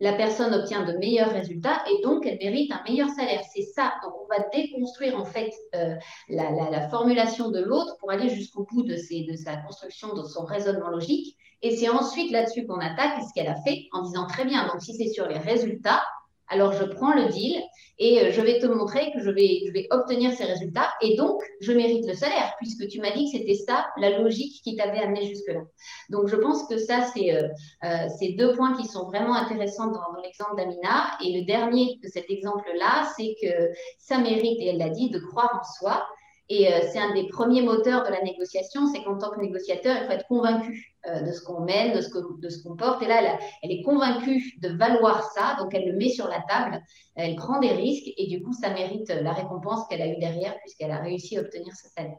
la 0.00 0.12
personne 0.12 0.54
obtient 0.54 0.84
de 0.84 0.92
meilleurs 0.92 1.32
résultats 1.32 1.82
et 1.90 2.02
donc 2.02 2.24
elle 2.24 2.38
mérite 2.38 2.72
un 2.72 2.82
meilleur 2.88 3.08
salaire. 3.08 3.42
C'est 3.52 3.62
ça. 3.62 3.94
Donc, 4.02 4.12
on 4.22 4.26
va 4.26 4.48
déconstruire 4.52 5.18
en 5.18 5.24
fait 5.24 5.50
euh, 5.74 5.96
la, 6.28 6.50
la, 6.70 6.88
formulation 6.88 7.50
de 7.50 7.60
l'autre 7.60 7.96
pour 7.98 8.10
aller 8.10 8.28
jusqu'au 8.28 8.64
bout 8.70 8.82
de, 8.82 8.94
de 8.94 9.36
sa 9.36 9.56
construction, 9.56 10.14
de 10.14 10.22
son 10.22 10.44
raisonnement 10.44 10.88
logique. 10.88 11.36
Et 11.62 11.76
c'est 11.76 11.88
ensuite 11.88 12.30
là-dessus 12.30 12.66
qu'on 12.66 12.78
attaque 12.78 13.20
ce 13.22 13.34
qu'elle 13.34 13.48
a 13.48 13.60
fait 13.62 13.86
en 13.92 14.02
disant 14.02 14.26
très 14.26 14.44
bien, 14.44 14.68
donc 14.68 14.80
si 14.80 14.94
c'est 14.94 15.08
sur 15.08 15.26
les 15.26 15.38
résultats, 15.38 16.02
alors 16.48 16.72
je 16.72 16.84
prends 16.84 17.14
le 17.14 17.26
deal 17.26 17.62
et 17.98 18.20
euh, 18.20 18.32
je 18.32 18.40
vais 18.40 18.58
te 18.58 18.66
montrer 18.66 19.12
que 19.12 19.20
je 19.20 19.30
vais, 19.30 19.60
je 19.66 19.72
vais 19.72 19.86
obtenir 19.90 20.32
ces 20.32 20.44
résultats 20.44 20.88
et 21.00 21.16
donc 21.16 21.40
je 21.60 21.72
mérite 21.72 22.06
le 22.06 22.14
salaire 22.14 22.54
puisque 22.58 22.86
tu 22.88 23.00
m'as 23.00 23.10
dit 23.10 23.24
que 23.24 23.38
c'était 23.38 23.54
ça 23.54 23.86
la 23.98 24.18
logique 24.18 24.62
qui 24.62 24.76
t'avait 24.76 25.00
amené 25.00 25.26
jusque-là. 25.26 25.62
Donc 26.10 26.28
je 26.28 26.36
pense 26.36 26.66
que 26.68 26.78
ça, 26.78 27.02
c'est 27.14 27.34
euh, 27.34 27.48
euh 27.84 28.06
deux 28.36 28.54
points 28.54 28.76
qui 28.76 28.86
sont 28.86 29.06
vraiment 29.06 29.34
intéressants 29.34 29.86
dans, 29.86 30.12
dans 30.12 30.20
l'exemple 30.22 30.56
d'Amina. 30.56 31.16
Et 31.24 31.40
le 31.40 31.46
dernier 31.46 31.98
de 32.02 32.08
cet 32.08 32.30
exemple-là, 32.30 33.08
c'est 33.16 33.34
que 33.42 33.70
ça 33.98 34.18
mérite, 34.18 34.58
et 34.60 34.68
elle 34.68 34.78
l'a 34.78 34.90
dit, 34.90 35.10
de 35.10 35.18
croire 35.18 35.60
en 35.60 35.64
soi 35.64 36.06
Et 36.50 36.72
euh, 36.72 36.80
c'est 36.90 36.98
un 36.98 37.12
des 37.12 37.28
premiers 37.28 37.62
moteurs 37.62 38.04
de 38.04 38.10
la 38.10 38.22
négociation, 38.22 38.86
c'est 38.86 39.02
qu'en 39.02 39.18
tant 39.18 39.30
que 39.30 39.40
négociateur, 39.40 39.96
il 40.00 40.06
faut 40.06 40.12
être 40.12 40.26
convaincu 40.26 40.96
euh, 41.06 41.20
de 41.20 41.32
ce 41.32 41.42
qu'on 41.42 41.60
mène, 41.60 41.94
de 41.94 42.00
ce 42.00 42.62
qu'on 42.62 42.76
porte. 42.76 43.02
Et 43.02 43.06
là, 43.06 43.38
elle, 43.62 43.70
est 43.70 43.82
convaincue 43.82 44.54
de 44.62 44.70
valoir 44.70 45.30
ça, 45.32 45.56
donc 45.58 45.74
elle 45.74 45.86
le 45.86 45.96
met 45.96 46.08
sur 46.08 46.26
la 46.26 46.40
table, 46.48 46.80
elle 47.16 47.36
prend 47.36 47.60
des 47.60 47.72
risques 47.72 48.10
et 48.16 48.26
du 48.28 48.42
coup, 48.42 48.52
ça 48.54 48.70
mérite 48.70 49.08
la 49.08 49.32
récompense 49.32 49.86
qu'elle 49.88 50.02
a 50.02 50.06
eue 50.06 50.18
derrière 50.18 50.58
puisqu'elle 50.60 50.90
a 50.90 50.98
réussi 50.98 51.36
à 51.36 51.42
obtenir 51.42 51.74
ce 51.74 51.88
salaire. 51.90 52.18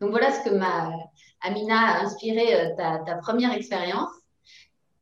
Donc 0.00 0.10
voilà 0.10 0.32
ce 0.32 0.48
que 0.48 0.54
m'a 0.54 0.90
Amina 1.40 1.76
a 1.76 2.00
inspiré 2.02 2.54
euh, 2.54 2.74
ta 2.76 3.16
première 3.16 3.52
expérience. 3.52 4.10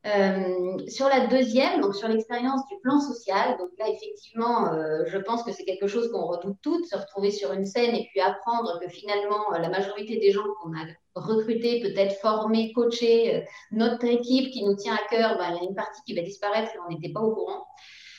Euh, 0.04 0.78
sur 0.88 1.06
la 1.06 1.28
deuxième, 1.28 1.80
donc 1.80 1.94
sur 1.94 2.08
l'expérience 2.08 2.66
du 2.66 2.76
plan 2.82 2.98
social, 3.00 3.56
donc 3.56 3.68
là 3.78 3.88
effectivement, 3.88 4.72
euh, 4.72 5.04
je 5.06 5.16
pense 5.16 5.44
que 5.44 5.52
c'est 5.52 5.64
quelque 5.64 5.86
chose 5.86 6.10
qu'on 6.10 6.26
redoute 6.26 6.56
toutes, 6.60 6.86
se 6.86 6.96
retrouver 6.96 7.30
sur 7.30 7.52
une 7.52 7.64
scène 7.64 7.94
et 7.94 8.08
puis 8.10 8.20
apprendre 8.20 8.80
que 8.80 8.88
finalement 8.88 9.54
euh, 9.54 9.58
la 9.58 9.68
majorité 9.68 10.18
des 10.18 10.32
gens 10.32 10.42
qu'on 10.60 10.72
a 10.72 10.86
recrutés, 11.14 11.80
peut-être 11.82 12.16
formés, 12.20 12.72
coachés, 12.72 13.44
notre 13.70 14.04
équipe 14.06 14.50
qui 14.50 14.64
nous 14.64 14.74
tient 14.74 14.94
à 14.94 15.08
cœur, 15.08 15.38
ben, 15.38 15.50
il 15.50 15.62
y 15.62 15.66
a 15.66 15.68
une 15.68 15.76
partie 15.76 16.02
qui 16.04 16.14
va 16.14 16.22
disparaître 16.22 16.72
et 16.74 16.78
on 16.84 16.90
n'était 16.90 17.12
pas 17.12 17.20
au 17.20 17.32
courant. 17.32 17.64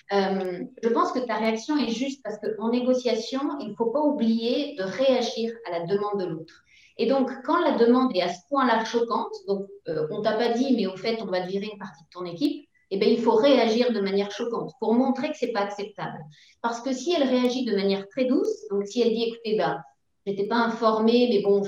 je 0.10 0.89
pense 0.89 1.12
que 1.12 1.19
ta 1.19 1.36
réaction 1.36 1.76
est 1.78 1.89
juste 1.89 2.24
parce 2.24 2.38
qu'en 2.38 2.69
négociation, 2.69 3.41
il 3.60 3.72
ne 3.72 3.76
faut 3.76 3.91
pas 3.91 4.02
oublier 4.02 4.76
de 4.78 4.84
réagir 4.84 5.52
à 5.67 5.72
la 5.72 5.86
demande 5.86 6.22
de 6.22 6.28
l'autre. 6.28 6.63
Et 6.98 7.08
donc, 7.08 7.32
quand 7.44 7.60
la 7.60 7.78
demande 7.78 8.16
est 8.16 8.22
à 8.22 8.30
ce 8.30 8.40
point-là 8.50 8.86
choquante, 8.86 9.34
donc 9.48 9.68
euh, 9.88 10.08
on 10.12 10.22
t'a 10.22 10.34
pas 10.34 10.50
dit, 10.50 10.76
mais 10.76 10.86
au 10.86 10.96
fait, 10.96 11.22
on 11.22 11.26
va 11.26 11.42
te 11.42 11.48
virer 11.48 11.70
une 11.72 11.80
partie 11.80 12.04
de 12.04 12.10
ton 12.12 12.26
équipe, 12.26 12.68
eh 12.92 12.98
bien, 12.98 13.10
il 13.10 13.20
faut 13.20 13.36
réagir 13.36 13.92
de 13.92 14.00
manière 14.00 14.30
choquante 14.30 14.72
pour 14.80 14.94
montrer 14.94 15.32
que 15.32 15.38
c'est 15.38 15.52
pas 15.52 15.62
acceptable. 15.62 16.20
Parce 16.62 16.82
que 16.82 16.94
si 16.94 17.14
elle 17.14 17.28
réagit 17.28 17.66
de 17.66 17.76
manière 17.76 18.08
très 18.10 18.26
douce, 18.26 18.68
donc 18.70 18.86
si 18.86 19.02
elle 19.02 19.14
dit, 19.14 19.24
écoutez, 19.24 19.58
bah, 19.58 19.82
j'étais 20.28 20.46
pas 20.46 20.58
informée, 20.58 21.28
mais 21.30 21.42
bon, 21.42 21.64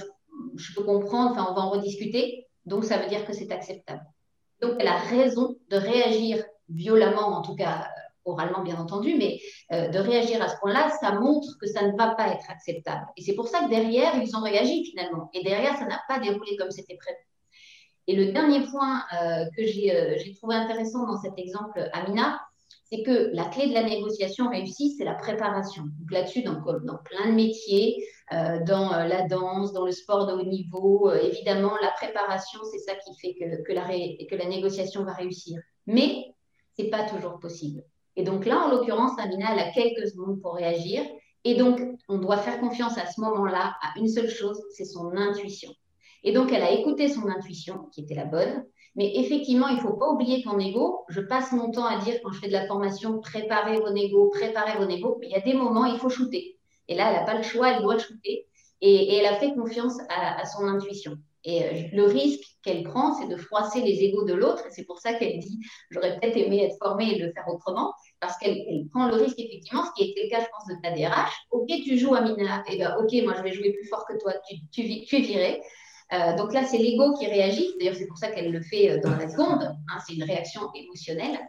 je, 0.56 0.74
peux 0.76 0.84
comprendre, 0.84 1.32
enfin, 1.32 1.48
on 1.50 1.56
va 1.56 1.62
en 1.62 1.72
rediscuter, 1.72 2.46
donc 2.66 2.84
ça 2.84 2.98
veut 2.98 3.10
dire 3.10 3.26
que 3.26 3.34
c'est 3.34 3.52
acceptable. 3.52 4.06
Donc, 4.62 4.74
elle 4.80 4.88
a 4.88 4.98
raison 4.98 5.56
de 5.70 5.78
réagir 5.78 6.44
violemment, 6.70 7.30
en 7.30 7.42
tout 7.42 7.56
cas 7.56 7.88
oralement 8.26 8.62
bien 8.62 8.78
entendu, 8.78 9.16
mais 9.18 9.40
euh, 9.72 9.88
de 9.88 10.00
réagir 10.00 10.42
à 10.42 10.50
ce 10.50 10.58
point-là, 10.60 10.90
ça 11.00 11.14
montre 11.14 11.58
que 11.60 11.68
ça 11.68 11.88
ne 11.88 11.96
va 11.96 12.16
pas 12.16 12.30
être 12.30 12.50
acceptable. 12.50 13.06
Et 13.18 13.22
c'est 13.22 13.36
pour 13.36 13.48
ça 13.48 13.62
que 13.62 13.70
derrière, 13.70 14.16
ils 14.22 14.36
ont 14.36 14.42
réagi 14.42 14.86
finalement. 14.86 15.30
Et 15.34 15.44
derrière, 15.44 15.78
ça 15.78 15.86
n'a 15.86 16.02
pas 16.08 16.20
déroulé 16.20 16.58
comme 16.58 16.72
c'était 16.72 16.98
prévu. 16.98 17.18
Et 18.08 18.16
le 18.16 18.32
dernier 18.32 18.62
point 18.68 19.04
euh, 19.14 19.46
que 19.56 19.62
euh, 19.62 20.18
j'ai 20.18 20.36
trouvé 20.36 20.56
intéressant 20.56 21.08
dans 21.08 21.20
cet 21.20 21.38
exemple, 21.38 21.90
Amina, 21.94 22.40
c'est 22.84 23.02
que 23.02 23.32
la 23.34 23.46
clé 23.46 23.68
de 23.68 23.74
la 23.74 23.84
négociation 23.84 24.48
réussie, 24.48 24.96
c'est 24.96 25.06
la 25.06 25.16
préparation. 25.16 25.84
Donc 26.00 26.12
là-dessus, 26.12 26.44
dans, 26.44 26.62
dans, 26.62 27.00
plein 27.04 27.30
de 27.30 27.36
métiers, 27.36 27.98
dans 28.32 28.92
la 28.92 29.28
danse, 29.28 29.74
dans 29.74 29.86
le 29.86 29.92
sport 29.92 30.28
de 30.28 30.34
haut 30.34 30.46
niveau, 30.46 31.12
évidemment, 31.12 31.74
la 31.82 31.90
préparation, 31.90 32.60
c'est 32.72 32.78
ça 32.78 32.94
qui 32.94 33.16
fait 33.20 33.34
que, 33.34 33.74
la 33.74 33.88
que 33.88 34.36
la 34.36 34.46
négociation 34.46 35.04
va 35.04 35.14
réussir. 35.14 35.60
Mais 35.88 36.36
ce 36.78 36.84
n'est 36.84 36.90
pas 36.90 37.10
toujours 37.10 37.40
possible. 37.40 37.84
Et 38.16 38.24
donc 38.24 38.46
là, 38.46 38.66
en 38.66 38.70
l'occurrence, 38.70 39.18
Amina, 39.20 39.54
elle 39.54 39.60
a 39.60 39.72
quelques 39.72 40.08
secondes 40.08 40.42
pour 40.42 40.56
réagir. 40.56 41.04
Et 41.44 41.56
donc, 41.56 41.80
on 42.08 42.18
doit 42.18 42.38
faire 42.38 42.60
confiance 42.60 42.98
à 42.98 43.06
ce 43.06 43.22
moment-là 43.22 43.76
à 43.82 44.00
une 44.00 44.08
seule 44.08 44.30
chose, 44.30 44.60
c'est 44.72 44.86
son 44.86 45.16
intuition. 45.16 45.72
Et 46.24 46.32
donc, 46.32 46.52
elle 46.52 46.64
a 46.64 46.72
écouté 46.72 47.08
son 47.08 47.28
intuition, 47.28 47.88
qui 47.92 48.02
était 48.02 48.16
la 48.16 48.26
bonne. 48.26 48.66
Mais 48.96 49.12
effectivement, 49.18 49.68
il 49.68 49.76
ne 49.76 49.82
faut 49.82 49.94
pas 49.94 50.10
oublier 50.10 50.42
qu'en 50.42 50.58
égo, 50.58 51.06
je 51.10 51.22
passe 51.22 51.52
mon 51.52 51.70
temps 51.70 51.86
à 51.86 51.98
dire 52.00 52.16
quand 52.24 52.32
je 52.32 52.40
fais 52.40 52.48
de 52.48 52.54
la 52.54 52.66
formation, 52.66 53.20
préparez 53.20 53.78
vos 53.78 53.92
négos, 53.92 54.30
préparez 54.30 54.78
vos 54.80 54.86
négos. 54.86 55.18
Mais 55.20 55.28
il 55.28 55.34
y 55.34 55.36
a 55.36 55.42
des 55.42 55.54
moments, 55.54 55.86
il 55.86 56.00
faut 56.00 56.10
shooter. 56.10 56.58
Et 56.88 56.96
là, 56.96 57.10
elle 57.10 57.20
n'a 57.20 57.26
pas 57.26 57.36
le 57.36 57.44
choix, 57.44 57.72
elle 57.72 57.84
doit 57.84 57.98
shooter. 57.98 58.48
Et, 58.82 59.18
elle 59.18 59.26
a 59.26 59.36
fait 59.36 59.54
confiance 59.54 59.98
à 60.10 60.46
son 60.46 60.68
intuition. 60.68 61.18
Et 61.46 61.64
euh, 61.64 61.88
le 61.94 62.04
risque 62.06 62.44
qu'elle 62.64 62.84
prend, 62.84 63.14
c'est 63.14 63.28
de 63.28 63.38
froisser 63.38 63.82
les 63.82 64.04
égaux 64.04 64.26
de 64.26 64.34
l'autre. 64.34 64.64
C'est 64.72 64.84
pour 64.84 65.00
ça 65.00 65.14
qu'elle 65.14 65.40
dit 65.40 65.60
J'aurais 65.92 66.20
peut-être 66.20 66.36
aimé 66.38 66.64
être 66.64 66.78
formée 66.78 67.14
et 67.14 67.20
le 67.20 67.32
faire 67.32 67.48
autrement. 67.48 67.94
Parce 68.20 68.38
qu'elle 68.38 68.58
prend 68.92 69.08
le 69.08 69.16
risque, 69.16 69.40
effectivement, 69.40 69.84
ce 69.86 69.92
qui 69.96 70.10
été 70.10 70.24
le 70.24 70.30
cas, 70.30 70.42
je 70.42 70.48
pense, 70.52 70.68
de 70.68 70.82
ta 70.82 70.92
DRH. 70.92 71.32
Ok, 71.52 71.68
tu 71.84 71.98
joues 71.98 72.16
à 72.16 72.22
Mina. 72.22 72.64
Et 72.68 72.74
eh 72.74 72.78
bien, 72.78 72.96
ok, 72.98 73.12
moi, 73.24 73.36
je 73.38 73.44
vais 73.44 73.54
jouer 73.54 73.72
plus 73.74 73.88
fort 73.88 74.06
que 74.08 74.18
toi. 74.18 74.34
Tu, 74.50 74.56
tu, 74.72 74.82
es 75.16 75.22
viré. 75.22 75.62
Euh, 76.14 76.36
donc 76.36 76.54
là, 76.54 76.64
c'est 76.66 76.78
l'ego 76.78 77.14
qui 77.14 77.28
réagit. 77.28 77.74
D'ailleurs, 77.80 77.96
c'est 77.96 78.08
pour 78.08 78.18
ça 78.18 78.30
qu'elle 78.30 78.52
le 78.52 78.62
fait 78.62 78.92
euh, 78.92 79.00
dans 79.02 79.16
la 79.16 79.30
seconde. 79.30 79.64
Hein, 79.64 80.00
c'est 80.06 80.14
une 80.14 80.24
réaction 80.24 80.62
émotionnelle. 80.74 81.40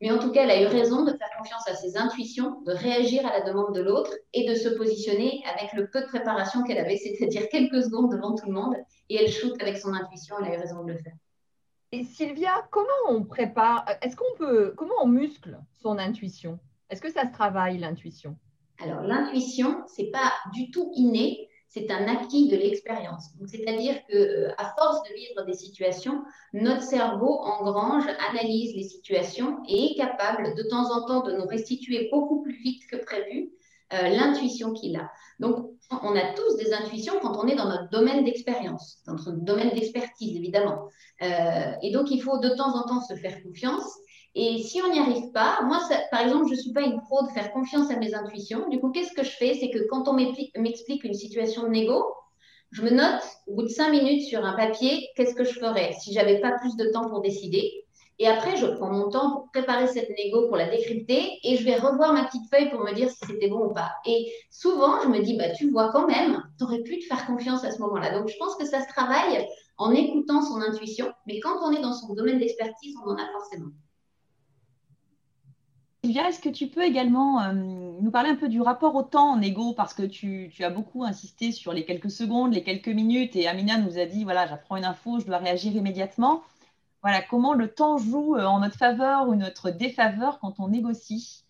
Mais 0.00 0.10
en 0.10 0.18
tout 0.18 0.30
cas, 0.30 0.42
elle 0.44 0.50
a 0.50 0.60
eu 0.60 0.66
raison 0.66 1.04
de 1.04 1.12
faire 1.12 1.30
confiance 1.38 1.66
à 1.68 1.74
ses 1.74 1.96
intuitions, 1.96 2.60
de 2.62 2.72
réagir 2.72 3.26
à 3.26 3.30
la 3.30 3.40
demande 3.40 3.74
de 3.74 3.80
l'autre 3.80 4.12
et 4.34 4.46
de 4.46 4.54
se 4.54 4.68
positionner 4.68 5.42
avec 5.46 5.72
le 5.72 5.88
peu 5.88 6.02
de 6.02 6.06
préparation 6.06 6.62
qu'elle 6.64 6.78
avait, 6.78 6.98
c'est-à-dire 6.98 7.48
quelques 7.50 7.82
secondes 7.82 8.12
devant 8.12 8.34
tout 8.34 8.46
le 8.46 8.52
monde. 8.52 8.76
Et 9.08 9.16
elle 9.16 9.30
shoot 9.30 9.54
avec 9.60 9.78
son 9.78 9.94
intuition, 9.94 10.36
elle 10.40 10.52
a 10.52 10.54
eu 10.56 10.58
raison 10.58 10.84
de 10.84 10.92
le 10.92 10.98
faire. 10.98 11.14
Et 11.92 12.04
Sylvia, 12.04 12.66
comment 12.70 12.88
on 13.08 13.24
prépare 13.24 13.86
Est-ce 14.02 14.16
qu'on 14.16 14.36
peut, 14.36 14.74
comment 14.76 14.96
on 15.02 15.06
muscle 15.06 15.58
son 15.72 15.98
intuition? 15.98 16.58
Est-ce 16.90 17.00
que 17.00 17.10
ça 17.10 17.26
se 17.26 17.32
travaille 17.32 17.78
l'intuition? 17.78 18.36
Alors 18.78 19.02
l'intuition, 19.02 19.84
c'est 19.86 20.10
pas 20.10 20.32
du 20.52 20.70
tout 20.70 20.90
inné 20.94 21.45
c'est 21.68 21.90
un 21.90 22.08
acquis 22.08 22.48
de 22.48 22.56
l'expérience. 22.56 23.30
C'est-à-dire 23.46 23.96
que 24.08 24.16
euh, 24.16 24.52
à 24.58 24.72
force 24.78 25.02
de 25.08 25.14
vivre 25.14 25.44
des 25.44 25.54
situations, 25.54 26.22
notre 26.52 26.82
cerveau 26.82 27.40
engrange, 27.40 28.06
analyse 28.30 28.74
les 28.74 28.84
situations 28.84 29.58
et 29.68 29.92
est 29.92 29.96
capable 29.96 30.54
de 30.54 30.62
temps 30.62 30.90
en 30.90 31.06
temps 31.06 31.22
de 31.22 31.32
nous 31.32 31.46
restituer 31.46 32.08
beaucoup 32.10 32.42
plus 32.42 32.56
vite 32.62 32.82
que 32.90 32.96
prévu 32.96 33.50
euh, 33.92 34.08
l'intuition 34.08 34.72
qu'il 34.72 34.96
a. 34.96 35.10
Donc, 35.38 35.70
on 35.90 36.16
a 36.16 36.32
tous 36.34 36.56
des 36.56 36.72
intuitions 36.72 37.14
quand 37.20 37.36
on 37.36 37.46
est 37.46 37.54
dans 37.54 37.68
notre 37.68 37.88
domaine 37.90 38.24
d'expérience, 38.24 39.02
dans 39.06 39.12
notre 39.12 39.32
domaine 39.32 39.70
d'expertise, 39.70 40.36
évidemment. 40.36 40.88
Euh, 41.22 41.72
et 41.82 41.92
donc, 41.92 42.10
il 42.10 42.20
faut 42.20 42.38
de 42.38 42.48
temps 42.48 42.74
en 42.74 42.82
temps 42.82 43.00
se 43.00 43.14
faire 43.14 43.40
confiance 43.42 43.84
et 44.38 44.58
si 44.62 44.82
on 44.82 44.92
n'y 44.92 44.98
arrive 44.98 45.32
pas, 45.32 45.60
moi, 45.64 45.80
par 46.10 46.20
exemple, 46.20 46.44
je 46.48 46.52
ne 46.52 46.60
suis 46.60 46.72
pas 46.72 46.82
une 46.82 47.00
pro 47.00 47.22
de 47.22 47.30
faire 47.30 47.50
confiance 47.52 47.90
à 47.90 47.96
mes 47.96 48.14
intuitions. 48.14 48.68
Du 48.68 48.78
coup, 48.78 48.90
qu'est-ce 48.90 49.14
que 49.14 49.24
je 49.24 49.30
fais? 49.30 49.54
C'est 49.54 49.70
que 49.70 49.88
quand 49.88 50.08
on 50.08 50.12
m'explique 50.12 51.04
une 51.04 51.14
situation 51.14 51.62
de 51.62 51.68
négo, 51.68 52.04
je 52.70 52.82
me 52.82 52.90
note 52.90 53.22
au 53.46 53.54
bout 53.54 53.62
de 53.62 53.68
cinq 53.68 53.90
minutes 53.92 54.24
sur 54.24 54.44
un 54.44 54.52
papier 54.52 55.08
qu'est-ce 55.16 55.34
que 55.34 55.44
je 55.44 55.58
ferais 55.58 55.94
si 56.00 56.12
j'avais 56.12 56.38
pas 56.40 56.52
plus 56.60 56.76
de 56.76 56.90
temps 56.92 57.08
pour 57.08 57.22
décider? 57.22 57.86
Et 58.18 58.28
après, 58.28 58.58
je 58.58 58.66
prends 58.66 58.90
mon 58.90 59.08
temps 59.08 59.30
pour 59.30 59.50
préparer 59.52 59.86
cette 59.86 60.10
négo, 60.10 60.48
pour 60.48 60.58
la 60.58 60.68
décrypter, 60.68 61.38
et 61.42 61.56
je 61.56 61.64
vais 61.64 61.76
revoir 61.76 62.12
ma 62.12 62.24
petite 62.24 62.46
feuille 62.50 62.68
pour 62.68 62.80
me 62.80 62.92
dire 62.92 63.08
si 63.08 63.24
c'était 63.26 63.48
bon 63.48 63.70
ou 63.70 63.72
pas. 63.72 63.92
Et 64.04 64.30
souvent, 64.50 65.00
je 65.02 65.08
me 65.08 65.20
dis, 65.20 65.38
bah, 65.38 65.48
tu 65.56 65.70
vois 65.70 65.90
quand 65.92 66.06
même, 66.06 66.42
tu 66.58 66.64
aurais 66.64 66.82
pu 66.82 66.98
te 66.98 67.06
faire 67.06 67.24
confiance 67.26 67.64
à 67.64 67.70
ce 67.70 67.80
moment-là. 67.80 68.18
Donc, 68.18 68.28
je 68.28 68.36
pense 68.38 68.54
que 68.56 68.66
ça 68.66 68.82
se 68.82 68.88
travaille 68.88 69.46
en 69.78 69.92
écoutant 69.92 70.42
son 70.42 70.60
intuition, 70.60 71.10
mais 71.26 71.40
quand 71.40 71.56
on 71.62 71.72
est 71.72 71.80
dans 71.80 71.94
son 71.94 72.12
domaine 72.12 72.38
d'expertise, 72.38 72.94
on 73.02 73.10
en 73.10 73.16
a 73.16 73.26
forcément. 73.32 73.70
Est-ce 76.24 76.40
que 76.40 76.48
tu 76.48 76.68
peux 76.68 76.82
également 76.82 77.42
euh, 77.42 77.52
nous 77.52 78.10
parler 78.10 78.30
un 78.30 78.36
peu 78.36 78.48
du 78.48 78.60
rapport 78.60 78.94
au 78.94 79.02
temps 79.02 79.32
en 79.32 79.40
égo? 79.42 79.72
Parce 79.74 79.94
que 79.94 80.02
tu, 80.02 80.52
as 80.60 80.70
beaucoup 80.70 81.04
insisté 81.04 81.52
sur 81.52 81.72
les 81.72 81.84
quelques 81.84 82.10
secondes, 82.10 82.54
les 82.54 82.62
quelques 82.62 82.88
minutes, 82.88 83.36
et 83.36 83.48
Amina 83.48 83.78
nous 83.78 83.98
a 83.98 84.06
dit 84.06 84.24
voilà, 84.24 84.46
j'apprends 84.46 84.76
une 84.76 84.84
info, 84.84 85.20
je 85.20 85.26
dois 85.26 85.38
réagir 85.38 85.74
immédiatement. 85.74 86.42
Voilà, 87.02 87.22
comment 87.22 87.54
le 87.54 87.72
temps 87.72 87.98
joue 87.98 88.36
euh, 88.36 88.44
en 88.46 88.60
notre 88.60 88.76
faveur 88.76 89.28
ou 89.28 89.34
notre 89.34 89.70
défaveur 89.70 90.38
quand 90.40 90.60
on 90.60 90.68
négocie? 90.68 91.45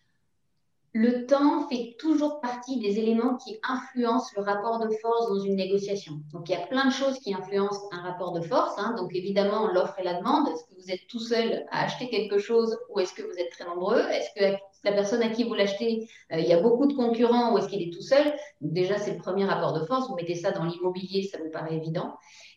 Le 0.98 1.26
temps 1.26 1.68
fait 1.68 1.94
toujours 1.98 2.40
partie 2.40 2.80
des 2.80 2.98
éléments 2.98 3.36
qui 3.36 3.60
influencent 3.68 4.30
le 4.34 4.42
rapport 4.42 4.78
de 4.78 4.88
force 5.02 5.28
dans 5.28 5.40
une 5.40 5.54
négociation. 5.54 6.14
Donc, 6.32 6.48
il 6.48 6.52
y 6.52 6.54
a 6.54 6.66
plein 6.66 6.86
de 6.86 6.90
choses 6.90 7.18
qui 7.18 7.34
influencent 7.34 7.86
un 7.92 8.00
rapport 8.00 8.32
de 8.32 8.40
force. 8.40 8.72
Hein. 8.78 8.94
Donc, 8.96 9.14
évidemment, 9.14 9.66
l'offre 9.66 9.98
et 9.98 10.04
la 10.04 10.14
demande. 10.14 10.48
Est-ce 10.48 10.64
que 10.64 10.80
vous 10.80 10.90
êtes 10.90 11.06
tout 11.06 11.18
seul 11.18 11.66
à 11.70 11.84
acheter 11.84 12.08
quelque 12.08 12.38
chose 12.38 12.78
ou 12.88 12.98
est-ce 12.98 13.12
que 13.12 13.20
vous 13.20 13.38
êtes 13.38 13.50
très 13.50 13.66
nombreux? 13.66 14.00
Est-ce 14.08 14.40
que 14.40 14.56
la 14.84 14.92
personne 14.92 15.20
à 15.22 15.28
qui 15.28 15.44
vous 15.44 15.52
l'achetez, 15.52 16.08
euh, 16.32 16.38
il 16.38 16.46
y 16.46 16.54
a 16.54 16.60
beaucoup 16.62 16.86
de 16.86 16.94
concurrents 16.94 17.52
ou 17.52 17.58
est-ce 17.58 17.68
qu'il 17.68 17.82
est 17.82 17.92
tout 17.92 18.00
seul? 18.00 18.32
Déjà, 18.62 18.96
c'est 18.96 19.12
le 19.12 19.18
premier 19.18 19.44
rapport 19.44 19.74
de 19.78 19.84
force. 19.84 20.08
Vous 20.08 20.14
mettez 20.14 20.34
ça 20.34 20.50
dans 20.52 20.64
l'immobilier, 20.64 21.24
ça 21.24 21.36
vous 21.36 21.50
paraît 21.50 21.76
évident. 21.76 22.14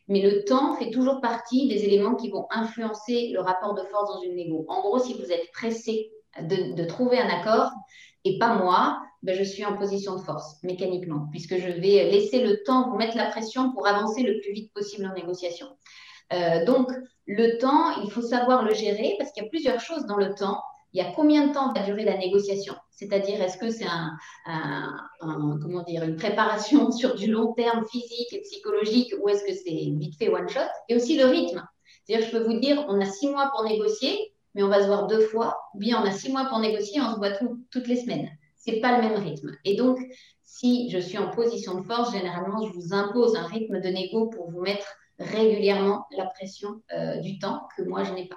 Mais 0.07 0.21
le 0.21 0.45
temps 0.45 0.75
fait 0.75 0.91
toujours 0.91 1.19
partie 1.19 1.67
des 1.67 1.83
éléments 1.83 2.15
qui 2.15 2.29
vont 2.29 2.47
influencer 2.51 3.31
le 3.33 3.41
rapport 3.41 3.73
de 3.73 3.81
force 3.91 4.13
dans 4.13 4.21
une 4.21 4.35
négo. 4.35 4.65
En 4.69 4.79
gros, 4.79 4.97
si 4.97 5.13
vous 5.15 5.29
êtes 5.29 5.51
pressé 5.51 6.09
de 6.39 6.85
trouver 6.85 7.19
un 7.19 7.27
accord, 7.27 7.71
et 8.29 8.37
pas 8.37 8.53
moi, 8.53 9.01
ben 9.23 9.35
je 9.35 9.43
suis 9.43 9.65
en 9.65 9.75
position 9.75 10.15
de 10.15 10.21
force 10.21 10.61
mécaniquement, 10.63 11.27
puisque 11.31 11.57
je 11.57 11.67
vais 11.67 12.09
laisser 12.09 12.41
le 12.41 12.63
temps, 12.63 12.89
vous 12.89 12.97
mettre 12.97 13.17
la 13.17 13.25
pression 13.25 13.71
pour 13.71 13.87
avancer 13.87 14.23
le 14.23 14.39
plus 14.39 14.53
vite 14.53 14.71
possible 14.73 15.05
en 15.05 15.13
négociation. 15.13 15.67
Euh, 16.31 16.63
donc, 16.65 16.89
le 17.25 17.57
temps, 17.57 18.01
il 18.03 18.11
faut 18.11 18.21
savoir 18.21 18.63
le 18.63 18.73
gérer 18.73 19.15
parce 19.17 19.31
qu'il 19.31 19.43
y 19.43 19.45
a 19.45 19.49
plusieurs 19.49 19.79
choses 19.79 20.05
dans 20.05 20.17
le 20.17 20.33
temps. 20.35 20.61
Il 20.93 21.01
y 21.01 21.05
a 21.05 21.11
combien 21.11 21.47
de 21.47 21.53
temps 21.53 21.73
va 21.73 21.83
durer 21.83 22.03
la 22.03 22.17
négociation? 22.17 22.75
C'est-à-dire, 22.91 23.41
est-ce 23.41 23.57
que 23.57 23.69
c'est 23.69 23.85
un, 23.85 24.17
comment 25.61 25.83
dire, 25.83 26.03
une 26.03 26.15
préparation 26.15 26.91
sur 26.99 27.15
du 27.15 27.31
long 27.31 27.53
terme 27.53 27.83
physique 27.91 28.31
et 28.31 28.41
psychologique 28.41 29.13
ou 29.21 29.29
est-ce 29.29 29.43
que 29.43 29.53
c'est 29.53 29.91
vite 29.97 30.17
fait 30.17 30.29
one 30.29 30.49
shot? 30.49 30.59
Et 30.87 30.95
aussi 30.95 31.17
le 31.17 31.25
rythme. 31.25 31.67
C'est-à-dire, 32.05 32.27
je 32.27 32.31
peux 32.31 32.43
vous 32.43 32.59
dire, 32.59 32.85
on 32.87 33.01
a 33.01 33.05
six 33.05 33.29
mois 33.29 33.51
pour 33.55 33.63
négocier, 33.63 34.33
mais 34.59 34.65
on 34.65 34.67
va 34.67 34.81
se 34.81 34.87
voir 34.87 35.07
deux 35.07 35.21
fois, 35.21 35.57
ou 35.73 35.79
bien 35.79 36.01
on 36.01 36.05
a 36.05 36.11
six 36.11 36.29
mois 36.33 36.43
pour 36.49 36.59
négocier, 36.59 36.99
on 36.99 37.13
se 37.13 37.15
voit 37.15 37.31
toutes 37.71 37.87
les 37.87 37.95
semaines. 37.95 38.29
c'est 38.57 38.81
pas 38.81 38.97
le 38.97 39.07
même 39.07 39.17
rythme. 39.17 39.55
Et 39.63 39.77
donc, 39.77 39.97
si 40.43 40.89
je 40.89 40.99
suis 40.99 41.17
en 41.17 41.29
position 41.29 41.75
de 41.75 41.81
force, 41.81 42.11
généralement, 42.11 42.67
je 42.67 42.73
vous 42.73 42.93
impose 42.93 43.37
un 43.37 43.47
rythme 43.47 43.79
de 43.79 43.87
négo 43.87 44.27
pour 44.27 44.51
vous 44.51 44.59
mettre 44.59 44.85
régulièrement 45.17 46.05
la 46.11 46.25
pression 46.25 46.81
euh, 46.91 47.21
du 47.21 47.39
temps 47.39 47.69
que 47.77 47.83
moi, 47.83 48.03
je 48.03 48.11
n'ai 48.11 48.27
pas. 48.27 48.35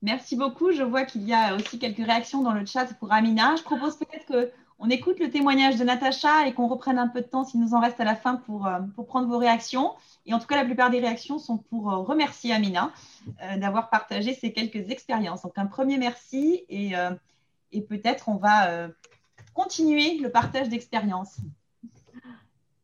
Merci 0.00 0.36
beaucoup. 0.36 0.70
Je 0.70 0.84
vois 0.84 1.04
qu'il 1.04 1.24
y 1.24 1.34
a 1.34 1.56
aussi 1.56 1.80
quelques 1.80 2.06
réactions 2.06 2.42
dans 2.42 2.52
le 2.52 2.64
chat 2.64 2.86
pour 3.00 3.12
Amina. 3.12 3.56
Je 3.56 3.64
propose 3.64 3.96
peut-être 3.98 4.52
qu'on 4.80 4.88
écoute 4.88 5.20
le 5.20 5.30
témoignage 5.30 5.76
de 5.76 5.84
Natacha 5.84 6.46
et 6.46 6.54
qu'on 6.54 6.66
reprenne 6.66 6.98
un 6.98 7.08
peu 7.08 7.20
de 7.20 7.26
temps 7.26 7.44
s'il 7.44 7.60
nous 7.60 7.74
en 7.74 7.80
reste 7.80 8.00
à 8.00 8.04
la 8.04 8.16
fin 8.16 8.36
pour, 8.36 8.66
euh, 8.66 8.78
prendre 9.06 9.28
vos 9.28 9.36
réactions. 9.36 9.92
Et 10.24 10.32
en 10.32 10.38
tout 10.38 10.46
cas, 10.46 10.56
la 10.56 10.64
plupart 10.64 10.88
des 10.90 11.00
réactions 11.00 11.38
sont 11.38 11.58
pour 11.58 11.92
euh, 11.92 11.98
remercier 11.98 12.52
Amina 12.52 12.92
d'avoir 13.58 13.90
partagé 13.90 14.32
ces 14.32 14.52
quelques 14.52 14.90
expériences. 14.90 15.42
Donc, 15.42 15.58
un 15.58 15.66
premier 15.66 15.98
merci 15.98 16.64
et, 16.70 16.92
et 17.70 17.82
peut-être 17.82 18.30
on 18.30 18.36
va 18.36 18.88
continuer 19.52 20.16
le 20.18 20.30
partage 20.30 20.70
d'expériences. 20.70 21.36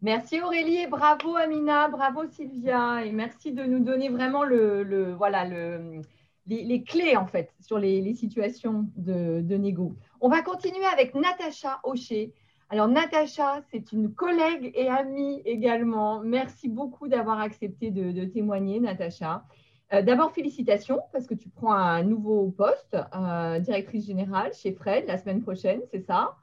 Merci 0.02 0.42
Aurélie 0.42 0.76
et 0.76 0.86
bravo 0.86 1.36
Amina, 1.36 1.88
bravo 1.88 2.28
Sylvia 2.30 3.04
et 3.04 3.12
merci 3.12 3.52
de 3.52 3.64
nous 3.64 3.80
donner 3.80 4.10
vraiment 4.10 4.44
le, 4.44 5.14
voilà, 5.14 5.46
le, 5.46 6.02
les, 6.46 6.82
clés 6.82 7.16
en 7.16 7.26
fait 7.26 7.52
sur 7.60 7.78
les, 7.78 8.14
situations 8.14 8.86
de, 8.96 9.40
de, 9.40 9.56
négo. 9.56 9.94
On 10.20 10.28
va 10.28 10.42
continuer 10.42 10.84
avec 10.92 11.14
Natacha 11.14 11.80
Hocher. 11.84 12.32
Alors 12.68 12.88
Natacha, 12.88 13.62
c'est 13.70 13.92
une 13.92 14.12
collègue 14.12 14.72
et 14.74 14.88
amie 14.88 15.40
également. 15.44 16.20
Merci 16.20 16.68
beaucoup 16.68 17.08
d'avoir 17.08 17.40
accepté 17.40 17.90
de, 17.90 18.24
témoigner 18.24 18.80
Natacha. 18.80 19.44
Euh, 19.92 20.02
d'abord, 20.02 20.32
félicitations 20.32 21.00
parce 21.12 21.26
que 21.26 21.34
tu 21.34 21.48
prends 21.48 21.74
un 21.74 22.02
nouveau 22.02 22.50
poste, 22.50 22.96
euh, 23.14 23.60
directrice 23.60 24.06
générale 24.06 24.52
chez 24.52 24.72
Fred 24.72 25.06
la 25.06 25.16
semaine 25.16 25.42
prochaine, 25.42 25.80
c'est 25.92 26.00
ça? 26.00 26.36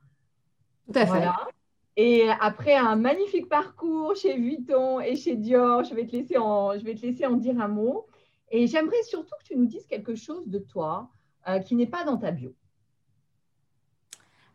Tout 0.87 0.97
à 0.97 1.05
fait. 1.05 1.27
Et 1.95 2.27
après 2.41 2.75
un 2.75 2.95
magnifique 2.95 3.49
parcours 3.49 4.15
chez 4.15 4.35
Vuitton 4.35 4.99
et 4.99 5.15
chez 5.15 5.35
Dior, 5.35 5.83
je 5.83 5.93
vais 5.93 6.07
te 6.07 6.13
laisser 6.13 6.37
en, 6.37 6.73
je 6.77 6.83
vais 6.83 6.95
te 6.95 7.05
laisser 7.05 7.25
en 7.25 7.33
dire 7.33 7.59
un 7.59 7.67
mot. 7.67 8.07
Et 8.55 8.67
j'aimerais 8.67 9.01
surtout 9.01 9.33
que 9.39 9.45
tu 9.45 9.57
nous 9.57 9.65
dises 9.65 9.87
quelque 9.87 10.13
chose 10.13 10.47
de 10.47 10.59
toi 10.59 11.09
euh, 11.49 11.57
qui 11.57 11.75
n'est 11.75 11.87
pas 11.87 12.03
dans 12.03 12.17
ta 12.17 12.29
bio. 12.29 12.53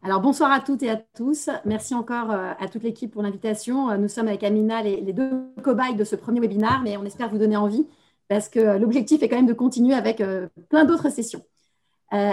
Alors 0.05 0.21
bonsoir 0.21 0.53
à 0.53 0.61
toutes 0.61 0.85
et 0.85 0.91
à 0.91 0.97
tous. 0.97 1.51
Merci 1.65 1.97
encore 1.97 2.31
euh, 2.31 2.53
à 2.61 2.69
toute 2.69 2.85
l'équipe 2.85 3.11
pour 3.11 3.23
l'invitation. 3.23 3.91
Euh, 3.91 3.97
nous 3.97 4.07
sommes 4.07 4.29
avec 4.29 4.45
Amina 4.45 4.85
les, 4.85 5.13
deux 5.13 5.53
cobayes 5.65 5.97
de 5.97 6.05
ce 6.05 6.15
premier 6.15 6.39
webinaire, 6.39 6.81
mais 6.85 6.97
on 6.97 7.05
espère 7.05 7.29
vous 7.29 7.39
donner 7.39 7.57
envie 7.57 7.89
parce 8.29 8.49
que 8.49 8.79
l'objectif 8.79 9.25
est 9.25 9.29
quand 9.29 9.37
même 9.37 9.47
de 9.47 9.53
continuer 9.53 9.95
avec 9.95 10.23
plein 10.69 10.85
d'autres 10.85 11.09
sessions. 11.09 11.43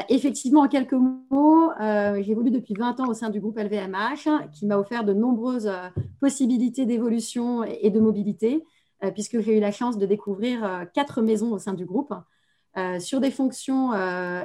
Effectivement, 0.09 0.63
en 0.63 0.67
quelques 0.67 0.91
mots, 0.91 1.71
j'évolue 2.19 2.51
depuis 2.51 2.73
20 2.73 2.99
ans 2.99 3.07
au 3.07 3.13
sein 3.13 3.29
du 3.29 3.39
groupe 3.39 3.57
LVMH, 3.57 4.49
qui 4.51 4.65
m'a 4.65 4.77
offert 4.77 5.05
de 5.05 5.13
nombreuses 5.13 5.71
possibilités 6.19 6.85
d'évolution 6.85 7.63
et, 7.63 7.89
de 7.91 8.01
mobilité, 8.01 8.65
puisque 9.13 9.39
j'ai 9.39 9.57
eu 9.57 9.59
la 9.59 9.71
chance 9.71 9.97
de 9.97 10.05
découvrir 10.05 10.85
quatre 10.93 11.21
maisons 11.21 11.51
au 11.51 11.59
sein 11.59 11.73
du 11.73 11.85
groupe, 11.85 12.13
sur 12.99 13.21
des 13.21 13.31
fonctions 13.31 13.93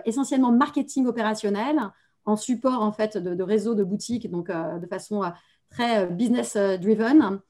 essentiellement 0.04 0.52
marketing 0.52 1.06
opérationnel, 1.06 1.78
en 2.24 2.36
support 2.36 2.82
en 2.82 2.92
fait 2.92 3.16
de, 3.16 3.34
de 3.34 3.42
réseaux 3.42 3.74
de 3.74 3.82
boutiques, 3.82 4.30
donc 4.30 4.50
de 4.50 4.86
façon 4.86 5.22
très 5.70 6.06
business 6.06 6.56
driven. 6.56 7.40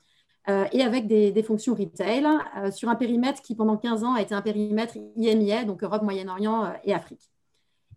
et 0.49 0.83
avec 0.83 1.07
des, 1.07 1.43
fonctions 1.43 1.75
retail 1.75 2.27
sur 2.73 2.89
un 2.89 2.97
périmètre 2.97 3.43
qui, 3.43 3.55
pendant 3.55 3.77
15 3.77 4.05
ans, 4.05 4.15
a 4.15 4.23
été 4.23 4.35
un 4.35 4.43
périmètre 4.43 4.97
IMIA, 5.17 5.65
donc 5.65 5.83
Europe, 5.83 6.03
Moyen-Orient 6.03 6.73
et 6.85 6.95
Afrique. 6.95 7.31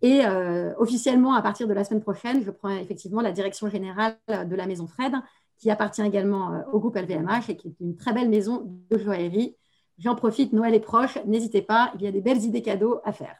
Et 0.04 0.26
euh, 0.26 0.73
officiellement, 0.78 1.34
à 1.34 1.41
partir 1.41 1.65
de 1.65 1.73
la 1.73 1.86
semaine 1.86 2.02
prochaine, 2.02 2.43
je 2.43 2.52
prends 2.52 2.69
effectivement 2.69 3.21
la 3.21 3.32
direction 3.32 3.69
générale 3.69 4.17
de 4.28 4.56
la 4.56 4.67
maison 4.67 4.86
Fred, 4.86 5.13
qui 5.57 5.71
appartient 5.71 6.01
également 6.01 6.53
euh, 6.53 6.59
au 6.71 6.79
groupe 6.79 6.95
LVMH 6.95 7.49
et 7.49 7.55
qui 7.55 7.69
est 7.69 7.79
une 7.79 7.95
très 7.95 8.13
belle 8.13 8.29
maison 8.29 8.63
de 8.89 8.97
joaillerie. 8.97 9.55
J'en 9.97 10.15
profite, 10.15 10.53
Noël 10.53 10.73
est 10.73 10.79
proche, 10.79 11.17
n'hésitez 11.25 11.61
pas, 11.61 11.91
il 11.95 12.01
y 12.01 12.07
a 12.07 12.11
des 12.11 12.21
belles 12.21 12.43
idées 12.43 12.61
cadeaux 12.61 12.99
à 13.03 13.11
faire. 13.11 13.35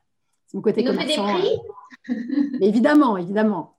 C'est 0.47 0.56
mon 0.56 0.62
côté 0.62 0.84
commerçant. 0.84 1.26
Des 1.26 1.41
prix 1.41 1.60
évidemment, 2.62 3.17
évidemment. 3.17 3.76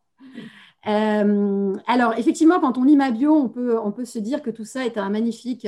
Euh, 0.86 1.74
alors, 1.86 2.14
effectivement, 2.18 2.60
quand 2.60 2.76
on 2.76 2.84
lit 2.84 2.96
ma 2.96 3.10
bio, 3.10 3.34
on 3.34 3.48
peut, 3.48 3.78
on 3.78 3.92
peut 3.92 4.04
se 4.04 4.18
dire 4.18 4.42
que 4.42 4.50
tout 4.50 4.64
ça 4.64 4.84
est 4.84 4.98
un 4.98 5.08
magnifique 5.08 5.66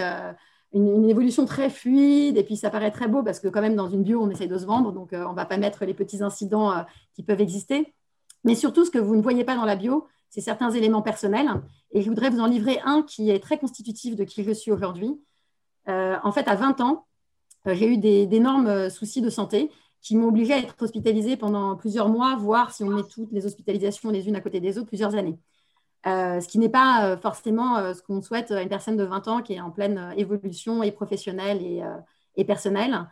une, 0.72 1.08
évolution 1.08 1.44
très 1.46 1.70
fluide 1.70 2.36
et 2.36 2.42
puis 2.42 2.56
ça 2.56 2.70
paraît 2.70 2.90
très 2.90 3.08
beau 3.08 3.22
parce 3.22 3.40
que 3.40 3.48
quand 3.48 3.60
même 3.60 3.76
dans 3.76 3.88
une 3.88 4.02
bio, 4.02 4.22
on 4.22 4.30
essaye 4.30 4.48
de 4.48 4.58
se 4.58 4.66
vendre, 4.66 4.92
donc 4.92 5.12
euh, 5.12 5.24
on 5.26 5.30
ne 5.30 5.36
va 5.36 5.46
pas 5.46 5.56
mettre 5.56 5.84
les 5.84 5.94
petits 5.94 6.22
incidents 6.22 6.72
euh, 6.72 6.82
qui 7.14 7.22
peuvent 7.22 7.40
exister. 7.40 7.94
Mais 8.44 8.54
surtout, 8.54 8.84
ce 8.84 8.90
que 8.90 8.98
vous 8.98 9.16
ne 9.16 9.22
voyez 9.22 9.44
pas 9.44 9.56
dans 9.56 9.64
la 9.64 9.76
bio, 9.76 10.06
c'est 10.36 10.42
certains 10.42 10.70
éléments 10.70 11.00
personnels. 11.00 11.48
Et 11.92 12.02
je 12.02 12.08
voudrais 12.10 12.28
vous 12.28 12.40
en 12.40 12.46
livrer 12.46 12.78
un 12.84 13.02
qui 13.02 13.30
est 13.30 13.40
très 13.40 13.58
constitutif 13.58 14.16
de 14.16 14.24
qui 14.24 14.44
je 14.44 14.52
suis 14.52 14.70
aujourd'hui. 14.70 15.18
Euh, 15.88 16.16
en 16.22 16.30
fait, 16.30 16.46
à 16.46 16.54
20 16.54 16.82
ans, 16.82 17.06
j'ai 17.64 17.88
eu 17.88 17.96
d'énormes 17.96 18.90
soucis 18.90 19.22
de 19.22 19.30
santé 19.30 19.70
qui 20.02 20.14
m'ont 20.14 20.28
obligé 20.28 20.52
à 20.52 20.58
être 20.58 20.76
hospitalisée 20.80 21.36
pendant 21.36 21.74
plusieurs 21.74 22.10
mois, 22.10 22.36
voire 22.36 22.70
si 22.70 22.84
on 22.84 22.90
met 22.90 23.02
toutes 23.02 23.32
les 23.32 23.46
hospitalisations 23.46 24.10
les 24.10 24.28
unes 24.28 24.36
à 24.36 24.40
côté 24.42 24.60
des 24.60 24.78
autres, 24.78 24.88
plusieurs 24.88 25.14
années. 25.14 25.38
Euh, 26.06 26.40
ce 26.40 26.46
qui 26.46 26.58
n'est 26.60 26.68
pas 26.68 27.04
euh, 27.04 27.16
forcément 27.16 27.78
euh, 27.78 27.92
ce 27.92 28.02
qu'on 28.02 28.22
souhaite 28.22 28.52
à 28.52 28.62
une 28.62 28.68
personne 28.68 28.96
de 28.96 29.02
20 29.02 29.26
ans 29.26 29.42
qui 29.42 29.54
est 29.54 29.60
en 29.60 29.72
pleine 29.72 30.14
évolution 30.16 30.84
et 30.84 30.92
professionnelle 30.92 31.60
et, 32.36 32.44
personnelle. 32.44 33.08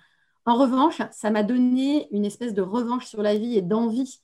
En 0.47 0.55
revanche, 0.55 1.03
ça 1.11 1.31
m'a 1.31 1.43
donné 1.43 2.07
une 2.13 2.25
espèce 2.25 2.55
de 2.55 2.63
revanche 2.63 3.07
sur 3.07 3.23
la 3.23 3.35
vie 3.35 3.57
et 3.57 3.63
d'envie 3.63 4.21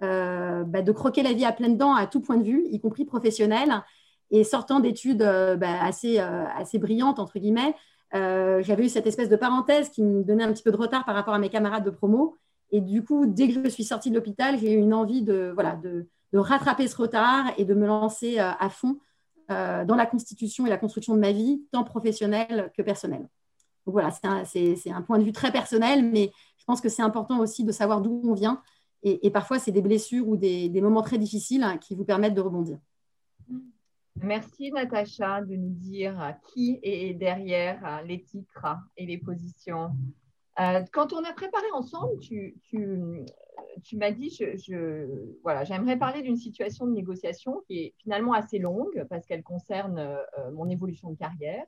bah, 0.00 0.82
de 0.82 0.92
croquer 0.92 1.22
la 1.22 1.32
vie 1.32 1.44
à 1.44 1.52
pleines 1.52 1.76
dents 1.76 1.94
à 1.94 2.06
tout 2.06 2.20
point 2.20 2.36
de 2.36 2.44
vue, 2.44 2.66
y 2.70 2.80
compris 2.80 3.04
professionnel. 3.04 3.82
Et 4.30 4.44
sortant 4.44 4.80
d'études 4.80 5.18
bah, 5.18 5.82
assez, 5.82 6.18
assez 6.18 6.78
brillantes, 6.78 7.18
entre 7.18 7.38
guillemets, 7.38 7.74
j'avais 8.12 8.86
eu 8.86 8.88
cette 8.88 9.06
espèce 9.06 9.28
de 9.28 9.36
parenthèse 9.36 9.88
qui 9.90 10.02
me 10.02 10.22
donnait 10.22 10.44
un 10.44 10.52
petit 10.52 10.62
peu 10.62 10.72
de 10.72 10.76
retard 10.76 11.04
par 11.04 11.14
rapport 11.14 11.34
à 11.34 11.38
mes 11.38 11.48
camarades 11.48 11.84
de 11.84 11.90
promo. 11.90 12.36
Et 12.70 12.80
du 12.80 13.04
coup, 13.04 13.26
dès 13.26 13.48
que 13.48 13.62
je 13.64 13.68
suis 13.68 13.84
sortie 13.84 14.10
de 14.10 14.14
l'hôpital, 14.14 14.58
j'ai 14.58 14.72
eu 14.72 14.78
une 14.78 14.94
envie 14.94 15.22
de, 15.22 15.52
voilà, 15.54 15.76
de, 15.76 16.08
de 16.34 16.38
rattraper 16.40 16.88
ce 16.88 16.96
retard 16.96 17.46
et 17.56 17.64
de 17.64 17.74
me 17.74 17.86
lancer 17.86 18.40
euh, 18.40 18.50
à 18.58 18.68
fond 18.68 18.98
euh, 19.52 19.84
dans 19.84 19.94
la 19.94 20.04
constitution 20.04 20.66
et 20.66 20.68
la 20.68 20.76
construction 20.76 21.14
de 21.14 21.20
ma 21.20 21.30
vie, 21.30 21.62
tant 21.70 21.84
professionnelle 21.84 22.72
que 22.76 22.82
personnelle. 22.82 23.28
Donc 23.86 23.92
voilà, 23.92 24.10
c'est 24.10 24.90
un, 24.90 25.02
point 25.02 25.18
de 25.18 25.24
vue 25.24 25.32
très 25.32 25.52
personnel, 25.52 26.04
mais 26.04 26.32
je 26.58 26.64
pense 26.64 26.80
que 26.80 26.88
c'est 26.88 27.02
important 27.02 27.38
aussi 27.38 27.62
de 27.62 27.70
savoir 27.70 28.00
d'où 28.00 28.20
on 28.24 28.32
vient. 28.32 28.62
Et, 29.06 29.30
parfois, 29.30 29.58
c'est 29.58 29.70
des 29.70 29.82
blessures 29.82 30.26
ou 30.26 30.36
des, 30.36 30.80
moments 30.80 31.02
très 31.02 31.18
difficiles 31.18 31.62
hein, 31.62 31.76
qui 31.76 31.94
vous 31.94 32.06
permettent 32.06 32.34
de 32.34 32.40
rebondir. 32.40 32.78
Merci 34.16 34.72
Natacha 34.72 35.42
de 35.42 35.56
nous 35.56 35.74
dire 35.74 36.34
qui 36.48 36.78
est 36.82 37.12
derrière 37.12 38.02
les 38.06 38.22
titres 38.22 38.64
et 38.96 39.04
les 39.04 39.18
positions. 39.18 39.90
Euh, 40.60 40.82
quand 40.92 41.12
on 41.12 41.24
a 41.24 41.32
préparé 41.32 41.66
ensemble, 41.72 42.18
tu, 42.20 42.56
m'as 43.92 44.12
dit, 44.12 44.38
voilà, 45.42 45.64
j'aimerais 45.64 45.98
parler 45.98 46.22
d'une 46.22 46.36
situation 46.36 46.86
de 46.86 46.92
négociation 46.92 47.62
qui 47.66 47.78
est 47.80 47.94
finalement 47.98 48.32
assez 48.32 48.58
longue 48.58 49.04
parce 49.10 49.26
qu'elle 49.26 49.42
concerne 49.42 49.98
euh, 49.98 50.50
mon 50.52 50.68
évolution 50.68 51.10
de 51.10 51.16
carrière. 51.16 51.66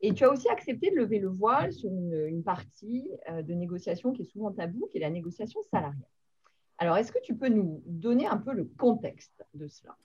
Et 0.00 0.12
tu 0.12 0.24
as 0.24 0.30
aussi 0.30 0.48
accepté 0.48 0.90
de 0.90 0.96
lever 0.96 1.18
le 1.18 1.28
voile 1.28 1.72
sur 1.72 1.90
une, 1.90 2.42
partie 2.44 3.10
euh, 3.30 3.42
de 3.42 3.54
négociation 3.54 4.12
qui 4.12 4.22
est 4.22 4.26
souvent 4.26 4.52
tabou, 4.52 4.88
qui 4.90 4.98
est 4.98 5.00
la 5.00 5.10
négociation 5.10 5.60
salariale. 5.62 6.08
Alors, 6.78 6.96
est-ce 6.96 7.12
que 7.12 7.22
tu 7.22 7.34
peux 7.36 7.48
nous 7.48 7.82
donner 7.86 8.26
un 8.26 8.36
peu 8.36 8.52
le 8.52 8.64
contexte 8.64 9.44
de 9.54 9.68
cela? 9.68 9.96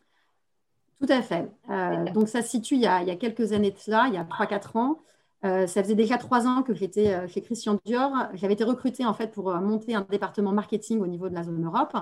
Tout 1.02 1.12
à 1.12 1.22
fait. 1.22 1.50
Euh, 1.70 2.06
donc, 2.12 2.28
ça 2.28 2.42
se 2.42 2.50
situe 2.50 2.76
il 2.76 2.82
y, 2.82 2.88
a, 2.88 3.02
il 3.02 3.08
y, 3.08 3.12
a, 3.12 3.16
quelques 3.16 3.54
années 3.54 3.72
de 3.72 3.78
cela, 3.78 4.06
il 4.08 4.14
y 4.14 4.18
a 4.18 4.24
3-4 4.24 4.78
ans. 4.78 5.00
Euh, 5.46 5.66
ça 5.68 5.82
faisait 5.82 5.96
déjà 5.96 6.18
trois 6.18 6.48
ans 6.48 6.64
que 6.64 6.74
j'étais 6.74 7.14
euh, 7.14 7.28
chez 7.28 7.42
Christian 7.42 7.80
Dior. 7.86 8.12
J'avais 8.34 8.54
été 8.54 8.66
recrutée 8.66 9.06
en 9.06 9.14
fait 9.14 9.32
pour 9.32 9.54
monter 9.56 9.96
un 9.96 10.02
département 10.02 10.52
marketing 10.52 11.00
au 11.00 11.08
niveau 11.08 11.30
de 11.30 11.36
la 11.36 11.44
zone 11.44 11.64
Europe, 11.66 11.96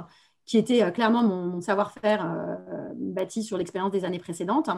qui 0.46 0.58
était 0.58 0.92
clairement 0.92 1.24
mon, 1.24 1.62
savoir-faire 1.62 2.58
bâti 2.96 3.44
sur 3.44 3.58
l'expérience 3.58 3.92
des 3.92 4.06
années 4.06 4.18
précédentes. 4.18 4.70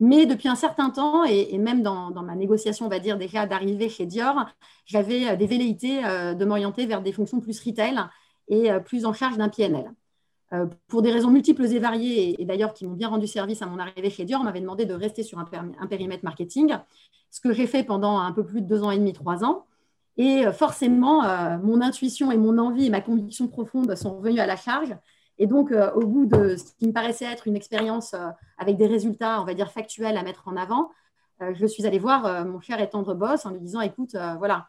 Mais 0.00 0.26
depuis 0.26 0.48
un 0.48 0.56
certain 0.56 0.90
temps, 0.90 1.22
et, 1.24 1.56
même 1.58 1.82
dans, 1.82 2.10
ma 2.10 2.34
négociation, 2.34 2.86
on 2.86 2.88
va 2.88 2.98
dire 2.98 3.18
déjà 3.18 3.46
d'arriver 3.46 3.88
chez 3.88 4.06
Dior, 4.06 4.46
j'avais 4.86 5.36
des 5.36 5.46
velléités 5.46 6.02
de 6.02 6.44
m'orienter 6.44 6.86
vers 6.86 7.02
des 7.02 7.12
fonctions 7.12 7.40
plus 7.40 7.60
retail 7.60 8.00
et 8.48 8.70
plus 8.84 9.06
en 9.06 9.12
charge 9.12 9.36
d'un 9.38 9.48
PNL. 9.48 9.90
pour 10.88 11.02
des 11.02 11.10
raisons 11.10 11.30
multiples 11.30 11.64
et 11.64 11.78
variées, 11.78 12.40
et, 12.40 12.44
d'ailleurs 12.44 12.74
qui 12.74 12.86
m'ont 12.86 12.94
bien 12.94 13.08
rendu 13.08 13.26
service 13.26 13.62
à 13.62 13.66
mon 13.66 13.78
arrivée 13.78 14.10
chez 14.10 14.24
Dior, 14.24 14.40
on 14.40 14.44
m'avait 14.44 14.60
demandé 14.60 14.84
de 14.84 14.94
rester 14.94 15.22
sur 15.22 15.38
un, 15.38 15.86
périmètre 15.86 16.24
marketing 16.24 16.76
ce 17.32 17.40
que 17.40 17.52
j'ai 17.52 17.66
fait 17.66 17.82
pendant 17.82 18.18
un 18.18 18.30
peu 18.30 18.44
plus 18.44 18.60
de 18.60 18.66
deux 18.66 18.82
ans 18.82 18.90
et 18.90 18.98
demi, 18.98 19.12
trois 19.12 19.42
ans. 19.42 19.64
Et 20.16 20.46
euh, 20.46 20.52
forcément, 20.52 21.24
euh, 21.24 21.56
mon 21.58 21.80
intuition 21.80 22.30
et 22.30 22.36
mon 22.36 22.58
envie 22.58 22.86
et 22.86 22.90
ma 22.90 23.00
conviction 23.00 23.48
profonde 23.48 23.94
sont 23.94 24.18
revenues 24.18 24.40
à 24.40 24.46
la 24.46 24.56
charge. 24.56 24.94
Et 25.38 25.46
donc, 25.46 25.72
euh, 25.72 25.90
au 25.94 26.06
bout 26.06 26.26
de 26.26 26.56
ce 26.56 26.74
qui 26.78 26.86
me 26.86 26.92
paraissait 26.92 27.24
être 27.24 27.48
une 27.48 27.56
expérience 27.56 28.14
avec 28.58 28.76
des 28.76 28.86
résultats, 28.86 29.40
on 29.40 29.44
va 29.44 29.54
dire, 29.54 29.72
factuels 29.72 30.16
à 30.16 30.22
mettre 30.22 30.46
en 30.46 30.56
avant, 30.56 30.90
je 31.54 31.66
suis 31.66 31.86
allée 31.86 31.98
voir 31.98 32.46
mon 32.46 32.60
cher 32.60 32.80
et 32.80 32.88
tendre 32.88 33.14
boss 33.14 33.46
en 33.46 33.50
lui 33.50 33.58
disant, 33.58 33.80
écoute, 33.80 34.14
voilà, 34.38 34.68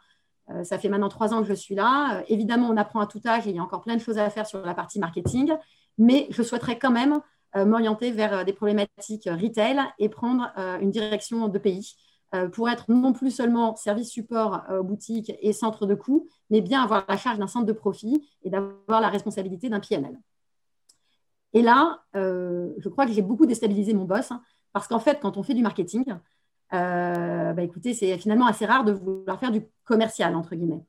ça 0.64 0.78
fait 0.78 0.90
maintenant 0.90 1.10
trois 1.10 1.34
ans 1.34 1.42
que 1.42 1.48
je 1.48 1.54
suis 1.54 1.76
là. 1.76 2.24
évidemment, 2.28 2.70
on 2.70 2.78
apprend 2.78 3.00
à 3.00 3.08
tout 3.08 3.22
âge 3.26 3.48
et 3.48 3.52
il 3.52 3.56
y 3.56 3.60
a 3.60 3.64
encore 3.64 3.82
plein 3.82 3.96
de 3.96 4.02
choses 4.02 4.18
à 4.18 4.30
faire 4.30 4.46
sur 4.46 4.60
la 4.66 4.74
partie 4.74 5.00
marketing. 5.00 5.54
mais 5.98 6.28
je 6.30 6.44
souhaiterais 6.44 6.78
quand 6.78 6.92
même 6.92 7.22
m'orienter 7.56 8.12
vers 8.12 8.44
des 8.44 8.54
problématiques 8.54 9.26
retail 9.26 9.80
et 10.00 10.10
prendre 10.10 10.52
une 10.82 10.92
direction 10.92 11.48
de 11.48 11.58
pays 11.60 11.96
pour 12.52 12.68
être 12.68 12.92
non 12.92 13.14
plus 13.14 13.32
seulement 13.32 13.76
service 13.76 14.10
support 14.10 14.64
aux 14.70 14.84
boutiques 14.84 15.32
et 15.40 15.54
centre 15.54 15.86
de 15.86 15.96
coûts, 15.96 16.28
mais 16.50 16.62
bien 16.62 16.84
avoir 16.84 17.06
la 17.08 17.16
charge 17.16 17.38
d'un 17.38 17.48
centre 17.48 17.66
de 17.66 17.74
profit 17.74 18.28
et 18.42 18.50
d'avoir 18.50 19.02
la 19.02 19.10
responsabilité 19.10 19.70
d'un 19.70 19.80
PNL. 19.80 20.20
Et 21.54 21.62
là, 21.62 22.04
je 22.14 22.90
crois 22.90 23.06
que 23.06 23.12
j'ai 23.12 23.22
beaucoup 23.22 23.46
déstabilisé 23.46 23.94
mon 23.94 24.06
boss, 24.06 24.32
hein, 24.32 24.42
parce 24.74 24.88
qu'en 24.88 25.00
fait, 25.00 25.20
quand 25.22 25.38
on 25.38 25.44
fait 25.44 25.54
du 25.54 25.62
marketing, 25.62 26.04
bah, 26.74 27.62
écoutez, 27.62 27.94
c'est 27.94 28.18
finalement 28.18 28.48
assez 28.48 28.66
rare 28.66 28.84
de 28.84 28.92
vouloir 28.92 29.40
faire 29.40 29.52
du 29.52 29.62
commercial, 29.86 30.36
entre 30.36 30.56
guillemets. 30.56 30.84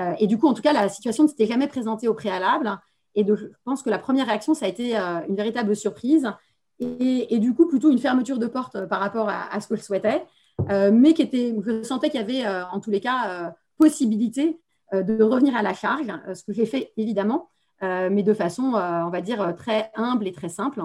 Euh, 0.00 0.14
et 0.18 0.26
du 0.26 0.38
coup, 0.38 0.46
en 0.46 0.54
tout 0.54 0.62
cas, 0.62 0.72
la 0.72 0.88
situation 0.88 1.24
ne 1.24 1.28
s'était 1.28 1.46
jamais 1.46 1.68
présentée 1.68 2.08
au 2.08 2.14
préalable. 2.14 2.78
Et 3.14 3.24
je 3.26 3.46
pense 3.64 3.82
que 3.82 3.90
la 3.90 3.98
première 3.98 4.26
réaction, 4.26 4.54
ça 4.54 4.66
a 4.66 4.68
été 4.68 4.96
euh, 4.96 5.20
une 5.28 5.36
véritable 5.36 5.76
surprise. 5.76 6.30
Et, 6.78 7.38
du 7.38 7.52
coup, 7.52 7.66
plutôt 7.66 7.90
une 7.90 7.98
fermeture 7.98 8.38
de 8.38 8.46
porte 8.46 8.76
euh, 8.76 8.86
par 8.86 9.00
rapport 9.00 9.28
à, 9.28 9.60
ce 9.60 9.68
que 9.68 9.76
je 9.76 9.82
souhaitais. 9.82 10.24
mais 10.68 11.12
qui 11.12 11.22
était, 11.22 11.54
je 11.64 11.82
sentais 11.82 12.08
qu'il 12.08 12.20
y 12.20 12.22
avait, 12.22 12.46
en 12.72 12.80
tous 12.80 12.90
les 12.90 13.00
cas, 13.00 13.54
possibilité 13.78 14.60
de 14.92 15.22
revenir 15.22 15.56
à 15.56 15.62
la 15.62 15.72
charge, 15.74 16.12
ce 16.34 16.42
que 16.42 16.52
j'ai 16.52 16.66
fait 16.66 16.92
évidemment, 16.96 17.48
mais 17.82 18.22
de 18.22 18.34
façon, 18.34 18.74
on 18.74 19.10
va 19.10 19.20
dire, 19.20 19.54
très 19.56 19.90
humble 19.94 20.26
et 20.26 20.32
très 20.32 20.48
simple. 20.50 20.82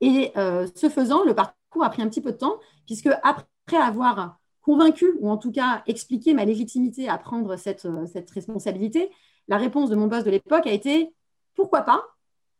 Et 0.00 0.32
ce 0.34 0.88
faisant, 0.88 1.22
le 1.24 1.34
parcours 1.34 1.84
a 1.84 1.90
pris 1.90 2.02
un 2.02 2.08
petit 2.08 2.22
peu 2.22 2.32
de 2.32 2.38
temps, 2.38 2.56
puisque 2.86 3.10
après 3.22 3.76
avoir 3.76 4.38
convaincu, 4.62 5.16
ou 5.20 5.28
en 5.28 5.36
tout 5.36 5.52
cas 5.52 5.82
expliqué 5.86 6.34
ma 6.34 6.44
légitimité 6.44 7.08
à 7.08 7.18
prendre 7.18 7.56
cette, 7.56 7.84
euh, 7.84 8.06
cette 8.06 8.30
responsabilité, 8.30 9.10
la 9.48 9.58
réponse 9.58 9.90
de 9.90 9.96
mon 9.96 10.06
boss 10.06 10.24
de 10.24 10.30
l'époque 10.30 10.66
a 10.66 10.72
été 10.72 11.12
pourquoi 11.54 11.82
pas, 11.82 12.02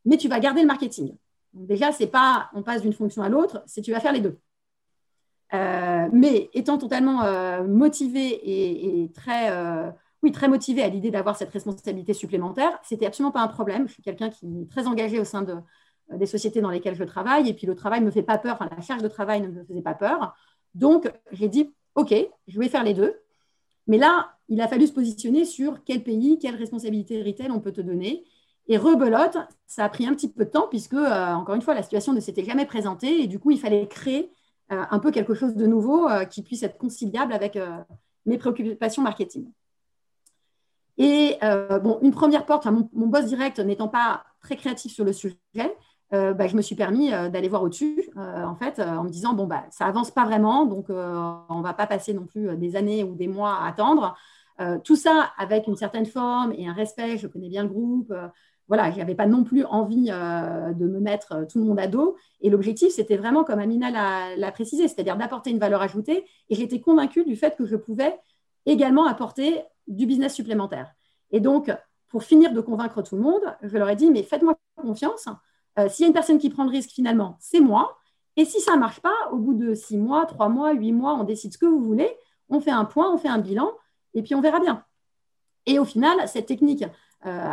mais 0.04 0.16
tu 0.16 0.28
vas 0.28 0.40
garder 0.40 0.62
le 0.62 0.66
marketing. 0.66 1.16
déjà, 1.54 1.92
c'est 1.92 2.08
pas 2.08 2.50
on 2.54 2.62
passe 2.62 2.82
d'une 2.82 2.92
fonction 2.92 3.22
à 3.22 3.28
l'autre, 3.28 3.62
c'est 3.66 3.82
tu 3.82 3.92
vas 3.92 4.00
faire 4.00 4.12
les 4.12 4.20
deux. 4.20 4.38
Euh, 5.54 6.08
mais 6.12 6.50
étant 6.54 6.78
totalement 6.78 7.24
euh, 7.24 7.62
motivé 7.62 9.02
et, 9.02 9.12
très, 9.12 9.52
oui, 10.22 10.32
très 10.32 10.48
motivé 10.48 10.82
à 10.82 10.88
l'idée 10.88 11.11
d'avoir 11.11 11.37
cette 11.37 11.50
responsabilité 11.50 12.14
supplémentaire, 12.14 12.78
c'était 12.82 13.06
absolument 13.06 13.32
pas 13.32 13.42
un 13.42 13.48
problème. 13.48 13.87
Je 13.87 13.92
suis 13.92 14.02
quelqu'un 14.02 14.30
qui 14.30 14.46
est 14.62 14.70
très 14.70 14.87
engagé 14.87 15.20
au 15.20 15.24
sein 15.24 15.42
de, 15.42 15.54
des 16.16 16.27
sociétés 16.27 16.61
dans 16.61 16.70
lesquelles 16.70 16.94
je 16.94 17.05
travaille, 17.05 17.48
et 17.48 17.55
puis 17.55 17.66
le 17.66 17.75
travail 17.75 18.01
ne 18.01 18.07
me 18.07 18.11
fait 18.11 18.22
pas 18.22 18.38
peur, 18.38 18.55
enfin, 18.55 18.68
la 18.75 18.83
charge 18.83 19.03
de 19.03 19.09
travail 19.09 19.40
ne 19.40 19.48
me 19.48 19.64
faisait 19.64 19.83
pas 19.83 19.94
peur. 19.94 20.35
Donc, 20.75 21.12
j'ai 21.33 21.48
dit 21.48 21.72
OK, 21.94 22.14
je 22.46 22.59
vais 22.59 22.68
faire 22.68 22.85
les 22.85 22.94
deux. 22.94 23.14
Mais 23.87 23.98
là, 23.98 24.33
il 24.48 24.61
a 24.61 24.68
fallu 24.68 24.87
se 24.87 24.92
positionner 24.92 25.44
sur 25.44 25.83
quel 25.85 26.03
pays, 26.03 26.38
quelle 26.38 26.57
responsabilité 26.57 27.22
retail 27.22 27.51
on 27.51 27.61
peut 27.61 27.72
te 27.72 27.81
donner. 27.81 28.25
Et 28.68 28.77
rebelote, 28.77 29.37
ça 29.66 29.85
a 29.85 29.88
pris 29.88 30.07
un 30.07 30.14
petit 30.14 30.31
peu 30.31 30.44
de 30.44 30.51
temps 30.51 30.68
puisque, 30.68 30.94
euh, 30.94 31.33
encore 31.33 31.55
une 31.57 31.62
fois, 31.62 31.75
la 31.75 31.83
situation 31.83 32.12
ne 32.12 32.20
s'était 32.20 32.44
jamais 32.44 32.64
présentée 32.64 33.22
et 33.22 33.27
du 33.27 33.38
coup, 33.38 33.51
il 33.51 33.59
fallait 33.59 33.88
créer 33.88 34.31
euh, 34.70 34.85
un 34.90 34.98
peu 35.01 35.11
quelque 35.11 35.35
chose 35.35 35.55
de 35.55 35.66
nouveau 35.66 36.09
euh, 36.09 36.25
qui 36.25 36.42
puisse 36.42 36.62
être 36.62 36.79
conciliable 36.79 37.33
avec 37.33 37.59
mes 38.25 38.38
préoccupations 38.38 39.03
marketing. 39.03 39.51
Et 40.98 41.38
bon, 41.83 41.98
une 42.03 42.12
première 42.12 42.46
porte, 42.46 42.66
mon, 42.66 43.07
boss 43.09 43.25
direct 43.25 43.59
n'étant 43.59 43.88
pas 43.88 44.25
très 44.40 44.57
créatif 44.57 44.92
sur 44.92 45.05
le 45.05 45.12
sujet, 45.12 45.37
euh, 46.12 46.35
bah, 46.35 46.46
je 46.46 46.57
me 46.57 46.62
suis 46.62 46.75
permis 46.75 47.12
euh, 47.12 47.29
d'aller 47.31 47.48
voir 47.48 47.62
au-dessus, 47.62 48.11
euh, 48.18 48.44
en 48.44 48.55
fait, 48.55 48.79
en 48.81 49.05
me 49.05 49.09
disant, 49.09 49.33
bon, 49.33 49.46
bah, 49.46 49.64
ça 49.70 49.87
avance 49.87 50.11
pas 50.11 50.25
vraiment, 50.25 50.66
donc 50.66 50.87
on 50.90 51.59
ne 51.59 51.62
va 51.62 51.72
pas 51.72 51.87
passer 51.87 52.12
non 52.12 52.27
plus 52.27 52.57
des 52.57 52.77
années 52.77 53.03
ou 53.03 53.14
des 53.14 53.29
mois 53.29 53.55
à 53.55 53.68
attendre. 53.68 54.14
tout 54.85 54.96
ça 54.96 55.33
avec 55.38 55.66
une 55.66 55.77
certaine 55.77 56.07
forme 56.07 56.53
et 56.57 56.68
un 56.68 56.72
respect, 56.72 57.18
je 57.18 57.27
connais 57.27 57.48
bien 57.48 57.62
le 57.62 57.68
groupe. 57.68 58.14
voilà, 58.68 58.90
je 58.90 58.98
n'avais 58.98 59.14
pas 59.14 59.27
non 59.27 59.42
plus 59.44 59.64
envie 59.64 60.07
de 60.07 60.87
me 60.87 61.01
mettre 61.01 61.46
tout 61.51 61.59
le 61.59 61.64
monde 61.64 61.81
à 61.81 61.87
dos. 61.88 62.16
Et 62.40 62.51
l'objectif, 62.51 62.92
c'était 62.92 63.16
vraiment, 63.16 63.44
comme 63.44 63.59
Amina 63.59 63.90
l'a 64.37 64.53
précisé, 64.53 64.88
c'est-à-dire 64.88 65.16
d'apporter 65.16 65.51
une 65.51 65.59
valeur 65.59 65.83
ajoutée. 65.83 66.25
Et 66.51 66.55
j'étais 66.55 66.81
convaincue 66.81 67.25
du 67.25 67.37
fait 67.37 67.57
que 67.57 67.64
je 67.66 67.77
pouvais 67.77 68.18
également 68.66 69.07
apporter 69.07 69.62
du 69.88 70.07
business 70.07 70.35
supplémentaire. 70.35 70.94
Et 71.33 71.40
donc, 71.40 71.72
pour 72.09 72.22
finir 72.22 72.53
de 72.53 72.61
convaincre 72.61 73.03
tout 73.03 73.16
le 73.16 73.22
monde, 73.22 73.42
je 73.62 73.77
leur 73.79 73.88
ai 73.88 73.96
dit, 73.96 74.11
mais 74.11 74.22
faites-moi 74.22 74.55
confiance. 74.77 75.29
Euh, 75.78 75.88
s'il 75.88 76.02
y 76.02 76.06
a 76.06 76.08
une 76.08 76.14
personne 76.14 76.38
qui 76.38 76.50
prend 76.50 76.64
le 76.64 76.70
risque, 76.70 76.90
finalement, 76.90 77.37
c'est 77.40 77.61
moi. 77.61 77.96
Et 78.37 78.44
si 78.44 78.61
ça 78.61 78.74
ne 78.74 78.80
marche 78.80 79.00
pas, 79.00 79.14
au 79.30 79.37
bout 79.37 79.54
de 79.54 79.74
six 79.74 79.96
mois, 79.96 80.26
trois 80.26 80.48
mois, 80.48 80.72
huit 80.72 80.92
mois, 80.92 81.14
on 81.14 81.24
décide 81.24 81.52
ce 81.52 81.58
que 81.58 81.66
vous 81.66 81.80
voulez, 81.80 82.11
on 82.48 82.61
fait 82.61 82.70
un 82.70 82.85
point, 82.85 83.12
on 83.12 83.18
fait 83.18 83.28
un 83.28 83.38
bilan, 83.38 83.70
et 84.14 84.22
puis 84.22 84.35
on 84.35 84.40
verra 84.40 84.61
bien. 84.61 84.85
Et 85.66 85.78
au 85.78 85.85
final, 85.85 86.28
cette 86.28 86.46
technique 86.46 86.85
euh, 87.26 87.50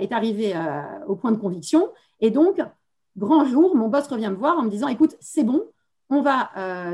est 0.00 0.12
arrivée 0.12 0.54
euh, 0.54 0.82
au 1.06 1.16
point 1.16 1.32
de 1.32 1.38
conviction. 1.38 1.90
Et 2.20 2.30
donc, 2.30 2.60
grand 3.16 3.44
jour, 3.44 3.74
mon 3.76 3.88
boss 3.88 4.06
revient 4.06 4.28
me 4.30 4.36
voir 4.36 4.58
en 4.58 4.62
me 4.62 4.70
disant, 4.70 4.88
écoute, 4.88 5.16
c'est 5.20 5.44
bon, 5.44 5.64
on 6.08 6.22
va 6.22 6.50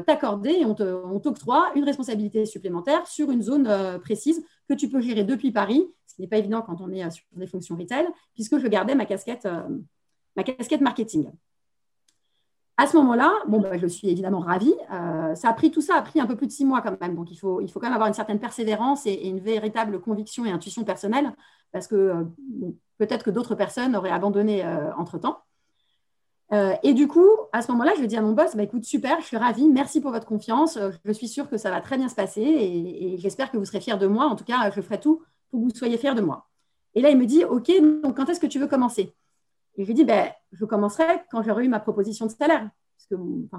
t'accorder 0.07 0.64
on 0.64 1.20
t'octroie 1.20 1.70
une 1.74 1.85
responsabilité 1.85 2.46
supplémentaire 2.46 3.07
sur 3.07 3.31
une 3.31 3.42
zone 3.42 3.68
précise 4.00 4.42
que 4.70 4.72
tu 4.72 4.88
peux 4.88 5.02
gérer 5.02 5.22
depuis 5.22 5.52
Paris, 5.52 5.87
ce 6.07 6.14
qui 6.14 6.22
n'est 6.22 6.28
pas 6.28 6.38
évident 6.38 6.62
quand 6.62 6.81
on 6.81 6.90
est 6.90 7.11
sur 7.11 7.26
des 7.33 7.46
fonctions 7.46 7.76
retail, 7.76 8.09
puisque 8.33 8.57
je 8.59 8.66
gardais 8.68 8.94
ma 8.94 9.05
casquette 9.05 9.46
ma 10.37 10.42
casquette 10.42 10.81
marketing. 10.81 11.31
À 12.79 12.87
ce 12.87 12.97
moment-là, 12.97 13.33
bon, 13.47 13.61
bah, 13.61 13.77
je 13.77 13.87
suis 13.87 14.09
évidemment 14.09 14.40
ravie. 14.40 14.75
Euh, 14.90 15.35
ça 15.35 15.49
a 15.49 15.53
pris, 15.53 15.71
tout 15.71 15.83
ça 15.83 15.97
a 15.97 16.03
pris 16.03 16.21
un 16.21 16.27
peu 16.27 16.37
plus 16.37 16.47
de 16.47 16.53
six 16.53 16.64
mois 16.64 16.81
quand 16.81 16.99
même. 17.01 17.14
Donc, 17.14 17.31
il 17.31 17.37
faut, 17.37 17.61
il 17.61 17.71
faut 17.71 17.79
quand 17.79 17.87
même 17.87 17.95
avoir 17.95 18.09
une 18.09 18.14
certaine 18.14 18.40
persévérance 18.40 19.07
et, 19.07 19.29
une 19.29 19.40
véritable 19.40 20.01
conviction 20.01 20.45
et 20.47 20.51
intuition 20.51 20.83
personnelle 20.85 21.33
parce 21.71 21.87
que 21.87 21.95
euh, 21.95 22.25
peut-être 22.99 23.25
que 23.25 23.31
d'autres 23.31 23.55
personnes 23.55 23.95
auraient 23.95 24.11
abandonné 24.11 24.64
euh, 24.64 24.92
entre-temps. 24.97 25.38
et 26.83 26.92
du 26.92 27.09
coup, 27.09 27.29
à 27.53 27.62
ce 27.62 27.71
moment-là, 27.73 27.92
je 27.99 28.05
dis 28.05 28.16
à 28.16 28.23
mon 28.23 28.33
boss, 28.33 28.57
bah, 28.57 28.62
écoute, 28.62 28.85
super, 28.85 29.21
je 29.21 29.27
suis 29.27 29.37
ravie, 29.37 29.68
merci 29.68 30.01
pour 30.01 30.11
votre 30.11 30.27
confiance. 30.27 30.79
Je 31.05 31.12
suis 31.12 31.29
sûre 31.29 31.49
que 31.49 31.59
ça 31.59 31.71
va 31.71 31.81
très 31.81 31.99
bien 31.99 32.09
se 32.09 32.14
passer 32.14 32.42
et, 32.42 33.14
et 33.14 33.18
j'espère 33.18 33.51
que 33.51 33.59
vous 33.59 33.64
serez 33.64 33.81
fiers 33.81 33.99
de 33.99 34.07
moi. 34.07 34.27
En 34.27 34.37
tout 34.37 34.45
cas, 34.45 34.71
je 34.75 34.81
ferai 34.81 34.99
tout 34.99 35.23
pour 35.51 35.61
que 35.61 35.64
vous 35.66 35.75
soyez 35.75 35.99
fiers 35.99 36.14
de 36.14 36.23
moi. 36.23 36.49
Et 36.95 37.01
là, 37.01 37.11
il 37.11 37.18
me 37.18 37.27
dit, 37.27 37.45
OK, 37.45 37.71
donc 38.03 38.16
quand 38.16 38.29
est-ce 38.29 38.40
que 38.40 38.47
tu 38.47 38.59
veux 38.59 38.66
commencer? 38.66 39.14
Et 39.76 39.85
je 39.85 39.87
lui 39.87 39.94
dis, 39.94 40.04
ben, 40.04 40.30
je 40.52 40.64
commencerai 40.64 41.22
quand 41.30 41.42
j'aurai 41.42 41.64
eu 41.64 41.68
ma 41.68 41.80
proposition 41.80 42.26
de 42.26 42.30
salaire. 42.30 42.68
Parce 42.96 43.06
que 43.08 43.16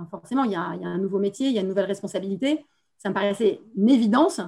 forcément, 0.09 0.43
il 0.43 0.51
y, 0.51 0.55
a, 0.55 0.61
un 0.61 0.97
nouveau 0.97 1.19
métier, 1.19 1.47
il 1.47 1.53
y 1.53 1.57
a 1.57 1.61
une 1.61 1.67
nouvelle 1.67 1.85
responsabilité. 1.85 2.65
Ça 2.97 3.09
me 3.09 3.13
paraissait 3.13 3.61
une 3.75 3.89
évidence 3.89 4.41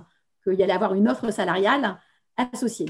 qu'il 0.43 0.53
y 0.53 0.63
allait 0.63 0.73
avoir 0.73 0.93
une 0.93 1.09
offre 1.09 1.31
salariale 1.31 1.99
associée. 2.37 2.89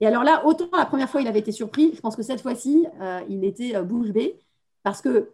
Et 0.00 0.06
alors 0.06 0.24
là, 0.24 0.44
autant 0.46 0.68
la 0.76 0.86
première 0.86 1.08
fois, 1.08 1.20
il 1.20 1.28
avait 1.28 1.38
été 1.38 1.52
surpris, 1.52 1.92
je 1.94 2.00
pense 2.00 2.16
que 2.16 2.22
cette 2.22 2.40
fois-ci, 2.40 2.86
euh, 3.00 3.20
il 3.28 3.44
était 3.44 3.76
euh, 3.76 3.82
bouche 3.82 4.10
bée 4.10 4.40
parce 4.82 5.00
que 5.00 5.30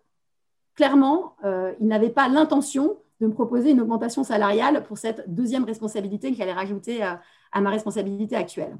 clairement, 0.74 1.36
euh, 1.44 1.72
il 1.80 1.86
n'avait 1.86 2.10
pas 2.10 2.28
l'intention 2.28 2.98
de 3.20 3.26
me 3.26 3.32
proposer 3.32 3.70
une 3.70 3.80
augmentation 3.80 4.22
salariale 4.22 4.82
pour 4.84 4.98
cette 4.98 5.32
deuxième 5.32 5.64
responsabilité 5.64 6.30
que 6.30 6.36
j'allais 6.36 6.52
rajouter 6.52 7.02
à 7.02 7.60
ma 7.60 7.70
responsabilité 7.70 8.34
actuelle. 8.34 8.76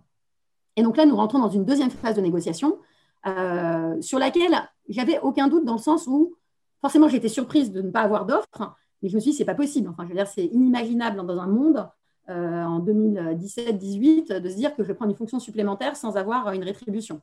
Et 0.77 0.83
donc 0.83 0.97
là, 0.97 1.05
nous 1.05 1.17
rentrons 1.17 1.39
dans 1.39 1.51
une 1.51 1.65
deuxième 1.65 1.91
phase 1.91 2.17
de 2.17 2.21
négociation 2.21 2.79
euh, 3.27 4.01
sur 4.01 4.19
laquelle 4.19 4.57
j'avais 4.89 5.19
aucun 5.21 5.49
doute 5.49 5.65
dans 5.65 5.75
le 5.75 5.81
sens 5.81 6.07
où 6.07 6.37
forcément 6.81 7.09
j'étais 7.09 7.29
surprise 7.29 7.71
de 7.71 7.83
ne 7.83 7.91
pas 7.91 8.01
avoir 8.01 8.25
d'offre, 8.25 8.75
mais 9.03 9.09
je 9.09 9.15
me 9.15 9.21
suis 9.21 9.33
dit 9.33 9.37
c'est 9.37 9.45
pas 9.45 9.55
possible. 9.55 9.89
Enfin, 9.89 10.09
je 10.09 10.25
c'est 10.25 10.47
inimaginable 10.47 11.25
dans 11.25 11.39
un 11.39 11.47
monde 11.47 11.89
euh, 12.29 12.65
en 12.65 12.81
2017-18 12.81 14.41
de 14.41 14.49
se 14.49 14.57
dire 14.57 14.75
que 14.75 14.83
je 14.83 14.89
vais 14.89 14.95
prendre 14.95 15.11
une 15.11 15.17
fonction 15.17 15.39
supplémentaire 15.39 15.97
sans 15.97 16.17
avoir 16.17 16.53
une 16.53 16.65
rétribution. 16.65 17.21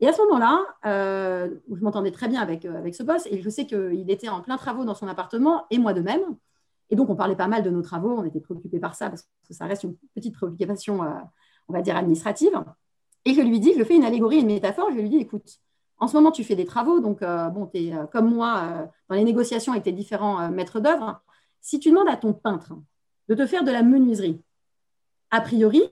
Et 0.00 0.08
à 0.08 0.12
ce 0.12 0.22
moment-là, 0.22 0.64
euh, 0.86 1.54
je 1.70 1.82
m'entendais 1.82 2.10
très 2.10 2.28
bien 2.28 2.40
avec, 2.40 2.64
avec 2.64 2.94
ce 2.94 3.02
boss 3.02 3.26
et 3.30 3.40
je 3.40 3.50
sais 3.50 3.66
qu'il 3.66 4.10
était 4.10 4.28
en 4.28 4.40
plein 4.40 4.56
travaux 4.56 4.84
dans 4.84 4.94
son 4.94 5.06
appartement 5.06 5.64
et 5.70 5.78
moi 5.78 5.92
de 5.92 6.00
même. 6.00 6.22
Et 6.90 6.96
donc, 6.96 7.08
on 7.10 7.16
parlait 7.16 7.36
pas 7.36 7.48
mal 7.48 7.62
de 7.62 7.70
nos 7.70 7.82
travaux, 7.82 8.18
on 8.18 8.24
était 8.24 8.40
préoccupés 8.40 8.80
par 8.80 8.94
ça 8.94 9.08
parce 9.08 9.22
que 9.22 9.54
ça 9.54 9.66
reste 9.66 9.84
une 9.84 9.96
petite 10.14 10.34
préoccupation, 10.34 11.00
on 11.68 11.72
va 11.72 11.80
dire, 11.80 11.96
administrative. 11.96 12.52
Et 13.24 13.34
je 13.34 13.40
lui 13.40 13.60
dis, 13.60 13.72
je 13.76 13.84
fais 13.84 13.96
une 13.96 14.04
allégorie, 14.04 14.38
une 14.38 14.46
métaphore, 14.46 14.90
je 14.90 15.00
lui 15.00 15.08
dis, 15.08 15.18
écoute, 15.18 15.60
en 15.98 16.08
ce 16.08 16.16
moment, 16.16 16.32
tu 16.32 16.44
fais 16.44 16.56
des 16.56 16.66
travaux, 16.66 17.00
donc 17.00 17.22
euh, 17.22 17.48
bon, 17.48 17.66
tu 17.66 17.78
es 17.78 17.94
euh, 17.94 18.06
comme 18.06 18.34
moi 18.34 18.62
euh, 18.62 18.86
dans 19.08 19.14
les 19.16 19.24
négociations 19.24 19.72
avec 19.72 19.84
tes 19.84 19.92
différents 19.92 20.50
maîtres 20.50 20.80
d'œuvre. 20.80 21.22
Si 21.60 21.78
tu 21.78 21.90
demandes 21.90 22.08
à 22.08 22.16
ton 22.16 22.32
peintre 22.32 22.74
de 23.28 23.34
te 23.34 23.46
faire 23.46 23.64
de 23.64 23.70
la 23.70 23.82
menuiserie, 23.82 24.40
a 25.30 25.40
priori, 25.40 25.82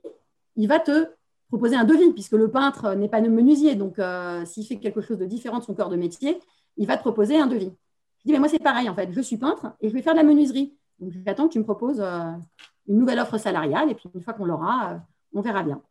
il 0.56 0.68
va 0.68 0.80
te 0.80 1.08
proposer 1.48 1.76
un 1.76 1.84
devis, 1.84 2.12
puisque 2.12 2.32
le 2.32 2.50
peintre 2.50 2.94
n'est 2.94 3.08
pas 3.08 3.20
menuisier. 3.20 3.74
Donc, 3.74 3.96
s'il 4.44 4.66
fait 4.66 4.78
quelque 4.78 5.00
chose 5.00 5.18
de 5.18 5.24
différent 5.24 5.58
de 5.58 5.64
son 5.64 5.74
corps 5.74 5.88
de 5.88 5.96
métier, 5.96 6.38
il 6.76 6.86
va 6.86 6.96
te 6.96 7.00
proposer 7.00 7.38
un 7.38 7.46
devis. 7.46 7.72
Je 8.20 8.24
dis, 8.26 8.32
mais 8.32 8.38
moi, 8.38 8.48
c'est 8.48 8.58
pareil, 8.58 8.88
en 8.88 8.94
fait. 8.94 9.10
Je 9.12 9.20
suis 9.20 9.38
peintre 9.38 9.72
et 9.80 9.88
je 9.88 9.94
vais 9.94 10.02
faire 10.02 10.12
de 10.12 10.18
la 10.18 10.24
menuiserie. 10.24 10.74
Donc, 10.98 11.12
j'attends 11.26 11.48
que 11.48 11.52
tu 11.54 11.58
me 11.58 11.64
proposes 11.64 12.00
une 12.00 12.98
nouvelle 12.98 13.18
offre 13.18 13.38
salariale. 13.38 13.90
Et 13.90 13.94
puis, 13.94 14.10
une 14.14 14.22
fois 14.22 14.34
qu'on 14.34 14.44
l'aura, 14.44 15.00
on 15.34 15.40
verra 15.40 15.62
bien. 15.62 15.82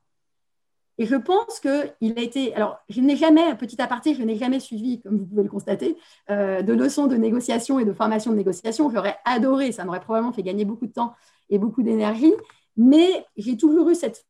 Et 0.98 1.06
je 1.06 1.16
pense 1.16 1.60
qu'il 1.60 2.18
a 2.18 2.22
été. 2.22 2.54
Alors, 2.54 2.80
je 2.89 3.02
n'ai 3.02 3.16
jamais, 3.16 3.56
petit 3.56 3.82
aparté, 3.82 4.14
je 4.14 4.24
n'ai 4.24 4.36
jamais 4.36 4.60
suivi, 4.60 5.02
comme 5.02 5.18
vous 5.18 5.26
pouvez 5.26 5.44
le 5.44 5.50
constater, 5.50 5.98
euh, 6.30 6.62
de 6.62 6.74
leçons 6.74 7.08
de 7.08 7.16
négociation 7.16 7.80
et 7.80 7.86
de 7.86 7.94
formation 7.94 8.32
de 8.32 8.38
négociation. 8.38 8.89
J'aurais 8.89 9.18
adoré, 9.26 9.72
ça 9.72 9.86
m'aurait 9.86 10.02
probablement 10.02 10.34
fait 10.34 10.44
gagner 10.44 10.66
beaucoup 10.66 10.88
de 10.88 10.92
temps 10.92 11.14
et 11.50 11.58
beaucoup 11.58 11.82
d'énergie. 11.82 12.34
Mais 12.78 13.26
j'ai 13.38 13.58
toujours 13.58 13.89
eu 13.89 13.96
cette, 13.96 14.26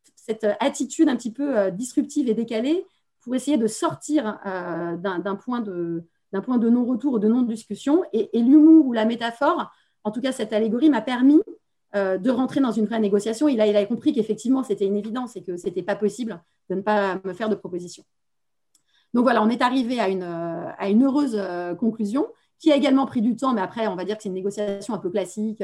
attitude 0.61 1.09
un 1.09 1.17
petit 1.17 1.33
peu 1.33 1.57
euh, 1.57 1.71
disruptive 1.71 2.29
et 2.29 2.33
décalée 2.33 2.85
pour 3.21 3.35
essayer 3.35 3.57
de 3.57 3.67
sortir 3.67 4.39
d'un 4.45 5.35
point 5.35 5.59
de, 5.59 6.03
non-retour 6.31 7.13
ou 7.13 7.19
de 7.19 7.27
non-discussion. 7.27 8.03
Et 8.13 8.29
l'humour 8.33 8.85
ou 8.87 8.93
la 8.93 9.05
métaphore, 9.05 9.69
en 10.03 10.11
tout 10.11 10.21
cas 10.21 10.31
cette 10.31 10.53
allégorie, 10.53 10.89
m'a 10.89 11.01
permis 11.01 11.41
de 11.93 12.29
rentrer 12.29 12.61
dans 12.61 12.71
une 12.71 12.85
vraie 12.85 12.99
négociation. 12.99 13.47
Il 13.47 13.59
a, 13.59 13.67
il 13.67 13.75
a 13.75 13.85
compris 13.85 14.13
qu'effectivement, 14.13 14.63
c'était 14.63 14.85
une 14.85 14.95
évidence 14.95 15.35
et 15.35 15.43
que 15.43 15.57
ce 15.57 15.65
n'était 15.65 15.83
pas 15.83 15.95
possible 15.95 16.41
de 16.69 16.75
ne 16.75 16.81
pas 16.81 17.19
me 17.25 17.33
faire 17.33 17.49
de 17.49 17.55
proposition. 17.55 18.03
Donc 19.13 19.23
voilà, 19.23 19.43
on 19.43 19.49
est 19.49 19.61
arrivé 19.61 19.99
à 19.99 20.07
une, 20.07 20.23
à 20.23 20.89
une 20.89 21.03
heureuse 21.03 21.37
conclusion 21.77 22.27
qui 22.59 22.71
a 22.71 22.77
également 22.77 23.05
pris 23.05 23.21
du 23.21 23.35
temps, 23.35 23.53
mais 23.53 23.61
après, 23.61 23.87
on 23.87 23.95
va 23.95 24.05
dire 24.05 24.15
que 24.15 24.23
c'est 24.23 24.29
une 24.29 24.35
négociation 24.35 24.93
un 24.93 24.99
peu 24.99 25.09
classique 25.09 25.61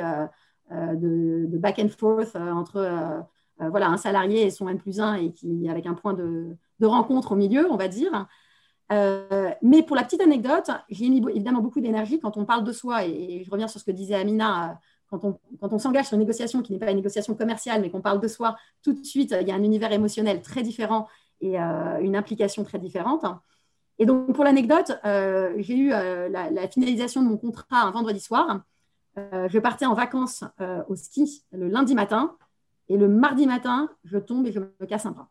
de, 0.70 1.46
de, 1.46 1.58
back 1.58 1.80
and 1.80 1.90
forth 1.98 2.36
entre 2.36 3.24
voilà, 3.60 3.88
un 3.88 3.98
salarié 3.98 4.44
et 4.44 4.50
son 4.50 4.68
N 4.68 4.78
plus 4.78 5.00
1 5.00 5.14
et 5.16 5.32
qui, 5.32 5.70
avec 5.70 5.86
un 5.86 5.94
point 5.94 6.14
de, 6.14 6.58
de 6.80 6.86
rencontre 6.86 7.32
au 7.32 7.36
milieu, 7.36 7.72
on 7.72 7.78
va 7.78 7.88
dire. 7.88 8.28
Euh, 8.92 9.50
mais 9.62 9.84
pour 9.84 9.96
la 9.96 10.04
petite 10.04 10.22
anecdote, 10.22 10.70
j'ai 10.90 11.10
mis 11.10 11.22
évidemment 11.30 11.62
beaucoup 11.62 11.82
d'énergie 11.82 12.20
quand 12.20 12.38
on 12.38 12.46
parle 12.46 12.64
de 12.64 12.72
soi, 12.72 13.06
et, 13.06 13.44
je 13.44 13.52
reviens 13.52 13.68
sur 13.68 13.80
ce 13.80 13.86
que 13.86 13.92
disait 13.92 14.16
Amina, 14.16 14.72
euh, 14.72 14.74
quand 15.10 15.38
on, 15.62 15.80
s'engage 15.80 16.06
sur 16.06 16.16
une 16.16 16.22
négociation 16.22 16.62
qui 16.62 16.74
n'est 16.74 16.80
pas 16.80 16.90
une 16.90 16.98
négociation 16.98 17.34
commerciale, 17.36 17.82
mais 17.82 17.90
qu'on 17.90 18.02
parle 18.02 18.20
de 18.20 18.28
soi, 18.28 18.56
tout 18.84 18.94
de 18.94 19.04
suite, 19.04 19.36
il 19.40 19.48
y 19.48 19.52
a 19.52 19.56
un 19.56 19.64
univers 19.64 19.92
émotionnel 19.92 20.42
très 20.42 20.64
différent 20.64 21.08
et 21.42 21.60
euh, 21.60 22.00
une 22.02 22.16
implication 22.16 22.64
très 22.64 22.80
différente. 22.80 23.26
Et 24.00 24.06
donc, 24.06 24.34
pour 24.34 24.44
l'anecdote, 24.44 24.92
j'ai 25.04 25.76
eu 25.76 25.90
la, 25.90 26.68
finalisation 26.70 27.24
de 27.24 27.30
mon 27.30 27.38
contrat 27.38 27.82
un 27.82 27.92
vendredi 27.92 28.20
soir. 28.20 28.62
je 29.16 29.58
partais 29.60 29.88
en 29.88 29.96
vacances 29.96 30.44
au 30.88 30.96
ski 30.96 31.44
le 31.52 31.68
lundi 31.68 31.96
matin, 31.96 32.36
et 32.90 32.98
le 32.98 33.08
mardi 33.08 33.46
matin, 33.46 33.90
je 34.04 34.18
tombe 34.18 34.48
et 34.48 34.52
je 34.52 34.60
me 34.60 34.86
casse 34.88 35.06
un 35.06 35.12
bras. 35.12 35.30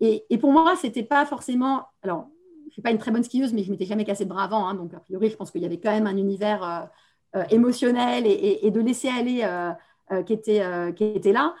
Et, 0.00 0.24
pour 0.38 0.52
moi, 0.52 0.76
c'était 0.76 1.02
pas 1.02 1.26
forcément. 1.26 1.86
Alors, 2.02 2.28
je 2.68 2.72
suis 2.72 2.82
pas 2.82 2.90
une 2.90 2.98
très 2.98 3.10
bonne 3.10 3.24
skieuse, 3.24 3.52
mais 3.52 3.64
je 3.64 3.70
m'étais 3.70 3.84
jamais 3.84 4.04
cassé 4.04 4.24
de 4.24 4.28
bras 4.28 4.44
avant. 4.44 4.68
Hein, 4.68 4.74
donc, 4.74 4.94
a 4.94 5.00
priori, 5.00 5.28
je 5.28 5.36
pense 5.36 5.50
qu'il 5.50 5.62
y 5.62 5.66
avait 5.66 5.80
quand 5.80 5.90
même 5.90 6.06
un 6.06 6.16
univers 6.16 6.88
euh, 7.36 7.40
euh, 7.40 7.44
émotionnel 7.50 8.24
et, 8.26 8.70
de 8.70 8.80
laisser 8.80 9.08
aller 9.08 9.42
euh, 9.42 10.22
qui, 10.22 10.32
était, 10.32 10.62
qui 10.94 11.04
était 11.04 11.32
là. 11.32 11.54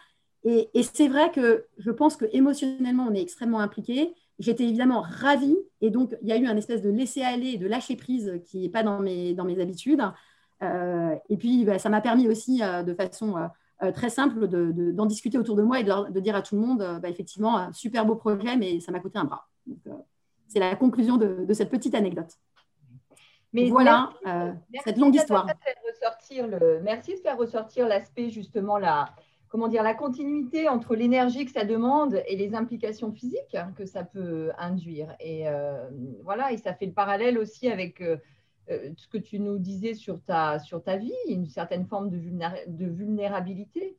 Et, 0.44 0.70
c'est 0.82 1.08
vrai 1.08 1.30
que 1.30 1.66
je 1.78 1.90
pense 1.90 2.16
que 2.16 2.24
émotionnellement, 2.32 3.06
on 3.08 3.14
est 3.14 3.20
extrêmement 3.20 3.60
impliqué. 3.60 4.14
J'étais 4.38 4.64
évidemment 4.64 5.02
ravie. 5.02 5.56
Et 5.80 5.90
donc, 5.90 6.16
il 6.22 6.28
y 6.28 6.32
a 6.32 6.36
eu 6.36 6.46
un 6.46 6.56
espèce 6.56 6.82
de 6.82 6.90
laisser 6.90 7.22
aller 7.22 7.48
et 7.50 7.58
de 7.58 7.66
lâcher 7.66 7.96
prise 7.96 8.40
qui 8.44 8.60
n'est 8.60 8.68
pas 8.68 8.82
dans 8.82 9.00
mes, 9.00 9.34
dans 9.34 9.44
mes 9.44 9.60
habitudes. 9.60 10.02
et 10.62 11.36
puis, 11.36 11.64
bah, 11.64 11.78
ça 11.78 11.88
m'a 11.88 12.00
permis 12.00 12.28
aussi, 12.28 12.60
de 12.60 12.94
façon 12.94 13.34
très 13.94 14.10
simple, 14.10 14.46
d'en 14.48 15.04
de, 15.04 15.08
discuter 15.08 15.38
autour 15.38 15.56
de 15.56 15.62
moi 15.62 15.80
et 15.80 15.84
de, 15.84 16.20
dire 16.20 16.36
à 16.36 16.42
tout 16.42 16.54
le 16.54 16.62
monde, 16.62 17.00
bah, 17.02 17.08
effectivement, 17.08 17.56
un 17.58 17.72
super 17.72 18.06
beau 18.06 18.14
projet, 18.14 18.56
mais 18.56 18.80
ça 18.80 18.92
m'a 18.92 19.00
coûté 19.00 19.18
un 19.18 19.24
bras. 19.24 19.48
C'est 20.46 20.60
la 20.60 20.74
conclusion 20.76 21.18
de, 21.18 21.52
cette 21.52 21.70
petite 21.70 21.94
anecdote. 21.94 22.38
Mais 23.52 23.70
voilà 23.70 24.12
euh, 24.26 24.52
cette 24.84 24.98
longue 24.98 25.14
histoire. 25.14 25.46
merci 26.82 27.14
de 27.14 27.20
faire 27.20 27.38
ressortir 27.38 27.88
l'aspect 27.88 28.30
justement 28.30 28.78
la, 28.78 29.08
comment 29.48 29.68
dire, 29.68 29.82
la 29.82 29.94
continuité 29.94 30.68
entre 30.68 30.94
l'énergie 30.94 31.46
que 31.46 31.52
ça 31.52 31.64
demande 31.64 32.22
et 32.26 32.36
les 32.36 32.54
implications 32.54 33.12
physiques 33.12 33.56
que 33.76 33.86
ça 33.86 34.04
peut 34.04 34.50
induire. 34.58 35.14
Et 35.20 35.48
euh, 35.48 35.88
voilà, 36.24 36.52
et 36.52 36.58
ça 36.58 36.74
fait 36.74 36.86
le 36.86 36.92
parallèle 36.92 37.38
aussi 37.38 37.68
avec 37.68 38.02
euh, 38.02 38.18
ce 38.68 39.08
que 39.08 39.18
tu 39.18 39.40
nous 39.40 39.58
disais 39.58 39.94
sur 39.94 40.20
ta, 40.20 40.58
sur 40.58 40.82
ta 40.82 40.96
vie, 40.96 41.12
une 41.28 41.46
certaine 41.46 41.86
forme 41.86 42.10
de, 42.10 42.18
de 42.18 42.86
vulnérabilité 42.86 43.96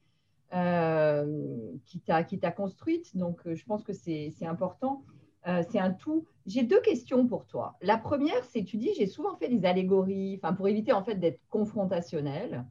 qui 1.85 1.99
t'a 2.39 2.51
construite. 2.51 3.15
Donc, 3.17 3.39
je 3.45 3.65
pense 3.65 3.83
que 3.83 3.93
c'est 3.93 4.33
important. 4.41 5.03
C'est 5.45 5.79
un 5.79 5.91
tout. 5.91 6.25
J'ai 6.49 6.63
deux 6.63 6.81
questions 6.81 7.27
pour 7.27 7.45
toi. 7.45 7.77
La 7.79 7.97
première, 7.97 8.43
c'est 8.43 8.63
tu 8.63 8.77
dis 8.77 8.89
j'ai 8.97 9.05
souvent 9.05 9.35
fait 9.35 9.49
des 9.49 9.65
allégories, 9.67 10.39
enfin 10.41 10.53
pour 10.53 10.67
éviter 10.67 10.91
en 10.91 11.03
fait 11.03 11.15
d'être 11.15 11.39
confrontationnel. 11.51 12.65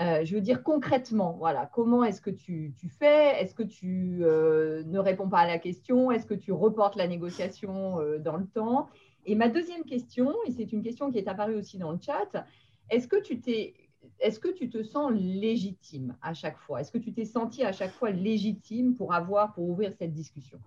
Euh, 0.00 0.24
je 0.24 0.34
veux 0.34 0.40
dire 0.40 0.64
concrètement, 0.64 1.36
voilà, 1.38 1.70
comment 1.72 2.02
est-ce 2.02 2.20
que 2.20 2.30
tu, 2.30 2.74
fais? 2.98 3.40
Est-ce 3.40 3.54
que 3.54 3.62
tu 3.62 4.18
euh, 4.22 4.82
ne 4.86 4.98
réponds 4.98 5.28
pas 5.28 5.40
à 5.40 5.46
la 5.46 5.60
question? 5.60 6.10
Est-ce 6.10 6.26
que 6.26 6.34
tu 6.34 6.50
reportes 6.50 6.96
la 6.96 7.06
négociation 7.06 7.98
dans 8.18 8.36
le 8.36 8.46
temps? 8.46 8.88
Et 9.26 9.36
ma 9.36 9.48
deuxième 9.48 9.84
question, 9.84 10.34
et 10.46 10.50
c'est 10.50 10.72
une 10.72 10.82
question 10.82 11.12
qui 11.12 11.18
est 11.18 11.28
apparue 11.28 11.54
aussi 11.54 11.78
dans 11.78 11.92
le 11.92 11.98
chat, 12.00 12.46
est-ce 12.90 13.06
que 13.06 13.20
tu 13.22 13.40
t'es 13.40 13.74
est-ce 14.18 14.40
que 14.40 14.48
tu 14.48 14.68
te 14.68 14.82
sens 14.82 15.12
légitime 15.12 16.16
à 16.20 16.34
chaque 16.34 16.58
fois? 16.58 16.80
Est-ce 16.80 16.90
que 16.90 16.98
tu 16.98 17.12
t'es 17.12 17.24
senti 17.24 17.62
à 17.62 17.72
chaque 17.72 17.92
fois 17.92 18.10
légitime 18.10 18.94
pour 18.94 19.14
avoir, 19.14 19.52
pour 19.52 19.68
ouvrir 19.68 19.92
cette 19.92 20.12
discussion? 20.12 20.58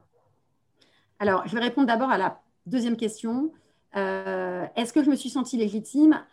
Alors, 1.20 1.48
je 1.48 1.56
vais 1.56 1.62
répondre 1.62 1.88
d'abord 1.88 2.10
à 2.10 2.18
la 2.18 2.42
deuxième 2.66 2.98
question. 2.98 3.52
Euh, 3.96 4.66
est-ce 4.76 4.94
que 4.94 5.04
je 5.04 5.10
me 5.10 5.16
suis 5.16 5.30
sentie 5.30 5.58
légitime? 5.58 6.24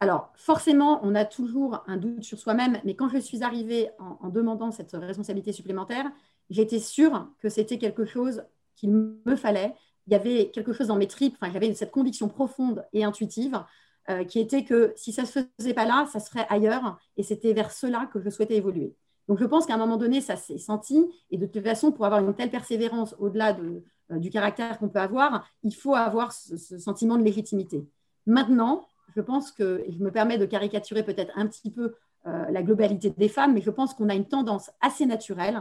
Alors, 0.00 0.32
forcément, 0.34 1.00
on 1.02 1.14
a 1.14 1.24
toujours 1.24 1.84
un 1.86 1.96
doute 1.96 2.24
sur 2.24 2.38
soi-même, 2.38 2.80
mais 2.84 2.94
quand 2.94 3.08
je 3.08 3.18
suis 3.18 3.42
arrivée 3.42 3.90
en, 3.98 4.28
demandant 4.30 4.70
cette 4.70 4.92
responsabilité 4.92 5.52
supplémentaire, 5.52 6.10
j'étais 6.48 6.78
sûre 6.78 7.28
que 7.40 7.48
c'était 7.48 7.78
quelque 7.78 8.06
chose 8.06 8.44
qu'il 8.76 8.90
me 8.90 9.36
fallait. 9.36 9.74
Il 10.06 10.12
y 10.14 10.16
avait 10.16 10.50
quelque 10.50 10.72
chose 10.72 10.86
dans 10.86 10.96
mes 10.96 11.06
tripes, 11.06 11.36
enfin, 11.40 11.52
j'avais 11.52 11.74
cette 11.74 11.90
conviction 11.90 12.28
profonde 12.28 12.84
et 12.94 13.04
intuitive 13.04 13.62
euh, 14.08 14.24
qui 14.24 14.40
était 14.40 14.64
que 14.64 14.94
si 14.96 15.12
ça 15.12 15.22
ne 15.22 15.26
se 15.26 15.40
faisait 15.58 15.74
pas 15.74 15.84
là, 15.84 16.06
ça 16.10 16.18
se 16.18 16.30
ferait 16.30 16.46
ailleurs, 16.48 16.98
et 17.18 17.22
c'était 17.22 17.52
vers 17.52 17.70
cela 17.70 18.08
que 18.10 18.20
je 18.20 18.30
souhaitais 18.30 18.56
évoluer. 18.56 18.94
Donc, 19.28 19.38
je 19.38 19.44
pense 19.44 19.66
qu'à 19.66 19.74
un 19.74 19.78
moment 19.78 19.98
donné, 19.98 20.22
ça 20.22 20.36
s'est 20.36 20.58
senti, 20.58 21.04
et 21.30 21.36
de 21.36 21.44
toute 21.44 21.62
façon, 21.62 21.92
pour 21.92 22.06
avoir 22.06 22.24
une 22.24 22.34
telle 22.34 22.50
persévérance 22.50 23.14
au-delà 23.18 23.52
de, 23.52 23.84
du 24.18 24.30
caractère 24.30 24.78
qu'on 24.78 24.88
peut 24.88 24.98
avoir, 24.98 25.48
il 25.62 25.74
faut 25.74 25.94
avoir 25.94 26.32
ce, 26.32 26.56
sentiment 26.78 27.16
de 27.16 27.22
légitimité. 27.22 27.86
Maintenant, 28.26 28.86
je 29.14 29.20
pense 29.20 29.52
que, 29.52 29.84
je 29.88 29.98
me 30.02 30.10
permets 30.10 30.38
de 30.38 30.46
caricaturer 30.46 31.02
peut-être 31.02 31.32
un 31.36 31.46
petit 31.46 31.70
peu 31.70 31.94
euh, 32.26 32.44
la 32.50 32.62
globalité 32.62 33.10
des 33.10 33.28
femmes, 33.28 33.54
mais 33.54 33.60
je 33.60 33.70
pense 33.70 33.94
qu'on 33.94 34.08
a 34.08 34.14
une 34.14 34.28
tendance 34.28 34.70
assez 34.80 35.06
naturelle 35.06 35.60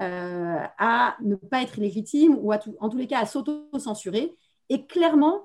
euh, 0.00 0.58
à 0.78 1.16
ne 1.22 1.36
pas 1.36 1.62
être 1.62 1.78
légitime 1.78 2.36
ou 2.40 2.52
en 2.52 2.88
tous 2.88 2.98
les 2.98 3.06
cas 3.06 3.20
à 3.20 3.26
s'auto-censurer. 3.26 4.36
Et 4.68 4.86
clairement, 4.86 5.42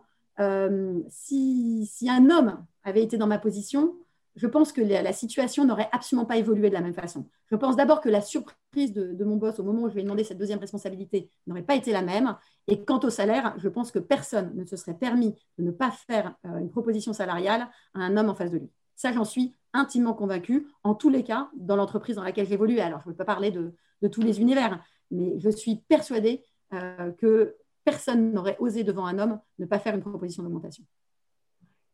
si, 1.09 1.87
un 2.09 2.29
homme 2.31 2.65
avait 2.83 3.03
été 3.03 3.17
dans 3.17 3.27
ma 3.27 3.37
position, 3.37 3.93
je 4.35 4.47
pense 4.47 4.71
que 4.71 4.81
la, 4.81 5.13
situation 5.13 5.65
n'aurait 5.65 5.89
absolument 5.91 6.25
pas 6.25 6.37
évolué 6.37 6.69
de 6.69 6.73
la 6.73 6.81
même 6.81 6.93
façon. 6.93 7.27
Je 7.47 7.55
pense 7.55 7.75
d'abord 7.75 8.01
que 8.01 8.09
la 8.09 8.21
surprise 8.21 8.93
de, 8.93 9.23
mon 9.23 9.35
boss 9.35 9.59
au 9.59 9.63
moment 9.63 9.83
où 9.83 9.89
je 9.89 9.93
lui 9.93 10.01
ai 10.01 10.03
demandé 10.03 10.23
cette 10.23 10.37
deuxième 10.37 10.59
responsabilité 10.59 11.29
n'aurait 11.47 11.63
pas 11.63 11.75
été 11.75 11.91
la 11.91 12.01
même. 12.01 12.37
Et 12.67 12.83
quant 12.83 12.99
au 12.99 13.09
salaire, 13.09 13.53
je 13.57 13.67
pense 13.67 13.91
que 13.91 13.99
personne 13.99 14.55
ne 14.55 14.65
se 14.65 14.77
serait 14.77 14.93
permis 14.93 15.35
de 15.57 15.63
ne 15.63 15.71
pas 15.71 15.91
faire 15.91 16.35
euh, 16.45 16.59
une 16.59 16.69
proposition 16.69 17.13
salariale 17.13 17.67
à 17.93 17.99
un 17.99 18.15
homme 18.15 18.29
en 18.29 18.35
face 18.35 18.51
de 18.51 18.57
lui. 18.57 18.69
Ça, 18.95 19.11
j'en 19.11 19.25
suis 19.25 19.53
intimement 19.73 20.13
convaincue. 20.13 20.67
En 20.83 20.95
tous 20.95 21.09
les 21.09 21.23
cas, 21.23 21.49
dans 21.55 21.75
l'entreprise 21.75 22.15
dans 22.15 22.23
laquelle 22.23 22.47
j'évolue, 22.47 22.79
alors 22.79 23.01
je 23.01 23.09
ne 23.09 23.13
peux 23.13 23.17
pas 23.17 23.25
parler 23.25 23.51
de, 23.51 23.73
tous 24.07 24.21
les 24.21 24.39
univers, 24.39 24.83
mais 25.11 25.39
je 25.39 25.49
suis 25.49 25.77
persuadée 25.87 26.43
euh, 26.73 27.11
que 27.11 27.55
personne 27.83 28.31
n'aurait 28.31 28.57
osé 28.59 28.83
devant 28.83 29.05
un 29.05 29.19
homme 29.19 29.39
ne 29.59 29.65
pas 29.65 29.79
faire 29.79 29.93
une 29.93 30.01
proposition 30.01 30.43
d'augmentation. 30.43 30.83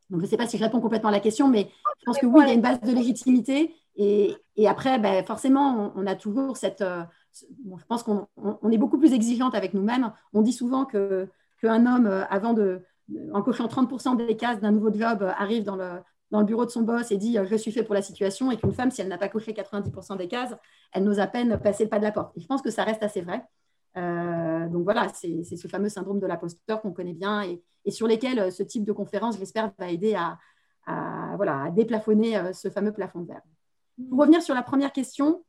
Donc, 0.10 0.22
je 0.22 0.26
ne 0.26 0.30
sais 0.30 0.38
pas 0.38 0.48
si 0.48 0.58
je 0.58 0.64
réponds 0.64 0.80
complètement 0.80 1.10
à 1.10 1.12
la 1.12 1.20
question, 1.20 1.50
mais 1.50 1.70
je 2.00 2.06
pense 2.06 2.18
que 2.18 2.26
oui, 2.26 2.42
il 2.44 2.48
y 2.48 2.52
a 2.52 2.54
une 2.54 2.62
base 2.62 2.80
de 2.82 2.94
légitimité. 2.94 3.76
Et, 3.98 4.36
après, 4.68 5.00
ben, 5.00 5.26
forcément, 5.26 5.92
on, 5.96 6.06
a 6.06 6.16
toujours 6.16 6.56
cette. 6.56 6.82
Euh, 6.82 7.04
je 7.34 7.86
pense 7.88 8.04
qu'on 8.04 8.28
est 8.72 8.78
beaucoup 8.78 8.98
plus 8.98 9.14
exigeante 9.14 9.56
avec 9.56 9.74
nous-mêmes. 9.74 10.14
On 10.34 10.42
dit 10.42 10.54
souvent 10.54 10.86
qu'un 10.86 11.86
homme, 11.86 12.08
euh, 12.08 12.26
avant 12.30 12.54
de, 12.54 12.84
en 13.34 13.42
cochant 13.42 13.68
30% 13.68 14.16
des 14.16 14.38
cases 14.38 14.60
d'un 14.60 14.72
nouveau 14.72 14.94
job, 14.94 15.24
euh, 15.24 15.32
arrive 15.38 15.64
dans 15.64 15.76
le, 15.76 16.00
dans 16.32 16.40
le 16.40 16.46
bureau 16.46 16.66
de 16.66 16.72
son 16.72 16.82
boss 16.82 17.12
et 17.12 17.18
dit 17.18 17.38
Je 17.44 17.56
suis 17.56 17.72
fait 17.72 17.84
pour 17.84 17.96
la 17.96 18.02
situation. 18.02 18.52
Et 18.52 18.58
qu'une 18.58 18.74
femme, 18.74 18.92
si 18.92 19.02
elle 19.02 19.08
n'a 19.08 19.18
pas 19.18 19.30
coché 19.30 19.52
90% 19.52 20.18
des 20.18 20.28
cases, 20.28 20.56
elle 20.94 21.04
n'ose 21.04 21.20
à 21.20 21.28
peine 21.28 21.60
passer 21.60 21.84
le 21.84 21.90
pas 21.90 22.00
de 22.00 22.04
la 22.04 22.12
porte. 22.12 22.32
Et 22.38 22.42
je 22.42 22.48
pense 22.48 22.62
que 22.62 22.72
ça 22.72 22.84
reste 22.84 23.04
assez 23.04 23.22
vrai. 23.22 23.44
Donc 23.98 24.84
voilà, 24.84 25.10
c'est 25.14 25.44
ce 25.44 25.68
fameux 25.68 25.90
syndrome 25.90 26.20
de 26.20 26.28
l'imposteur 26.28 26.82
qu'on 26.82 26.92
connaît 26.92 27.14
bien 27.14 27.44
et, 27.44 27.92
sur 27.92 28.08
lesquels 28.08 28.40
euh, 28.40 28.52
ce 28.52 28.64
type 28.64 28.84
de 28.84 28.92
conférence, 28.92 29.38
j'espère, 29.38 29.72
va 29.80 29.90
aider 29.90 30.14
à, 30.14 30.38
voilà, 31.36 31.64
à 31.64 31.72
déplafonner 31.72 32.38
euh, 32.38 32.54
ce 32.54 32.70
fameux 32.70 32.92
plafond 32.92 33.22
de 33.22 33.28
verre. 33.28 33.42
Pour 34.10 34.20
revenir 34.20 34.42
sur 34.42 34.54
la 34.54 34.62
première 34.62 34.92
question, 34.92 35.44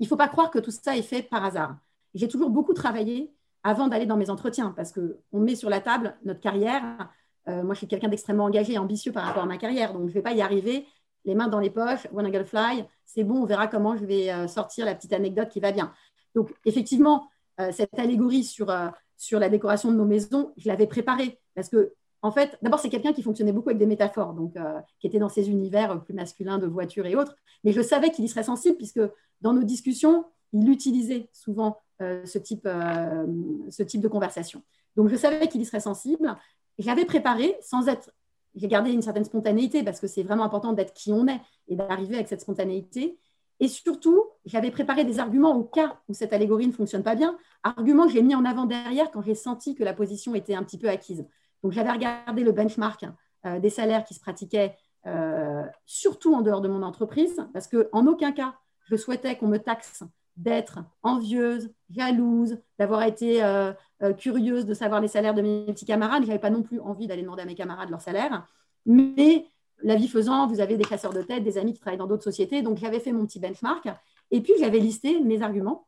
il 0.00 0.04
ne 0.04 0.08
faut 0.08 0.16
pas 0.16 0.28
croire 0.28 0.50
que 0.50 0.58
tout 0.58 0.72
ça 0.72 0.96
est 0.96 1.02
fait 1.02 1.22
par 1.22 1.44
hasard. 1.44 1.76
J'ai 2.14 2.28
toujours 2.28 2.50
beaucoup 2.50 2.74
travaillé 2.74 3.32
avant 3.62 3.88
d'aller 3.88 4.06
dans 4.06 4.16
mes 4.16 4.30
entretiens 4.30 4.72
parce 4.76 4.92
qu'on 4.92 5.40
met 5.40 5.54
sur 5.54 5.70
la 5.70 5.80
table 5.80 6.16
notre 6.24 6.40
carrière. 6.40 7.08
Euh, 7.48 7.62
moi, 7.62 7.74
je 7.74 7.78
suis 7.78 7.88
quelqu'un 7.88 8.08
d'extrêmement 8.08 8.44
engagé 8.44 8.74
et 8.74 8.78
ambitieux 8.78 9.12
par 9.12 9.24
rapport 9.24 9.44
à 9.44 9.46
ma 9.46 9.56
carrière, 9.56 9.92
donc 9.92 10.02
je 10.02 10.08
ne 10.08 10.12
vais 10.12 10.22
pas 10.22 10.32
y 10.32 10.42
arriver 10.42 10.86
les 11.24 11.34
mains 11.34 11.48
dans 11.48 11.60
les 11.60 11.70
poches, 11.70 12.04
I 12.04 12.30
gotta 12.30 12.44
fly, 12.44 12.84
c'est 13.06 13.24
bon, 13.24 13.42
on 13.42 13.46
verra 13.46 13.66
comment 13.66 13.96
je 13.96 14.04
vais 14.04 14.46
sortir 14.46 14.84
la 14.84 14.94
petite 14.94 15.14
anecdote 15.14 15.48
qui 15.48 15.58
va 15.58 15.72
bien. 15.72 15.90
Donc, 16.34 16.52
effectivement, 16.66 17.28
cette 17.72 17.98
allégorie 17.98 18.44
sur 18.44 18.70
sur 19.16 19.38
la 19.38 19.48
décoration 19.48 19.90
de 19.90 19.96
nos 19.96 20.04
maisons, 20.04 20.52
je 20.56 20.68
l'avais 20.68 20.86
préparé. 20.86 21.40
Parce 21.54 21.68
que, 21.68 21.92
en 22.22 22.30
fait, 22.30 22.58
d'abord, 22.62 22.80
c'est 22.80 22.88
quelqu'un 22.88 23.12
qui 23.12 23.22
fonctionnait 23.22 23.52
beaucoup 23.52 23.70
avec 23.70 23.78
des 23.78 23.86
métaphores, 23.86 24.34
donc 24.34 24.56
euh, 24.56 24.80
qui 25.00 25.06
était 25.06 25.18
dans 25.18 25.28
ces 25.28 25.50
univers 25.50 26.02
plus 26.04 26.14
masculins 26.14 26.58
de 26.58 26.66
voitures 26.66 27.06
et 27.06 27.14
autres. 27.14 27.34
Mais 27.64 27.72
je 27.72 27.80
savais 27.80 28.10
qu'il 28.10 28.24
y 28.24 28.28
serait 28.28 28.42
sensible, 28.42 28.76
puisque 28.76 29.00
dans 29.40 29.52
nos 29.52 29.62
discussions, 29.62 30.24
il 30.52 30.68
utilisait 30.68 31.28
souvent 31.32 31.80
euh, 32.02 32.24
ce, 32.26 32.38
type, 32.38 32.66
euh, 32.66 33.26
ce 33.70 33.82
type 33.82 34.00
de 34.00 34.08
conversation. 34.08 34.62
Donc, 34.96 35.08
je 35.08 35.16
savais 35.16 35.48
qu'il 35.48 35.60
y 35.60 35.64
serait 35.64 35.80
sensible. 35.80 36.36
J'avais 36.78 37.04
préparé 37.04 37.56
sans 37.60 37.88
être. 37.88 38.10
J'ai 38.54 38.68
gardé 38.68 38.92
une 38.92 39.02
certaine 39.02 39.24
spontanéité 39.24 39.82
parce 39.82 40.00
que 40.00 40.06
c'est 40.06 40.22
vraiment 40.22 40.44
important 40.44 40.72
d'être 40.72 40.92
qui 40.92 41.12
on 41.12 41.26
est 41.26 41.40
et 41.66 41.74
d'arriver 41.74 42.14
avec 42.14 42.28
cette 42.28 42.40
spontanéité. 42.40 43.18
Et 43.60 43.68
surtout, 43.68 44.24
j'avais 44.44 44.70
préparé 44.70 45.04
des 45.04 45.20
arguments 45.20 45.56
au 45.56 45.64
cas 45.64 45.98
où 46.08 46.14
cette 46.14 46.32
allégorie 46.32 46.66
ne 46.66 46.72
fonctionne 46.72 47.02
pas 47.02 47.14
bien, 47.14 47.36
arguments 47.62 48.06
que 48.06 48.12
j'ai 48.12 48.22
mis 48.22 48.34
en 48.34 48.44
avant 48.44 48.66
derrière 48.66 49.10
quand 49.10 49.22
j'ai 49.22 49.34
senti 49.34 49.74
que 49.74 49.84
la 49.84 49.94
position 49.94 50.34
était 50.34 50.54
un 50.54 50.62
petit 50.62 50.78
peu 50.78 50.88
acquise. 50.88 51.26
Donc, 51.62 51.72
j'avais 51.72 51.92
regardé 51.92 52.42
le 52.42 52.52
benchmark 52.52 53.04
euh, 53.46 53.58
des 53.58 53.70
salaires 53.70 54.04
qui 54.04 54.14
se 54.14 54.20
pratiquaient 54.20 54.76
euh, 55.06 55.62
surtout 55.86 56.34
en 56.34 56.42
dehors 56.42 56.60
de 56.60 56.68
mon 56.68 56.82
entreprise, 56.82 57.46
parce 57.52 57.68
qu'en 57.68 58.06
aucun 58.06 58.32
cas, 58.32 58.54
je 58.86 58.96
souhaitais 58.96 59.36
qu'on 59.36 59.48
me 59.48 59.58
taxe 59.58 60.02
d'être 60.36 60.80
envieuse, 61.02 61.70
jalouse, 61.90 62.58
d'avoir 62.78 63.02
été 63.02 63.42
euh, 63.42 63.72
curieuse 64.18 64.66
de 64.66 64.74
savoir 64.74 65.00
les 65.00 65.08
salaires 65.08 65.34
de 65.34 65.42
mes 65.42 65.66
petits 65.66 65.86
camarades. 65.86 66.22
Je 66.22 66.28
n'avais 66.28 66.40
pas 66.40 66.50
non 66.50 66.62
plus 66.62 66.80
envie 66.80 67.06
d'aller 67.06 67.22
demander 67.22 67.42
à 67.42 67.46
mes 67.46 67.54
camarades 67.54 67.90
leur 67.90 68.00
salaire. 68.00 68.46
Mais 68.86 69.46
la 69.84 69.94
vie 69.94 70.08
faisant, 70.08 70.46
vous 70.48 70.60
avez 70.60 70.76
des 70.76 70.84
chasseurs 70.84 71.12
de 71.12 71.22
tête, 71.22 71.44
des 71.44 71.58
amis 71.58 71.72
qui 71.72 71.78
travaillent 71.78 71.98
dans 71.98 72.06
d'autres 72.06 72.24
sociétés. 72.24 72.62
Donc, 72.62 72.78
j'avais 72.78 73.00
fait 73.00 73.12
mon 73.12 73.26
petit 73.26 73.38
benchmark. 73.38 73.88
Et 74.30 74.40
puis, 74.40 74.52
j'avais 74.58 74.80
listé 74.80 75.20
mes 75.20 75.42
arguments 75.42 75.86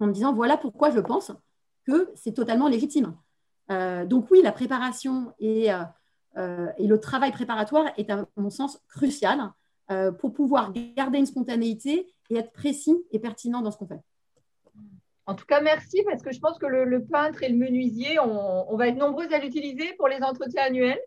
en 0.00 0.08
me 0.08 0.12
disant, 0.12 0.32
voilà 0.32 0.56
pourquoi 0.56 0.90
je 0.90 1.00
pense 1.00 1.30
que 1.86 2.10
c'est 2.14 2.32
totalement 2.32 2.68
légitime. 2.68 3.14
donc 3.68 4.30
oui, 4.30 4.40
la 4.42 4.52
préparation 4.52 5.32
et 5.38 5.70
euh, 6.36 6.68
et 6.76 6.86
le 6.86 7.00
travail 7.00 7.32
préparatoire 7.32 7.86
est, 7.96 8.10
à 8.10 8.26
mon 8.36 8.50
sens, 8.50 8.80
crucial 8.88 9.52
euh, 9.90 10.12
pour 10.12 10.32
pouvoir 10.32 10.72
garder 10.96 11.18
une 11.18 11.26
spontanéité 11.26 12.12
et 12.30 12.36
être 12.36 12.52
précis 12.52 12.96
et 13.10 13.18
pertinent 13.18 13.62
dans 13.62 13.70
ce 13.70 13.78
qu'on 13.78 13.86
fait. 13.86 14.00
En 15.24 15.34
tout 15.34 15.46
cas, 15.46 15.60
merci 15.60 16.02
parce 16.04 16.22
que 16.22 16.32
je 16.32 16.38
pense 16.38 16.58
que 16.58 16.66
le, 16.66 17.04
peintre 17.04 17.42
et 17.42 17.48
le 17.48 17.56
menuisier, 17.56 18.18
on, 18.20 18.76
va 18.76 18.88
être 18.88 18.96
nombreux 18.96 19.26
à 19.32 19.38
l'utiliser 19.38 19.92
pour 19.94 20.08
les 20.08 20.22
entretiens 20.22 20.64
annuels 20.64 21.00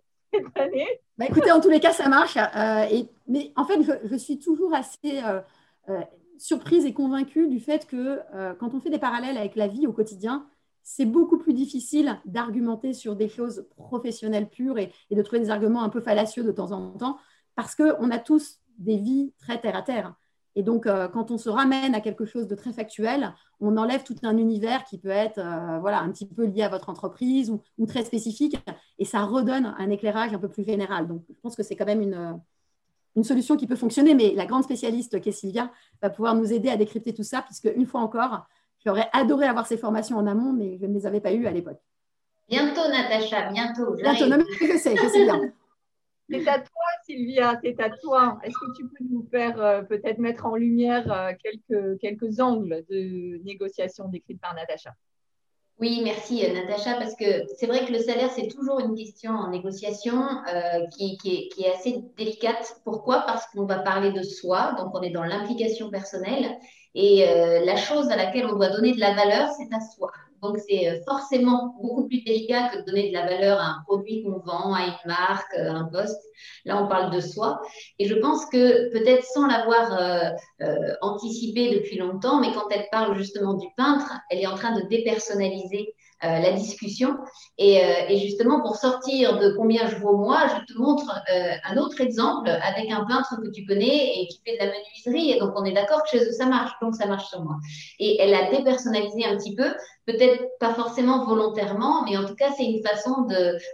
Bah, 1.18 1.26
écoutez, 1.28 1.52
en 1.52 1.60
tous 1.60 1.70
les 1.70 1.80
cas, 1.80 1.92
ça 1.92 2.08
marche. 2.08 2.38
Euh, 2.38 3.04
mais 3.28 3.52
en 3.56 3.66
fait, 3.66 3.82
je, 3.84 4.08
je 4.08 4.16
suis 4.16 4.40
toujours 4.40 4.74
assez 4.74 5.22
surprise 6.38 6.86
et 6.86 6.94
convaincue 6.94 7.48
du 7.48 7.60
fait 7.60 7.86
que 7.88 8.20
quand 8.60 8.74
on 8.74 8.80
fait 8.80 8.90
des 8.90 9.00
parallèles 9.00 9.38
avec 9.38 9.56
la 9.56 9.68
vie 9.68 9.88
au 9.88 9.92
quotidien, 9.92 10.48
c'est 10.92 11.06
beaucoup 11.06 11.38
plus 11.38 11.54
difficile 11.54 12.20
d'argumenter 12.26 12.94
sur 12.94 13.16
des 13.16 13.30
choses 13.30 13.68
professionnelles 13.78 14.50
pures 14.50 14.80
et, 14.80 14.92
de 15.12 15.22
trouver 15.22 15.40
des 15.40 15.52
arguments 15.52 15.84
un 15.84 15.90
peu 15.90 16.02
fallacieux 16.02 16.44
de 16.44 16.52
temps 16.52 16.72
en 16.72 16.98
temps, 16.98 17.20
parce 17.56 17.76
qu'on 17.76 18.10
a 18.10 18.18
tous 18.18 18.58
des 18.80 18.98
vies 18.98 19.32
très 19.38 19.62
terre 19.62 19.76
à 19.76 19.84
terre. 19.84 20.16
Et 20.56 20.64
donc, 20.64 20.88
euh, 20.88 21.08
quand 21.08 21.32
on 21.32 21.38
se 21.38 21.50
ramène 21.50 21.95
à 21.95 22.02
quelque 22.02 22.26
chose 22.26 22.47
de 22.47 22.56
très 22.56 22.74
factuel, 22.74 23.34
on 23.60 23.78
enlève 23.78 24.04
tout 24.04 24.16
un 24.24 24.38
univers 24.38 24.84
qui 24.84 24.97
peut 24.97 25.10
être 25.10 25.38
euh, 25.38 25.80
voilà, 25.80 26.00
un 26.00 26.10
petit 26.12 26.26
peu 26.26 26.45
lié 26.45 26.64
à 26.64 26.70
votre 26.70 26.89
entreprise 26.89 27.52
ou, 27.78 27.86
très 27.86 28.04
spécifique, 28.04 28.58
et 28.97 29.06
ça 29.06 29.22
redonne 29.24 29.74
un 29.78 29.89
éclairage 29.89 30.34
un 30.34 30.39
peu 30.39 30.50
plus 30.50 30.66
général. 30.66 31.08
Donc, 31.08 31.24
je 31.30 31.39
pense 31.41 31.56
que 31.56 31.64
c'est 31.64 31.76
quand 31.76 31.86
même 31.86 32.02
une, 32.02 32.39
une 33.16 33.24
solution 33.24 33.56
qui 33.56 33.68
peut 33.68 33.76
fonctionner, 33.76 34.16
mais 34.16 34.34
la 34.36 34.45
grande 34.45 34.64
spécialiste 34.64 35.22
qui 35.22 35.30
est 35.30 35.34
Sylvia 35.34 35.72
va 36.02 36.10
pouvoir 36.10 36.36
nous 36.36 36.52
aider 36.52 36.70
à 36.70 36.78
décrypter 36.78 37.14
tout 37.14 37.24
ça, 37.24 37.41
puisque 37.41 37.72
une 37.76 37.86
fois 37.86 38.02
encore, 38.02 38.45
J'aurais 38.86 39.10
adoré 39.12 39.45
avoir 39.45 39.68
ces 39.68 39.78
formations 39.78 40.18
en 40.18 40.28
amont, 40.28 40.54
mais 40.54 40.78
je 40.80 40.86
ne 40.86 40.93
les 40.93 41.06
avais 41.06 41.20
pas 41.20 41.34
eues 41.34 41.47
à 41.47 41.52
l'époque. 41.52 41.80
Bientôt, 42.47 42.88
Natacha, 42.89 43.52
bientôt. 43.52 43.93
Bientôt, 43.95 44.26
non, 44.28 44.38
mais 44.38 44.68
je 44.68 44.78
sais, 44.78 44.95
je 44.95 45.08
sais 45.08 45.24
bien. 45.26 45.52
C'est 46.30 46.48
à 46.48 46.60
toi, 46.60 46.86
Sylvia, 47.06 47.60
c'est 47.64 47.80
à 47.80 47.90
toi. 47.90 48.40
Est-ce 48.44 48.54
que 48.54 48.78
tu 48.78 48.88
peux 48.88 49.04
nous 49.10 49.28
faire 49.32 49.60
euh, 49.62 49.82
peut-être 49.82 50.20
mettre 50.20 50.46
en 50.46 50.56
lumière 50.56 51.12
euh, 51.12 51.32
quelques, 51.44 52.00
quelques 52.00 52.40
angles 52.40 52.86
de 52.90 53.42
négociation 53.44 54.08
décrites 54.08 54.40
par 54.40 54.54
Natacha? 54.54 54.94
Oui, 55.80 56.02
merci 56.04 56.46
Natacha, 56.52 56.96
parce 56.96 57.16
que 57.16 57.46
c'est 57.56 57.66
vrai 57.66 57.86
que 57.86 57.94
le 57.94 58.00
salaire, 58.00 58.30
c'est 58.32 58.50
toujours 58.50 58.82
une 58.82 58.96
question 58.96 59.32
en 59.32 59.50
négociation 59.50 60.22
euh, 60.54 60.86
qui, 60.92 61.18
est, 61.58 61.74
assez 61.74 62.04
délicate. 62.18 62.82
Pourquoi? 62.84 63.22
Parce 63.22 63.46
qu'on 63.48 63.66
va 63.66 63.80
parler 63.80 64.12
de 64.12 64.22
soi, 64.22 64.76
donc 64.78 64.94
on 64.94 65.02
est 65.02 65.10
dans 65.10 65.24
l'implication 65.24 65.90
personnelle, 65.90 66.58
et 66.96 67.30
euh, 67.30 67.64
la 67.64 67.78
chose 67.78 68.10
à 68.10 68.18
laquelle 68.18 68.46
on 68.48 68.58
doit 68.58 68.70
donner 68.70 68.94
de 68.94 69.00
la 69.00 69.14
valeur, 69.14 69.50
c'est 69.52 69.74
à 69.74 69.80
soi. 69.80 70.12
Donc, 70.42 70.58
c'est 70.68 70.90
euh, 70.90 71.00
forcément 71.08 71.76
beaucoup 71.82 72.08
plus 72.08 72.22
délicat 72.24 72.70
que 72.70 72.78
de 72.80 72.86
donner 72.86 73.10
de 73.10 73.14
la 73.14 73.26
valeur 73.26 73.60
à 73.60 73.66
un 73.66 73.84
produit 73.86 74.24
qu'on 74.24 74.40
vend, 74.40 74.74
à 74.74 74.86
une 74.86 74.94
marque, 75.06 75.54
à 75.56 75.72
un 75.72 75.86
poste. 75.86 76.22
Là, 76.66 76.82
on 76.84 76.88
parle 76.88 77.14
de 77.14 77.20
soi. 77.20 77.62
Et 78.00 78.06
je 78.06 78.16
pense 78.16 78.46
que 78.46 78.92
peut-être 78.92 79.24
sans 79.24 79.48
l'avoir 79.48 80.00
euh, 80.62 80.94
anticipé 81.02 81.74
depuis 81.76 81.98
longtemps, 81.98 82.40
mais 82.40 82.54
quand 82.54 82.68
elle 82.72 82.88
parle 82.92 83.18
justement 83.18 83.56
du 83.56 83.68
peintre, 83.76 84.14
elle 84.30 84.40
est 84.40 84.48
en 84.48 84.56
train 84.56 84.80
de 84.80 84.88
dépersonnaliser 84.88 85.94
euh, 86.26 86.39
la 86.39 86.51
discussion. 86.51 87.15
Et, 87.57 87.82
euh, 87.82 88.09
et, 88.09 88.20
justement, 88.20 88.59
pour 88.61 88.76
sortir 88.76 89.39
de 89.39 89.53
combien 89.55 89.88
je 89.88 89.95
vaux 89.95 90.17
moi, 90.17 90.47
je 90.49 90.74
te 90.74 90.78
montre 90.78 91.09
euh, 91.34 91.53
un 91.63 91.78
autre 91.78 92.01
exemple 92.01 92.49
avec 92.49 92.91
un 92.91 93.05
peintre 93.05 93.38
que 93.41 93.49
tu 93.49 93.65
connais 93.65 94.20
et 94.20 94.28
qui 94.28 94.41
fait 94.45 94.57
de 94.57 94.65
la 94.65 94.65
menuiserie. 94.65 95.32
Et 95.32 95.39
donc, 95.39 95.53
on 95.55 95.63
est 95.63 95.72
d'accord 95.72 96.03
que 96.03 96.09
chez 96.09 96.26
eux, 96.26 96.34
ça 96.34 96.45
marche. 96.45 96.74
Donc, 96.82 96.95
ça 96.95 97.05
marche 97.05 97.30
sur 97.30 97.41
moi. 97.41 97.55
Et 97.99 98.20
elle 98.20 98.34
a 98.34 98.51
dépersonnalisé 98.51 99.24
un 99.24 99.38
petit 99.38 99.55
peu, 99.55 99.74
peut-être 100.07 100.43
pas 100.59 100.74
forcément 100.74 101.26
volontairement, 101.26 102.03
mais 102.03 102.17
en 102.17 102.26
tout 102.26 102.36
cas, 102.36 102.51
c'est 102.57 102.65
une 102.65 102.84
façon 102.84 103.26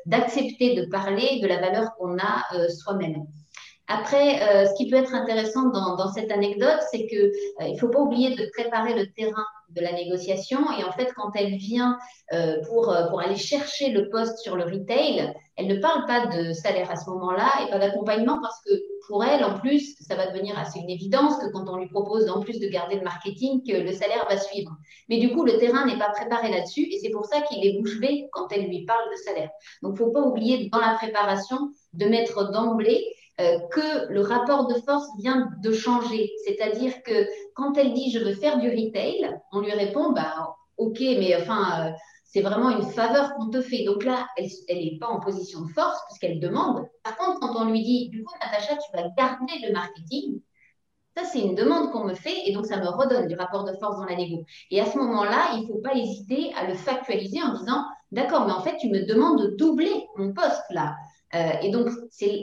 d'accepter 0.05 0.75
de, 0.75 0.85
parler 0.85 1.39
de 1.41 1.47
la 1.47 1.59
valeur 1.59 1.95
qu'on 1.97 2.15
a 2.19 2.69
soi-même. 2.69 3.25
Après, 3.87 4.65
ce 4.67 4.75
qui 4.77 4.87
peut 4.87 4.97
être 4.97 5.15
intéressant 5.15 5.69
dans, 5.69 5.95
dans 5.95 6.11
cette 6.11 6.31
anecdote, 6.31 6.79
c'est 6.91 7.07
que 7.07 7.31
il 7.61 7.73
ne 7.73 7.77
faut 7.79 7.89
pas 7.89 8.01
oublier 8.01 8.35
de 8.35 8.49
préparer 8.53 8.93
le 8.93 9.07
terrain 9.13 9.45
de 9.69 9.81
la 9.81 9.93
négociation. 9.93 10.59
Et 10.79 10.83
en 10.83 10.91
fait, 10.91 11.13
quand 11.15 11.31
elle 11.35 11.55
vient 11.55 11.97
euh, 12.33 12.61
pour, 12.67 12.89
euh, 12.89 13.07
pour 13.07 13.19
aller 13.19 13.35
chercher 13.35 13.89
le 13.89 14.09
poste 14.09 14.37
sur 14.39 14.55
le 14.55 14.63
retail, 14.63 15.33
elle 15.57 15.67
ne 15.67 15.79
parle 15.79 16.05
pas 16.05 16.27
de 16.27 16.53
salaire 16.53 16.91
à 16.91 16.95
ce 16.95 17.09
moment-là 17.09 17.49
et 17.63 17.71
pas 17.71 17.79
d'accompagnement 17.79 18.39
parce 18.41 18.61
que 18.65 18.71
pour 19.07 19.23
elle, 19.23 19.43
en 19.43 19.57
plus, 19.59 19.95
ça 20.01 20.15
va 20.15 20.27
devenir 20.27 20.57
assez 20.59 20.79
une 20.79 20.89
évidence 20.89 21.37
que 21.37 21.51
quand 21.51 21.69
on 21.69 21.77
lui 21.77 21.87
propose 21.87 22.29
en 22.29 22.41
plus 22.41 22.59
de 22.59 22.67
garder 22.67 22.95
le 22.95 23.03
marketing, 23.03 23.61
que 23.63 23.77
le 23.77 23.91
salaire 23.91 24.25
va 24.29 24.37
suivre. 24.37 24.71
Mais 25.09 25.17
du 25.17 25.31
coup, 25.31 25.45
le 25.45 25.57
terrain 25.57 25.85
n'est 25.85 25.97
pas 25.97 26.09
préparé 26.09 26.49
là-dessus 26.49 26.87
et 26.91 26.99
c'est 26.99 27.11
pour 27.11 27.25
ça 27.25 27.41
qu'il 27.41 27.65
est 27.65 27.79
bouche 27.79 27.99
bée 27.99 28.27
quand 28.31 28.51
elle 28.51 28.67
lui 28.67 28.85
parle 28.85 29.09
de 29.11 29.15
salaire. 29.15 29.49
Donc, 29.81 29.95
il 29.97 30.01
ne 30.01 30.07
faut 30.07 30.11
pas 30.11 30.21
oublier 30.21 30.69
dans 30.69 30.79
la 30.79 30.95
préparation 30.95 31.71
de 31.93 32.05
mettre 32.05 32.51
d'emblée 32.51 33.05
euh, 33.41 33.59
que 33.71 34.11
le 34.11 34.21
rapport 34.21 34.67
de 34.67 34.75
force 34.81 35.07
vient 35.19 35.49
de 35.61 35.71
changer. 35.73 36.31
C'est-à-dire 36.45 37.03
que 37.03 37.27
quand 37.53 37.77
elle 37.77 37.93
dit 37.93 38.11
je 38.11 38.19
veux 38.19 38.33
faire 38.33 38.59
du 38.59 38.69
retail, 38.69 39.29
on 39.51 39.61
lui 39.61 39.71
répond 39.71 40.11
bah 40.11 40.55
ok, 40.77 40.99
mais 40.99 41.35
enfin 41.41 41.87
euh, 41.87 41.91
c'est 42.23 42.41
vraiment 42.41 42.69
une 42.69 42.83
faveur 42.83 43.33
qu'on 43.35 43.49
te 43.49 43.61
fait. 43.61 43.83
Donc 43.83 44.03
là, 44.03 44.27
elle 44.37 44.77
n'est 44.77 44.97
pas 44.99 45.07
en 45.07 45.19
position 45.19 45.61
de 45.61 45.71
force 45.71 45.99
puisqu'elle 46.07 46.39
demande. 46.39 46.85
Par 47.03 47.17
contre, 47.17 47.39
quand 47.39 47.55
on 47.55 47.65
lui 47.65 47.83
dit 47.83 48.09
du 48.09 48.23
coup 48.23 48.33
Natacha, 48.41 48.75
tu 48.75 48.97
vas 48.97 49.09
garder 49.17 49.53
le 49.65 49.73
marketing, 49.73 50.41
ça, 51.17 51.23
c'est 51.23 51.39
une 51.39 51.55
demande 51.55 51.91
qu'on 51.91 52.03
me 52.03 52.13
fait 52.13 52.45
et 52.45 52.51
donc 52.51 52.65
ça 52.65 52.77
me 52.77 52.87
redonne 52.87 53.27
du 53.27 53.35
rapport 53.35 53.63
de 53.63 53.71
force 53.77 53.97
dans 53.97 54.05
la 54.05 54.17
négo. 54.17 54.43
Et 54.69 54.81
à 54.81 54.85
ce 54.85 54.97
moment-là, 54.97 55.51
il 55.53 55.61
ne 55.61 55.67
faut 55.67 55.79
pas 55.79 55.95
hésiter 55.95 56.53
à 56.55 56.67
le 56.67 56.73
factualiser 56.73 57.41
en 57.41 57.53
disant 57.57 57.85
D'accord, 58.11 58.45
mais 58.45 58.51
en 58.51 58.61
fait, 58.61 58.77
tu 58.77 58.89
me 58.89 59.05
demandes 59.05 59.41
de 59.41 59.55
doubler 59.55 59.93
mon 60.17 60.33
poste 60.33 60.63
là. 60.71 60.95
Euh, 61.35 61.51
et 61.61 61.69
donc, 61.69 61.89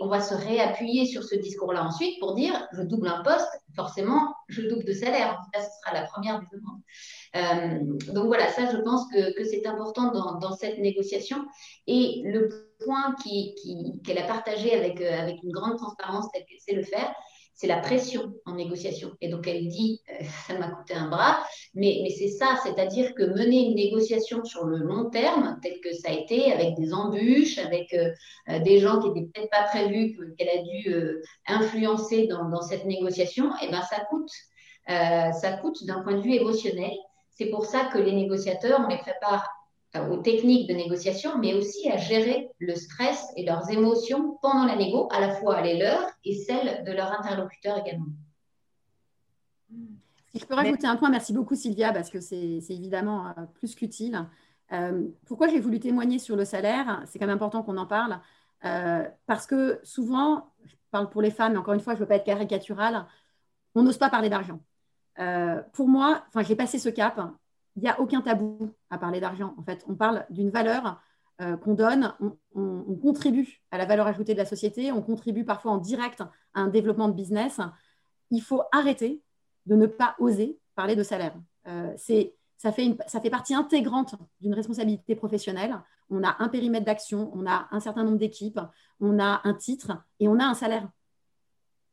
on 0.00 0.08
va 0.08 0.20
se 0.20 0.34
réappuyer 0.34 1.06
sur 1.06 1.24
ce 1.24 1.34
discours-là 1.36 1.84
ensuite 1.84 2.18
pour 2.20 2.34
dire, 2.34 2.68
je 2.72 2.82
double 2.82 3.08
un 3.08 3.22
poste, 3.22 3.48
forcément, 3.74 4.34
je 4.48 4.62
double 4.62 4.84
de 4.84 4.92
salaire. 4.92 5.40
Ça, 5.54 5.62
ce 5.62 5.70
sera 5.80 5.94
la 5.98 6.06
première 6.06 6.40
des 6.40 6.46
demandes. 6.52 6.80
Euh, 7.34 8.12
donc 8.12 8.26
voilà, 8.26 8.48
ça, 8.48 8.70
je 8.70 8.76
pense 8.78 9.06
que, 9.08 9.44
c'est 9.44 9.66
important 9.66 10.12
dans, 10.12 10.52
cette 10.52 10.78
négociation. 10.78 11.38
Et 11.86 12.20
le 12.24 12.74
point 12.84 13.14
qu'elle 14.04 14.18
a 14.18 14.26
partagé 14.26 14.74
avec, 14.74 15.00
euh, 15.00 15.20
avec 15.20 15.42
une 15.42 15.52
grande 15.52 15.78
transparence, 15.78 16.26
telle 16.32 16.44
qu'elle 16.44 16.60
sait 16.60 16.74
le 16.74 16.82
faire, 16.82 17.14
c'est 17.54 17.66
la 17.66 17.78
pression 17.78 18.32
en 18.46 18.54
négociation. 18.54 19.12
Et 19.20 19.28
donc 19.28 19.46
elle 19.46 19.66
dit, 19.68 20.00
euh, 20.10 20.24
ça 20.46 20.58
m'a 20.58 20.68
coûté 20.68 20.94
un 20.94 21.08
bras, 21.08 21.44
mais, 21.74 22.00
mais 22.02 22.10
c'est 22.10 22.28
ça, 22.28 22.58
c'est-à-dire 22.62 23.14
que 23.14 23.22
mener 23.22 23.66
une 23.66 23.74
négociation 23.74 24.44
sur 24.44 24.64
le 24.64 24.78
long 24.78 25.10
terme, 25.10 25.58
tel 25.62 25.80
que 25.80 25.92
ça 25.92 26.10
a 26.10 26.12
été, 26.12 26.52
avec 26.52 26.74
des 26.76 26.92
embûches, 26.92 27.58
avec 27.58 27.92
euh, 27.94 28.10
euh, 28.48 28.58
des 28.60 28.78
gens 28.78 29.00
qui 29.00 29.10
n'étaient 29.10 29.30
peut-être 29.32 29.50
pas 29.50 29.64
prévus, 29.64 30.16
qu'elle 30.38 30.48
a 30.48 30.62
dû 30.62 31.22
influencer 31.46 32.26
dans, 32.26 32.48
dans, 32.48 32.62
cette 32.62 32.84
négociation, 32.84 33.50
et 33.56 33.66
eh 33.68 33.70
ben 33.70 33.82
ça 33.82 34.04
coûte. 34.08 34.30
ça 34.86 35.52
coûte 35.60 35.84
d'un 35.84 36.02
point 36.02 36.16
de 36.16 36.22
vue 36.22 36.34
émotionnel. 36.34 36.92
C'est 37.30 37.46
pour 37.46 37.64
ça 37.64 37.86
que 37.86 37.98
les 37.98 38.12
négociateurs, 38.12 38.80
on 38.84 38.88
les 38.88 38.98
prépare 38.98 39.48
aux 39.94 40.16
techniques 40.18 40.68
de 40.68 40.74
négociation, 40.74 41.38
mais 41.38 41.54
aussi 41.54 41.90
à 41.90 41.98
gérer 41.98 42.50
le 42.58 42.74
stress 42.74 43.26
et 43.36 43.44
leurs 43.44 43.70
émotions 43.70 44.38
pendant 44.40 44.64
la 44.64 44.76
négo, 44.76 45.08
à 45.12 45.20
la 45.20 45.34
fois 45.34 45.60
les 45.60 45.78
leurs 45.78 46.06
et 46.24 46.34
celles 46.34 46.84
de 46.84 46.92
leurs 46.92 47.12
interlocuteurs 47.12 47.78
également. 47.78 48.06
Si 50.32 50.38
je 50.38 50.46
peux 50.46 50.54
rajouter 50.54 50.86
un 50.86 50.96
point, 50.96 51.10
merci 51.10 51.34
beaucoup 51.34 51.54
Sylvia, 51.54 51.92
parce 51.92 52.08
que 52.08 52.20
c'est 52.20 52.62
évidemment 52.70 53.28
euh, 53.28 53.42
plus 53.54 53.74
qu'utile. 53.74 54.26
Euh, 54.72 55.06
pourquoi 55.26 55.48
j'ai 55.48 55.60
voulu 55.60 55.78
témoigner 55.78 56.18
sur 56.18 56.36
le 56.36 56.46
salaire? 56.46 57.02
C'est 57.06 57.18
quand 57.18 57.26
même 57.26 57.36
important 57.36 57.62
qu'on 57.62 57.76
en 57.76 57.86
parle, 57.86 58.18
euh, 58.64 59.06
parce 59.26 59.46
que 59.46 59.78
souvent, 59.82 60.50
je 60.64 60.74
parle 60.90 61.10
pour 61.10 61.20
les 61.20 61.30
femmes, 61.30 61.52
mais 61.52 61.58
encore 61.58 61.74
une 61.74 61.80
fois, 61.80 61.92
je 61.92 61.98
ne 61.98 62.04
veux 62.04 62.08
pas 62.08 62.16
être 62.16 62.24
caricaturale, 62.24 63.04
on 63.74 63.82
n'ose 63.82 63.98
pas 63.98 64.08
parler 64.08 64.30
d'argent. 64.30 64.60
pour 65.74 65.88
moi, 65.88 66.24
enfin, 66.28 66.42
j'ai 66.42 66.56
passé 66.56 66.78
ce 66.78 66.88
cap, 66.88 67.20
il 67.76 67.82
n'y 67.82 67.88
a 67.88 68.00
aucun 68.00 68.20
tabou 68.20 68.70
à 68.90 68.98
parler 68.98 69.20
d'argent. 69.20 69.54
En 69.58 69.62
fait, 69.62 69.84
on 69.88 69.94
parle 69.94 70.26
d'une 70.30 70.50
valeur 70.50 71.00
qu'on 71.62 71.74
donne, 71.74 72.14
on, 72.54 72.94
contribue 73.02 73.62
à 73.72 73.78
la 73.78 73.84
valeur 73.84 74.06
ajoutée 74.06 74.32
de 74.32 74.38
la 74.38 74.44
société, 74.44 74.92
on 74.92 75.02
contribue 75.02 75.44
parfois 75.44 75.72
en 75.72 75.78
direct 75.78 76.20
à 76.54 76.60
un 76.60 76.68
développement 76.68 77.08
de 77.08 77.14
business. 77.14 77.60
Il 78.30 78.42
faut 78.42 78.62
arrêter 78.70 79.22
de 79.66 79.74
ne 79.74 79.86
pas 79.86 80.14
oser 80.20 80.60
parler 80.76 80.94
de 80.94 81.02
salaire. 81.02 81.34
c'est 81.96 82.36
ça 82.62 82.70
fait, 82.70 82.96
ça 83.08 83.20
fait 83.20 83.28
partie 83.28 83.54
intégrante 83.54 84.14
d'une 84.40 84.54
responsabilité 84.54 85.16
professionnelle. 85.16 85.74
On 86.10 86.22
a 86.22 86.36
un 86.38 86.48
périmètre 86.48 86.86
d'action, 86.86 87.32
on 87.34 87.44
a 87.44 87.66
un 87.72 87.80
certain 87.80 88.04
nombre 88.04 88.18
d'équipes, 88.18 88.60
on 89.00 89.18
a 89.18 89.40
un 89.42 89.54
titre 89.54 89.90
et 90.20 90.28
on 90.28 90.38
a 90.38 90.44
un 90.44 90.54
salaire. 90.54 90.88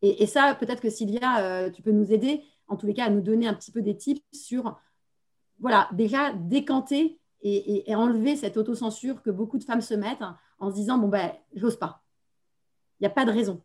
Et, 0.04 0.28
ça, 0.28 0.54
peut-être 0.54 0.80
que 0.80 0.92
Sylvia, 0.92 1.40
euh, 1.40 1.72
tu 1.72 1.82
peux 1.82 1.92
nous 1.92 2.14
aider, 2.14 2.44
en 2.68 2.78
tous 2.78 2.86
les 2.86 2.94
cas, 2.94 3.06
à 3.06 3.10
nous 3.10 3.22
donner 3.22 3.48
un 3.48 3.56
petit 3.56 3.72
peu 3.72 3.82
des 3.82 3.98
tips 3.98 4.22
sur, 4.32 4.80
voilà, 5.60 5.90
déjà 5.94 6.34
décanter 6.34 7.20
et, 7.42 7.96
enlever 7.96 8.36
cette 8.36 8.58
autocensure 8.58 9.22
que 9.22 9.30
beaucoup 9.30 9.58
de 9.58 9.64
femmes 9.64 9.82
se 9.82 9.94
mettent 9.94 10.24
en 10.60 10.70
se 10.70 10.76
disant, 10.76 10.98
bon, 10.98 11.08
ben, 11.08 11.32
j'ose 11.54 11.78
pas. 11.78 12.04
Il 13.00 13.04
n'y 13.04 13.08
a 13.08 13.12
pas 13.12 13.26
de 13.26 13.32
raison. 13.32 13.62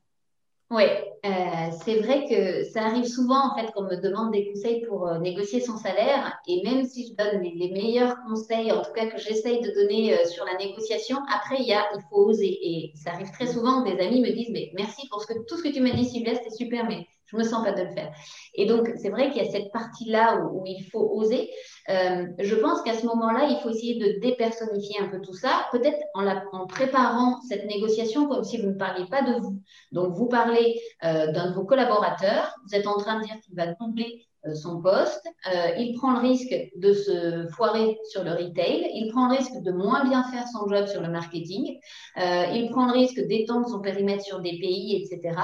Oui, 0.70 0.84
euh, 1.26 1.70
c'est 1.84 2.01
vrai 2.01 2.26
que 2.26 2.64
ça 2.64 2.86
arrive 2.86 3.05
souvent 3.05 3.53
en 3.53 3.55
fait 3.55 3.70
qu'on 3.72 3.82
me 3.82 3.97
demande 3.97 4.32
des 4.32 4.51
conseils 4.51 4.84
pour 4.86 5.07
euh, 5.07 5.18
négocier 5.18 5.61
son 5.61 5.76
salaire 5.76 6.38
et 6.49 6.62
même 6.64 6.84
si 6.84 7.07
je 7.07 7.14
donne 7.14 7.42
les, 7.42 7.70
meilleurs 7.70 8.16
conseils, 8.26 8.72
en 8.72 8.82
tout 8.82 8.92
cas 8.92 9.07
que 9.07 9.18
j'essaye 9.18 9.61
de 9.61 9.70
donner 9.72 10.18
euh, 10.18 10.24
sur 10.24 10.45
la 10.47 10.57
négociation, 10.57 11.18
après 11.32 11.57
il 11.61 11.66
y 11.66 11.74
a 11.74 11.84
il 11.95 12.01
faut 12.09 12.16
oser 12.16 12.59
et 12.61 12.92
ça 12.97 13.11
arrive 13.11 13.30
très 13.30 13.47
souvent 13.47 13.84
que 13.84 13.95
des 13.95 14.03
amis 14.03 14.22
me 14.22 14.32
disent 14.32 14.51
mais 14.51 14.70
merci 14.74 15.07
pour 15.09 15.22
ce 15.22 15.26
que, 15.26 15.34
tout 15.47 15.59
ce 15.59 15.62
que 15.62 15.68
tu 15.68 15.80
m'as 15.80 15.92
dit 15.92 16.07
Sylvia 16.07 16.34
c'était 16.34 16.51
super 16.51 16.88
mais 16.88 17.07
je 17.27 17.37
me 17.37 17.45
sens 17.45 17.64
pas 17.64 17.72
de 17.72 17.83
le 17.83 17.91
faire. 17.91 18.12
Et 18.55 18.66
donc, 18.66 18.91
c'est 18.97 19.09
vrai 19.09 19.31
qu'il 19.31 19.43
y 19.43 19.47
a 19.47 19.51
cette 19.51 19.72
partie-là 19.72 20.41
où, 20.53 20.62
il 20.66 20.85
faut 20.91 21.11
oser. 21.12 21.51
Euh, 21.89 22.27
je 22.39 22.55
pense 22.55 22.83
qu'à 22.83 22.95
ce 22.95 23.05
moment-là, 23.07 23.47
il 23.51 23.59
faut 23.62 23.70
essayer 23.70 23.99
de 23.99 24.20
dépersonnifier 24.20 25.01
un 25.01 25.09
peu 25.09 25.20
tout 25.20 25.35
ça, 25.35 25.66
peut-être 25.72 25.99
en, 26.14 26.66
préparant 26.66 27.41
cette 27.49 27.66
négociation 27.66 28.27
comme 28.29 28.45
si 28.45 28.59
vous 28.59 28.68
ne 28.68 28.79
parliez 28.79 29.07
pas 29.07 29.22
de 29.22 29.41
vous. 29.41 29.61
Donc, 29.93 30.14
vous 30.14 30.27
parlez 30.27 30.81
euh, 31.05 31.33
d'un 31.33 31.51
de 31.51 31.55
vos 31.55 31.64
collaborateurs, 31.64 32.55
vous 32.66 32.75
êtes 32.75 32.87
en 32.87 32.97
train 32.97 33.18
de 33.18 33.25
dire 33.25 33.39
qu'il 33.45 33.55
va 33.55 33.75
doubler 33.75 34.27
euh, 34.47 34.55
son 34.55 34.81
poste, 34.81 35.27
il 35.79 35.95
prend 35.99 36.12
le 36.12 36.20
risque 36.20 36.55
de 36.77 36.93
se 36.93 37.47
foirer 37.49 37.99
sur 38.11 38.25
le 38.25 38.33
retail, 38.33 38.91
il 38.95 39.11
prend 39.11 39.29
le 39.29 39.37
risque 39.37 39.62
de 39.62 39.72
moins 39.72 40.05
bien 40.09 40.22
faire 40.25 40.47
son 40.49 40.68
job 40.68 40.87
sur 40.87 41.01
le 41.01 41.09
marketing, 41.09 41.79
il 42.16 42.68
prend 42.70 42.87
le 42.87 42.93
risque 42.93 43.20
d'étendre 43.27 43.66
son 43.68 43.81
périmètre 43.81 44.22
sur 44.22 44.41
des 44.41 44.59
pays, 44.59 45.03
etc. 45.03 45.35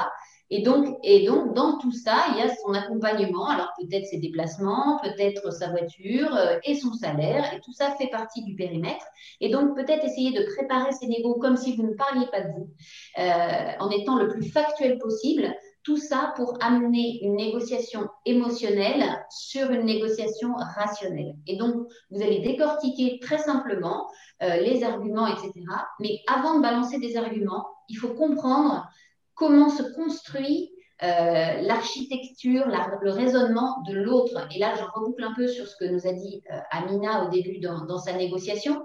Et 0.50 0.62
donc, 0.62 0.98
et 1.04 1.26
donc, 1.26 1.54
dans 1.54 1.78
tout 1.78 1.92
ça, 1.92 2.24
il 2.32 2.38
y 2.38 2.42
a 2.42 2.52
son 2.56 2.74
accompagnement. 2.74 3.46
Alors, 3.46 3.68
peut-être 3.80 4.06
ses 4.06 4.18
déplacements, 4.18 4.98
peut-être 5.00 5.52
sa 5.52 5.70
voiture 5.70 6.34
euh, 6.34 6.58
et 6.64 6.74
son 6.74 6.92
salaire. 6.92 7.54
Et 7.54 7.60
tout 7.60 7.72
ça 7.72 7.94
fait 7.96 8.08
partie 8.08 8.42
du 8.42 8.56
périmètre. 8.56 9.04
Et 9.40 9.48
donc, 9.48 9.76
peut-être 9.76 10.04
essayer 10.04 10.32
de 10.32 10.44
préparer 10.56 10.90
ces 10.92 11.06
négos 11.06 11.34
comme 11.34 11.56
si 11.56 11.76
vous 11.76 11.84
ne 11.84 11.94
parliez 11.94 12.26
pas 12.32 12.40
de 12.40 12.48
vous, 12.48 12.70
euh, 13.18 13.72
en 13.78 13.90
étant 13.90 14.16
le 14.16 14.26
plus 14.26 14.50
factuel 14.50 14.98
possible. 14.98 15.54
Tout 15.82 15.96
ça 15.96 16.34
pour 16.36 16.58
amener 16.60 17.20
une 17.22 17.36
négociation 17.36 18.08
émotionnelle 18.26 19.02
sur 19.30 19.70
une 19.70 19.84
négociation 19.84 20.54
rationnelle. 20.76 21.36
Et 21.46 21.56
donc, 21.56 21.74
vous 22.10 22.22
allez 22.22 22.40
décortiquer 22.40 23.18
très 23.22 23.38
simplement 23.38 24.06
euh, 24.42 24.56
les 24.56 24.82
arguments, 24.84 25.26
etc. 25.26 25.52
Mais 26.00 26.18
avant 26.26 26.56
de 26.56 26.62
balancer 26.62 26.98
des 26.98 27.16
arguments, 27.16 27.66
il 27.88 27.96
faut 27.96 28.12
comprendre 28.14 28.86
comment 29.40 29.70
se 29.70 29.82
construit 29.94 30.70
euh, 31.02 31.62
l'architecture, 31.62 32.66
le 32.66 33.10
raisonnement 33.10 33.82
de 33.88 33.94
l'autre. 33.94 34.46
Et 34.54 34.58
là, 34.58 34.74
je 34.76 34.84
reboucle 34.84 35.24
un 35.24 35.32
peu 35.32 35.48
sur 35.48 35.66
ce 35.66 35.74
que 35.76 35.86
nous 35.86 36.06
a 36.06 36.12
dit 36.12 36.42
euh, 36.52 36.58
Amina 36.70 37.24
au 37.24 37.30
début 37.30 37.58
dans, 37.58 37.98
sa 37.98 38.12
négociation. 38.12 38.82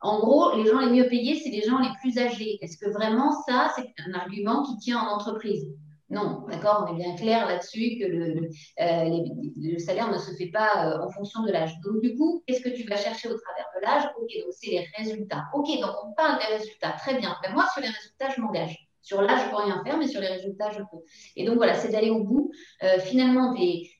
En 0.00 0.20
gros, 0.20 0.56
les 0.56 0.64
gens 0.64 0.80
les 0.80 0.90
mieux 0.90 1.06
payés, 1.06 1.38
c'est 1.38 1.50
les 1.50 1.60
gens 1.60 1.78
les 1.78 1.90
plus 2.00 2.16
âgés. 2.16 2.58
Est-ce 2.62 2.78
que 2.78 2.88
vraiment 2.88 3.30
ça, 3.46 3.74
c'est 3.76 3.92
un 4.08 4.14
argument 4.14 4.62
qui 4.62 4.78
tient 4.78 4.98
en 4.98 5.16
entreprise? 5.16 5.68
Non, 6.08 6.46
d'accord, 6.50 6.86
on 6.88 6.94
est 6.94 6.98
bien 6.98 7.14
clair 7.14 7.46
là-dessus 7.46 7.98
que 8.00 8.06
le, 8.06 8.48
euh, 8.80 9.78
salaire 9.78 10.10
ne 10.10 10.16
se 10.16 10.34
fait 10.34 10.50
pas 10.50 10.98
en 10.98 11.10
fonction 11.10 11.42
de 11.42 11.52
l'âge. 11.52 11.78
Donc, 11.84 12.00
du 12.00 12.16
coup, 12.16 12.42
qu'est-ce 12.46 12.62
que 12.62 12.70
tu 12.74 12.88
vas 12.88 12.96
chercher 12.96 13.28
au 13.28 13.38
travers 13.38 13.66
de 13.76 13.82
l'âge? 13.82 14.10
Ok, 14.18 14.30
donc 14.42 14.52
c'est 14.52 14.70
les 14.70 14.88
résultats. 14.96 15.44
Ok, 15.52 15.68
donc 15.78 15.94
on 16.06 16.12
parle 16.14 16.38
des 16.38 16.56
résultats. 16.56 16.92
Très 16.92 17.18
bien. 17.18 17.36
Ben, 17.42 17.52
moi, 17.52 17.66
sur 17.74 17.82
les 17.82 17.88
résultats, 17.88 18.30
je 18.34 18.40
m'engage. 18.40 18.89
Sur 19.02 19.22
là, 19.22 19.36
je 19.44 19.50
peux 19.50 19.56
rien 19.56 19.82
faire, 19.84 19.98
mais 19.98 20.06
sur 20.06 20.20
les 20.20 20.28
résultats, 20.28 20.70
je 20.70 20.78
peux. 20.78 21.02
Et 21.36 21.44
donc 21.44 21.56
voilà, 21.56 21.74
c'est 21.74 21.90
d'aller 21.90 22.10
au 22.10 22.22
bout 22.22 22.50
euh, 22.82 22.98
finalement 22.98 23.54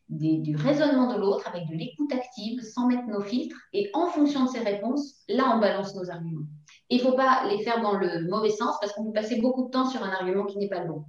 du 0.09 0.57
raisonnement 0.57 1.13
de 1.13 1.19
l'autre 1.19 1.49
avec 1.49 1.69
de 1.69 1.75
l'écoute 1.75 2.13
active, 2.13 2.61
sans 2.63 2.87
mettre 2.87 3.07
nos 3.07 3.21
filtres. 3.21 3.57
Et 3.73 3.91
en 3.95 4.07
fonction 4.07 4.45
de 4.45 4.49
ces 4.49 4.61
réponses, 4.61 5.17
là, 5.29 5.53
on 5.55 5.59
balance 5.59 5.95
nos 5.95 6.11
arguments. 6.11 6.47
il 6.89 6.99
ne 6.99 7.09
faut 7.09 7.17
pas 7.17 7.47
les 7.49 7.63
faire 7.63 7.81
dans 7.81 7.97
le 7.97 8.29
mauvais 8.29 8.51
sens 8.51 8.77
parce 8.81 8.93
qu'on 8.93 9.05
peut 9.05 9.13
passer 9.13 9.41
beaucoup 9.41 9.67
de 9.67 9.71
temps 9.71 9.87
sur 9.87 10.03
un 10.03 10.11
argument 10.11 10.45
qui 10.45 10.59
n'est 10.59 10.69
pas 10.69 10.81
le 10.81 10.89
bon. 10.89 11.05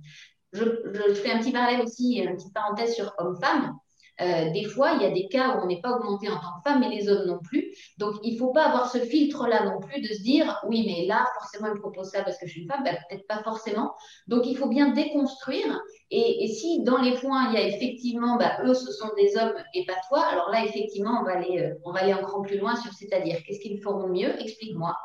Je, 0.53 0.63
je, 0.63 1.13
fais 1.13 1.31
un 1.31 1.39
petit 1.39 1.51
parallèle 1.51 1.81
aussi, 1.81 2.17
une 2.17 2.35
petite 2.35 2.53
parenthèse 2.53 2.93
sur 2.93 3.13
homme-femme. 3.17 3.77
Euh, 4.21 4.51
des 4.51 4.65
fois, 4.65 4.93
il 4.93 5.01
y 5.01 5.05
a 5.05 5.09
des 5.09 5.27
cas 5.27 5.55
où 5.55 5.63
on 5.63 5.65
n'est 5.65 5.81
pas 5.81 5.95
augmenté 5.95 6.29
en 6.29 6.35
tant 6.35 6.57
que 6.57 6.69
femme, 6.69 6.79
mais 6.79 6.89
les 6.89 7.09
hommes 7.09 7.27
non 7.27 7.39
plus. 7.39 7.73
Donc, 7.97 8.15
il 8.23 8.33
ne 8.33 8.39
faut 8.39 8.51
pas 8.51 8.65
avoir 8.65 8.91
ce 8.91 8.99
filtre-là 8.99 9.65
non 9.65 9.79
plus 9.79 10.01
de 10.01 10.07
se 10.13 10.21
dire, 10.21 10.59
oui, 10.67 10.83
mais 10.85 11.07
là, 11.07 11.27
forcément, 11.39 11.67
il 11.67 11.73
me 11.73 11.79
propose 11.79 12.09
ça 12.09 12.23
parce 12.23 12.37
que 12.37 12.45
je 12.45 12.51
suis 12.51 12.61
une 12.61 12.67
femme. 12.67 12.83
Ben, 12.83 12.97
peut-être 13.09 13.25
pas 13.27 13.41
forcément. 13.43 13.93
Donc, 14.27 14.45
il 14.45 14.55
faut 14.55 14.67
bien 14.67 14.89
déconstruire. 14.89 15.81
Et, 16.11 16.47
si 16.47 16.83
dans 16.83 16.97
les 16.97 17.13
points, 17.15 17.49
il 17.49 17.53
y 17.53 17.57
a 17.57 17.67
effectivement, 17.67 18.35
bah, 18.37 18.57
eux, 18.63 18.73
ce 18.73 18.91
sont 18.91 19.09
des 19.15 19.37
hommes 19.37 19.55
et 19.73 19.85
pas 19.85 19.95
toi, 20.09 20.25
alors 20.25 20.49
là, 20.49 20.65
effectivement, 20.65 21.19
on 21.21 21.23
va 21.23 21.37
aller, 21.37 21.59
euh, 21.59 21.73
on 21.85 21.91
va 21.91 22.01
aller 22.01 22.13
encore 22.13 22.41
plus 22.43 22.57
loin 22.57 22.75
sur 22.75 22.93
c'est-à-dire, 22.93 23.37
qu'est-ce 23.45 23.59
qu'ils 23.59 23.81
feront 23.81 24.07
mieux? 24.07 24.39
Explique-moi. 24.41 24.95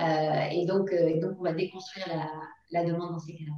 Euh, 0.00 0.44
et, 0.52 0.64
donc, 0.66 0.94
donc, 1.20 1.32
on 1.38 1.42
va 1.42 1.52
déconstruire 1.52 2.06
la, 2.08 2.28
la 2.70 2.84
demande 2.84 3.12
dans 3.12 3.18
ces 3.18 3.34
cas-là. 3.34 3.54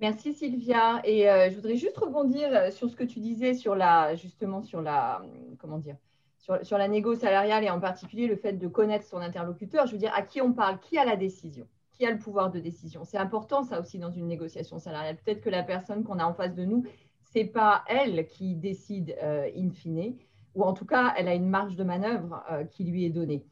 Merci 0.00 0.32
Sylvia. 0.32 1.00
Et 1.04 1.28
euh, 1.28 1.50
je 1.50 1.56
voudrais 1.56 1.76
juste 1.76 1.96
rebondir 1.98 2.48
euh, 2.52 2.70
sur 2.70 2.88
ce 2.88 2.94
que 2.94 3.04
tu 3.04 3.18
disais 3.18 3.54
sur 3.54 3.74
la, 3.74 4.14
justement 4.14 4.62
sur 4.62 4.80
la, 4.80 5.22
comment 5.58 5.78
dire, 5.78 5.96
sur, 6.38 6.64
sur, 6.64 6.78
la 6.78 6.86
négo 6.86 7.16
salariale 7.16 7.64
et 7.64 7.70
en 7.70 7.80
particulier 7.80 8.28
le 8.28 8.36
fait 8.36 8.52
de 8.52 8.68
connaître 8.68 9.06
son 9.06 9.18
interlocuteur. 9.18 9.86
Je 9.86 9.92
veux 9.92 9.98
dire, 9.98 10.12
à 10.14 10.22
qui 10.22 10.40
on 10.40 10.52
parle, 10.52 10.78
qui 10.78 10.98
a 10.98 11.04
la 11.04 11.16
décision, 11.16 11.66
qui 11.90 12.06
a 12.06 12.12
le 12.12 12.18
pouvoir 12.18 12.52
de 12.52 12.60
décision. 12.60 13.04
C'est 13.04 13.18
important 13.18 13.64
ça 13.64 13.80
aussi 13.80 13.98
dans 13.98 14.12
une 14.12 14.28
négociation 14.28 14.78
salariale. 14.78 15.16
Peut-être 15.16 15.40
que 15.40 15.50
la 15.50 15.64
personne 15.64 16.04
qu'on 16.04 16.20
a 16.20 16.24
en 16.24 16.34
face 16.34 16.54
de 16.54 16.64
nous, 16.64 16.84
c'est 17.32 17.44
pas 17.44 17.84
elle 17.88 18.26
qui 18.26 18.54
décide 18.54 19.16
euh, 19.20 19.50
in 19.56 19.70
fine, 19.70 20.14
ou 20.54 20.62
en 20.62 20.74
tout 20.74 20.86
cas, 20.86 21.12
elle 21.16 21.26
a 21.26 21.34
une 21.34 21.48
marge 21.48 21.74
de 21.76 21.84
manœuvre 21.84 22.42
qui 22.70 22.84
lui 22.84 23.04
est 23.04 23.10
donnée. 23.10 23.44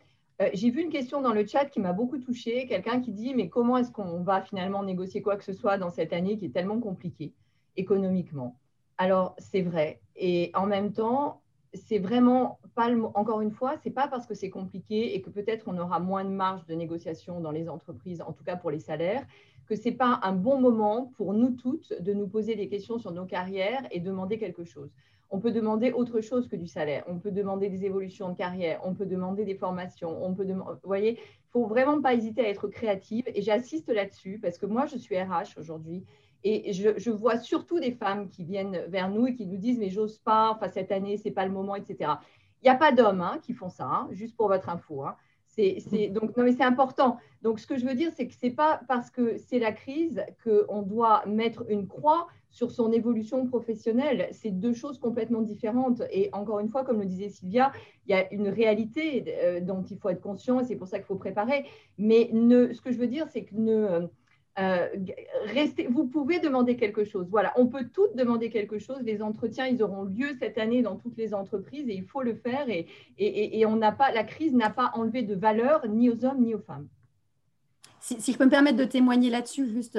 Euh, 0.42 0.50
j'ai 0.52 0.70
vu 0.70 0.82
une 0.82 0.90
question 0.90 1.22
dans 1.22 1.32
le 1.32 1.46
chat 1.46 1.66
qui 1.66 1.80
m'a 1.80 1.92
beaucoup 1.92 2.18
touchée. 2.18 2.66
Quelqu'un 2.66 3.00
qui 3.00 3.12
dit 3.12 3.34
Mais 3.34 3.48
comment 3.48 3.78
est-ce 3.78 3.90
qu'on 3.90 4.20
va 4.20 4.42
finalement 4.42 4.82
négocier 4.82 5.22
quoi 5.22 5.36
que 5.36 5.44
ce 5.44 5.52
soit 5.52 5.78
dans 5.78 5.90
cette 5.90 6.12
année 6.12 6.36
qui 6.36 6.46
est 6.46 6.50
tellement 6.50 6.78
compliquée 6.78 7.32
économiquement? 7.76 8.56
Alors, 8.98 9.34
c'est 9.38 9.62
vrai. 9.62 10.00
Et 10.14 10.50
en 10.54 10.66
même 10.66 10.92
temps, 10.92 11.42
c'est 11.74 11.98
vraiment 11.98 12.58
pas 12.74 12.90
encore 13.14 13.40
une 13.40 13.50
fois, 13.50 13.76
c'est 13.82 13.90
pas 13.90 14.08
parce 14.08 14.26
que 14.26 14.34
c'est 14.34 14.50
compliqué 14.50 15.14
et 15.14 15.20
que 15.20 15.30
peut-être 15.30 15.64
on 15.66 15.78
aura 15.78 16.00
moins 16.00 16.24
de 16.24 16.30
marge 16.30 16.64
de 16.66 16.74
négociation 16.74 17.40
dans 17.40 17.50
les 17.50 17.68
entreprises, 17.68 18.22
en 18.22 18.32
tout 18.32 18.44
cas 18.44 18.56
pour 18.56 18.70
les 18.70 18.78
salaires, 18.78 19.26
que 19.66 19.76
c'est 19.76 19.92
pas 19.92 20.20
un 20.22 20.32
bon 20.32 20.60
moment 20.60 21.12
pour 21.16 21.34
nous 21.34 21.50
toutes 21.50 21.92
de 22.00 22.12
nous 22.12 22.28
poser 22.28 22.54
des 22.54 22.68
questions 22.68 22.98
sur 22.98 23.12
nos 23.12 23.26
carrières 23.26 23.86
et 23.90 24.00
demander 24.00 24.38
quelque 24.38 24.64
chose 24.64 24.90
on 25.30 25.40
peut 25.40 25.52
demander 25.52 25.92
autre 25.92 26.20
chose 26.20 26.48
que 26.48 26.56
du 26.56 26.66
salaire. 26.66 27.04
On 27.08 27.18
peut 27.18 27.30
demander 27.30 27.68
des 27.68 27.84
évolutions 27.84 28.30
de 28.30 28.36
carrière, 28.36 28.80
on 28.84 28.94
peut 28.94 29.06
demander 29.06 29.44
des 29.44 29.54
formations, 29.54 30.24
on 30.24 30.34
peut 30.34 30.44
demander, 30.44 30.72
vous 30.82 30.88
voyez, 30.88 31.18
il 31.18 31.50
faut 31.50 31.66
vraiment 31.66 32.00
pas 32.00 32.14
hésiter 32.14 32.42
à 32.42 32.48
être 32.48 32.68
créative. 32.68 33.24
Et 33.34 33.42
j'assiste 33.42 33.88
là-dessus 33.88 34.38
parce 34.40 34.58
que 34.58 34.66
moi, 34.66 34.86
je 34.86 34.96
suis 34.96 35.20
RH 35.20 35.58
aujourd'hui 35.58 36.04
et 36.44 36.72
je, 36.72 37.10
vois 37.10 37.38
surtout 37.38 37.80
des 37.80 37.92
femmes 37.92 38.28
qui 38.28 38.44
viennent 38.44 38.84
vers 38.88 39.10
nous 39.10 39.26
et 39.26 39.34
qui 39.34 39.46
nous 39.46 39.56
disent 39.56 39.78
mais 39.78 39.90
j'ose 39.90 40.18
pas, 40.18 40.50
enfin 40.50 40.68
cette 40.68 40.92
année 40.92 41.16
c'est 41.16 41.32
pas 41.32 41.44
le 41.44 41.50
moment, 41.50 41.74
etc. 41.74 42.12
Il 42.62 42.66
n'y 42.66 42.70
a 42.70 42.76
pas 42.76 42.92
d'hommes 42.92 43.20
hein, 43.20 43.40
qui 43.42 43.52
font 43.52 43.68
ça, 43.68 43.84
hein, 43.84 44.08
juste 44.12 44.36
pour 44.36 44.48
votre 44.48 44.68
info. 44.68 45.02
Hein. 45.02 45.16
C'est, 45.56 46.08
donc, 46.08 46.36
non, 46.36 46.44
mais 46.44 46.52
c'est 46.52 46.64
important. 46.64 47.16
Donc, 47.40 47.60
ce 47.60 47.66
que 47.66 47.78
je 47.78 47.86
veux 47.86 47.94
dire, 47.94 48.12
c'est 48.14 48.26
que 48.26 48.34
ce 48.34 48.44
n'est 48.44 48.52
pas 48.52 48.82
parce 48.88 49.10
que 49.10 49.38
c'est 49.38 49.58
la 49.58 49.72
crise 49.72 50.22
qu'on 50.44 50.82
doit 50.82 51.24
mettre 51.24 51.64
une 51.70 51.88
croix 51.88 52.26
sur 52.56 52.70
son 52.70 52.90
évolution 52.90 53.46
professionnelle. 53.46 54.28
C'est 54.32 54.50
deux 54.50 54.72
choses 54.72 54.98
complètement 54.98 55.42
différentes. 55.42 56.00
Et 56.10 56.30
encore 56.32 56.58
une 56.58 56.70
fois, 56.70 56.84
comme 56.84 57.00
le 57.00 57.04
disait 57.04 57.28
Sylvia, 57.28 57.70
il 58.06 58.12
y 58.12 58.14
a 58.14 58.32
une 58.32 58.48
réalité 58.48 59.24
euh, 59.28 59.60
dont 59.60 59.82
il 59.82 59.98
faut 59.98 60.08
être 60.08 60.22
conscient 60.22 60.58
et 60.60 60.64
c'est 60.64 60.76
pour 60.76 60.88
ça 60.88 60.96
qu'il 60.96 61.04
faut 61.04 61.16
préparer. 61.16 61.66
Mais 61.98 62.30
ce 62.32 62.80
que 62.80 62.92
je 62.92 62.96
veux 62.96 63.08
dire, 63.08 63.26
c'est 63.28 63.44
que 63.44 63.54
ne 63.56 64.08
euh, 64.58 64.88
vous 65.90 66.06
pouvez 66.06 66.38
demander 66.38 66.76
quelque 66.76 67.04
chose. 67.04 67.26
Voilà, 67.30 67.52
on 67.56 67.66
peut 67.66 67.90
toutes 67.92 68.16
demander 68.16 68.48
quelque 68.48 68.78
chose. 68.78 69.02
Les 69.02 69.20
entretiens, 69.20 69.66
ils 69.66 69.82
auront 69.82 70.04
lieu 70.04 70.28
cette 70.38 70.56
année 70.56 70.80
dans 70.80 70.96
toutes 70.96 71.18
les 71.18 71.34
entreprises 71.34 71.86
et 71.90 71.94
il 71.94 72.06
faut 72.06 72.22
le 72.22 72.36
faire. 72.36 72.66
Et, 72.70 73.66
on 73.66 73.76
n'a 73.76 73.92
pas, 73.92 74.12
la 74.12 74.24
crise 74.24 74.54
n'a 74.54 74.70
pas 74.70 74.92
enlevé 74.94 75.20
de 75.20 75.34
valeur 75.34 75.86
ni 75.86 76.08
aux 76.08 76.24
hommes 76.24 76.40
ni 76.40 76.54
aux 76.54 76.60
femmes. 76.60 76.88
Si, 78.00 78.32
je 78.32 78.38
peux 78.38 78.46
me 78.46 78.50
permettre 78.50 78.78
de 78.78 78.84
témoigner 78.84 79.28
là-dessus, 79.28 79.66
juste 79.66 79.98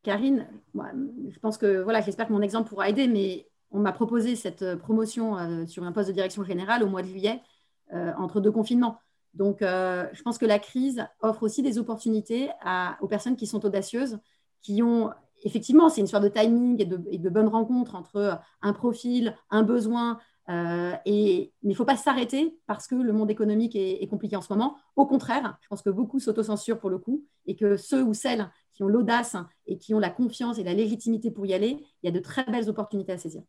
euh, 0.00 0.10
Karine, 0.10 0.46
je 0.74 1.38
pense 1.40 1.58
que 1.58 1.82
voilà, 1.82 2.00
j'espère 2.00 2.28
que 2.28 2.32
mon 2.32 2.42
exemple 2.42 2.68
pourra 2.68 2.88
aider, 2.88 3.08
mais 3.08 3.46
on 3.70 3.78
m'a 3.78 3.92
proposé 3.92 4.36
cette 4.36 4.76
promotion 4.76 5.38
euh, 5.38 5.66
sur 5.66 5.84
un 5.84 5.92
poste 5.92 6.08
de 6.08 6.14
direction 6.14 6.44
générale 6.44 6.82
au 6.82 6.88
mois 6.88 7.02
de 7.02 7.08
juillet 7.08 7.40
entre 8.18 8.40
deux 8.40 8.52
confinements. 8.52 9.00
Donc, 9.34 9.62
je 9.62 10.22
pense 10.22 10.38
que 10.38 10.46
la 10.46 10.60
crise 10.60 11.04
offre 11.22 11.42
aussi 11.42 11.60
des 11.60 11.76
opportunités 11.76 12.50
aux 13.00 13.08
personnes 13.08 13.34
qui 13.34 13.48
sont 13.48 13.66
audacieuses, 13.66 14.20
qui 14.62 14.80
ont 14.80 15.10
effectivement, 15.42 15.88
c'est 15.88 16.00
une 16.00 16.04
histoire 16.04 16.22
de 16.22 16.28
timing 16.28 16.80
et 16.80 16.84
de, 16.84 17.00
et 17.10 17.18
de 17.18 17.28
bonnes 17.28 17.48
rencontres 17.48 17.96
entre 17.96 18.38
un 18.62 18.72
profil, 18.72 19.34
un 19.50 19.64
besoin, 19.64 20.20
euh, 20.50 20.92
et, 21.04 21.52
mais 21.62 21.70
il 21.70 21.70
ne 21.70 21.74
faut 21.74 21.84
pas 21.84 21.96
s'arrêter 21.96 22.58
parce 22.66 22.88
que 22.88 22.96
le 22.96 23.12
monde 23.12 23.30
économique 23.30 23.76
est, 23.76 24.06
compliqué 24.08 24.34
en 24.36 24.42
ce 24.42 24.52
moment. 24.52 24.76
Au 24.96 25.06
contraire, 25.06 25.56
je 25.60 25.68
pense 25.68 25.82
que 25.82 25.90
beaucoup 25.90 26.18
s'autocensurent 26.18 26.80
pour 26.80 26.90
le 26.90 26.98
coup 26.98 27.24
et 27.46 27.54
que 27.54 27.76
ceux 27.76 28.02
ou 28.02 28.14
celles 28.14 28.50
ont 28.82 28.88
l'audace 28.88 29.36
et 29.66 29.78
qui 29.78 29.94
ont 29.94 29.98
la 30.00 30.10
confiance 30.10 30.58
et 30.58 30.64
la 30.64 30.74
légitimité 30.74 31.30
pour 31.30 31.46
y 31.46 31.54
aller, 31.54 31.78
il 32.02 32.06
y 32.06 32.08
a 32.08 32.12
de 32.12 32.20
très 32.20 32.44
belles 32.44 32.68
opportunités 32.68 33.12
à 33.12 33.18
saisir. 33.18 33.42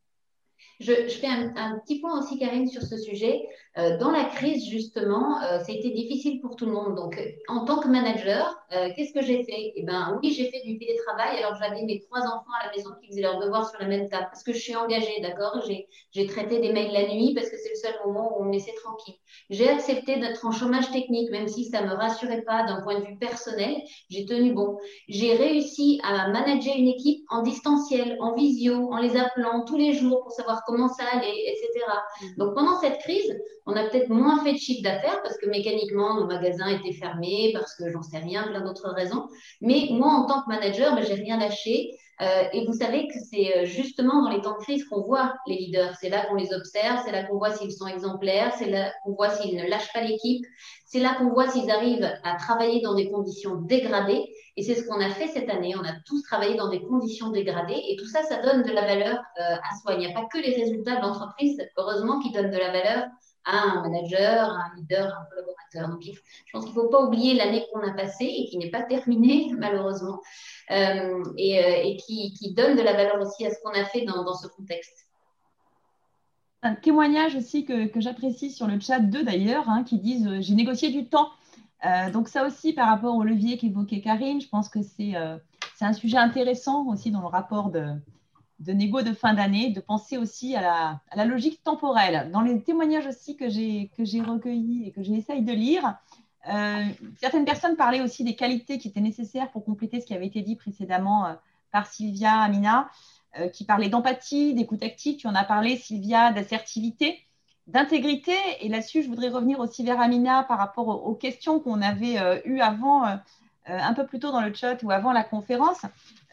Je, 0.82 0.94
fais 1.10 1.28
un, 1.28 1.78
petit 1.86 2.00
point 2.00 2.20
aussi, 2.20 2.40
Karine, 2.40 2.68
sur 2.68 2.82
ce 2.82 2.98
sujet. 2.98 3.48
Euh, 3.78 4.00
dans 4.00 4.10
la 4.10 4.26
crise, 4.26 4.68
justement, 4.68 5.40
euh, 5.44 5.60
ça 5.60 5.72
a 5.72 5.76
été 5.76 5.92
difficile 5.92 6.42
pour 6.42 6.56
tout 6.56 6.66
le 6.66 6.72
monde. 6.72 6.96
Donc, 6.96 7.22
en 7.48 7.66
tant 7.66 7.80
que 7.80 7.88
manager, 7.88 8.58
euh, 8.74 8.90
qu'est-ce 8.96 9.14
que 9.14 9.22
j'ai 9.22 9.44
fait? 9.44 9.74
Eh 9.76 9.84
bien, 9.84 10.20
oui, 10.22 10.32
j'ai 10.32 10.50
fait 10.50 10.62
du 10.66 10.80
télétravail. 10.80 11.38
Alors, 11.38 11.54
j'avais 11.62 11.84
mes 11.84 12.00
trois 12.00 12.22
enfants 12.22 12.52
à 12.60 12.66
la 12.66 12.72
maison 12.76 12.90
qui 13.00 13.10
faisaient 13.10 13.22
leurs 13.22 13.40
devoirs 13.40 13.70
sur 13.70 13.80
la 13.80 13.88
même 13.88 14.10
table 14.10 14.26
parce 14.32 14.42
que 14.42 14.54
je 14.54 14.58
suis 14.58 14.76
engagée, 14.76 15.22
d'accord? 15.22 15.64
J'ai 16.12 16.26
traité 16.26 16.60
des 16.60 16.74
mails 16.74 16.92
la 16.92 17.08
nuit 17.14 17.36
parce 17.36 17.50
que 17.50 17.58
c'est 17.58 17.70
le 17.70 17.76
seul 17.76 17.94
moment 18.04 18.36
où 18.36 18.42
on 18.42 18.46
me 18.46 18.54
laissait 18.54 18.74
tranquille. 18.84 19.16
J'ai 19.52 19.70
accepté 19.70 20.20
d'être 20.20 20.44
en 20.48 20.52
chômage 20.52 20.92
technique, 20.92 21.30
même 21.30 21.48
si 21.48 21.66
ça 21.66 21.82
ne 21.82 21.90
me 21.90 21.94
rassurait 21.94 22.42
pas 22.42 22.64
d'un 22.64 22.82
point 22.82 23.00
de 23.00 23.06
vue 23.06 23.18
personnel. 23.18 23.76
J'ai 24.10 24.26
tenu 24.26 24.54
bon. 24.54 24.80
J'ai 25.08 25.36
réussi 25.36 26.02
à 26.04 26.28
manager 26.30 26.74
une 26.76 26.88
équipe 26.88 27.24
en 27.30 27.44
distanciel, 27.44 28.18
en 28.20 28.34
visio, 28.34 28.92
en 28.92 28.98
les 28.98 29.16
appelant 29.16 29.64
tous 29.64 29.78
les 29.78 29.94
jours 29.94 30.24
pour 30.24 30.32
savoir 30.32 30.64
comment 30.66 30.71
ça 30.90 31.04
allait, 31.14 31.44
etc. 31.48 31.86
Mm. 32.22 32.26
Donc 32.38 32.56
pendant 32.56 32.80
cette 32.80 33.00
crise, 33.00 33.38
on 33.66 33.76
a 33.76 33.84
peut-être 33.86 34.10
moins 34.10 34.44
fait 34.44 34.54
de 34.54 34.58
chiffre 34.58 34.84
d'affaires 34.84 35.22
parce 35.24 35.38
que 35.38 35.48
mécaniquement, 35.48 36.16
nos 36.16 36.26
magasins 36.26 36.68
étaient 36.68 36.94
fermés, 36.94 37.52
parce 37.54 37.76
que 37.76 37.90
j'en 37.90 38.02
sais 38.02 38.18
rien, 38.18 38.44
plein 38.44 38.62
d'autres 38.62 38.90
raisons. 38.90 39.28
Mais 39.62 39.88
moi, 39.92 40.10
en 40.10 40.26
tant 40.26 40.42
que 40.42 40.50
manager, 40.50 40.96
ben, 40.96 41.04
j'ai 41.04 41.16
rien 41.16 41.38
lâché. 41.38 41.92
Euh, 42.22 42.44
et 42.54 42.66
vous 42.68 42.74
savez 42.74 43.08
que 43.08 43.16
c'est 43.32 43.58
euh, 43.58 43.66
justement 43.66 44.22
dans 44.22 44.30
les 44.30 44.42
temps 44.42 44.56
de 44.56 44.64
crise 44.64 44.86
qu'on 44.86 45.02
voit 45.02 45.34
les 45.48 45.56
leaders. 45.56 45.96
C'est 46.00 46.10
là 46.10 46.26
qu'on 46.26 46.36
les 46.36 46.54
observe, 46.54 47.00
c'est 47.04 47.12
là 47.12 47.24
qu'on 47.24 47.38
voit 47.38 47.52
s'ils 47.54 47.72
sont 47.72 47.88
exemplaires, 47.88 48.54
c'est 48.60 48.70
là 48.70 48.92
qu'on 49.04 49.14
voit 49.14 49.30
s'ils 49.30 49.56
ne 49.56 49.68
lâchent 49.68 49.92
pas 49.92 50.02
l'équipe, 50.02 50.46
c'est 50.86 51.00
là 51.00 51.16
qu'on 51.16 51.30
voit 51.30 51.50
s'ils 51.50 51.72
arrivent 51.72 52.08
à 52.24 52.36
travailler 52.36 52.82
dans 52.82 52.94
des 52.94 53.10
conditions 53.10 53.56
dégradées. 53.56 54.31
Et 54.58 54.64
c'est 54.64 54.76
ce 54.76 54.86
qu'on 54.86 55.00
a 55.00 55.10
fait 55.10 55.28
cette 55.28 55.50
année. 55.50 55.76
On 55.76 55.84
a 55.84 55.94
tous 56.06 56.22
travaillé 56.24 56.56
dans 56.56 56.70
des 56.70 56.82
conditions 56.82 57.30
dégradées. 57.30 57.82
Et 57.90 57.96
tout 57.96 58.06
ça, 58.06 58.22
ça 58.24 58.42
donne 58.42 58.64
de 58.64 58.72
la 58.72 58.82
valeur 58.82 59.18
euh, 59.40 59.56
à 59.56 59.76
soi. 59.82 59.94
Il 59.94 60.00
n'y 60.00 60.08
a 60.08 60.14
pas 60.14 60.26
que 60.26 60.40
les 60.40 60.54
résultats 60.56 60.98
de 60.98 61.02
l'entreprise, 61.02 61.62
heureusement, 61.78 62.20
qui 62.20 62.32
donnent 62.32 62.52
de 62.52 62.58
la 62.58 62.72
valeur 62.72 63.08
à 63.46 63.62
un 63.62 63.82
manager, 63.82 64.50
à 64.50 64.72
un 64.72 64.76
leader, 64.76 65.14
à 65.14 65.22
un 65.22 65.26
collaborateur. 65.26 65.90
Donc, 65.90 66.02
je 66.04 66.52
pense 66.52 66.66
qu'il 66.66 66.76
ne 66.76 66.82
faut 66.82 66.90
pas 66.90 67.04
oublier 67.04 67.34
l'année 67.34 67.66
qu'on 67.72 67.82
a 67.82 67.92
passée 67.92 68.26
et 68.26 68.46
qui 68.50 68.58
n'est 68.58 68.70
pas 68.70 68.84
terminée, 68.84 69.52
malheureusement, 69.58 70.20
euh, 70.72 71.24
et, 71.38 71.64
euh, 71.64 71.98
qui, 72.06 72.54
donne 72.56 72.76
de 72.76 72.82
la 72.82 72.94
valeur 72.94 73.22
aussi 73.22 73.46
à 73.46 73.52
ce 73.52 73.60
qu'on 73.64 73.72
a 73.72 73.86
fait 73.86 74.02
dans, 74.02 74.34
ce 74.34 74.48
contexte. 74.48 75.08
Un 76.64 76.76
témoignage 76.76 77.36
aussi 77.36 77.66
que, 77.66 77.90
j'apprécie 77.96 78.52
sur 78.52 78.68
le 78.68 78.80
chat 78.80 79.00
d'eux 79.00 79.24
d'ailleurs, 79.24 79.70
hein, 79.70 79.84
qui 79.84 79.98
disent 79.98 80.30
J'ai 80.42 80.54
négocié 80.54 80.90
du 80.90 81.08
temps. 81.08 81.30
Donc, 82.14 82.28
ça 82.28 82.46
aussi, 82.46 82.74
par 82.74 82.88
rapport 82.88 83.16
au 83.16 83.24
levier 83.24 83.58
qu'évoquait 83.58 84.02
Karine, 84.02 84.40
je 84.40 84.48
pense 84.48 84.70
que 84.70 84.82
c'est 84.82 85.16
un 85.16 85.94
sujet 85.94 86.18
intéressant 86.18 86.86
aussi 86.88 87.10
dans 87.10 87.22
le 87.22 87.28
rapport 87.28 87.72
de, 87.72 87.96
de 88.62 88.74
négo 88.74 89.02
de 89.02 89.14
fin 89.14 89.34
d'année, 89.34 89.72
de 89.72 89.82
penser 89.82 90.18
aussi 90.18 90.56
à 90.56 91.02
la, 91.16 91.26
logique 91.26 91.64
temporelle. 91.64 92.30
Dans 92.32 92.42
les 92.42 92.62
témoignages 92.62 93.08
aussi 93.08 93.36
que 93.36 93.50
j'ai 93.50 94.22
recueillis 94.22 94.88
et 94.88 94.92
que 94.92 95.02
j'essaye 95.02 95.42
de 95.42 95.52
lire, 95.52 95.98
euh, 96.48 96.86
certaines 97.20 97.46
personnes 97.46 97.76
parlaient 97.76 98.02
aussi 98.02 98.24
des 98.24 98.36
qualités 98.36 98.78
qui 98.78 98.88
étaient 98.88 99.02
nécessaires 99.02 99.52
pour 99.52 99.66
compléter 99.66 100.00
ce 100.00 100.06
qui 100.06 100.14
avait 100.14 100.28
été 100.28 100.42
dit 100.42 100.56
précédemment 100.56 101.26
euh, 101.26 101.34
par 101.72 101.88
Sylvia 101.88 102.40
Amina, 102.40 102.90
euh, 103.40 103.48
qui 103.48 103.64
parlait 103.64 103.90
d'empathie, 103.90 104.54
d'écoute 104.54 104.84
active. 104.84 105.18
Tu 105.18 105.28
en 105.28 105.36
as 105.36 105.44
parlé, 105.44 105.78
Sylvia, 105.78 106.32
d'assertivité, 106.32 107.20
d'intégrité. 107.72 108.34
Et 108.60 108.70
là-dessus, 108.70 109.04
je 109.04 109.10
voudrais 109.10 109.30
revenir 109.30 109.60
aussi 109.60 109.84
vers 109.84 110.00
Amina 110.00 110.44
par 110.44 110.58
rapport 110.58 110.88
aux, 110.88 111.16
questions 111.16 111.60
qu'on 111.60 111.82
avait 111.82 112.18
eues 112.46 112.60
avant, 112.60 113.04
un 113.66 113.94
peu 113.94 114.06
plus 114.06 114.20
tôt 114.20 114.32
dans 114.32 114.42
le 114.42 114.54
chat 114.54 114.82
ou 114.84 114.92
avant 114.92 115.12
la 115.12 115.24
conférence. 115.24 115.82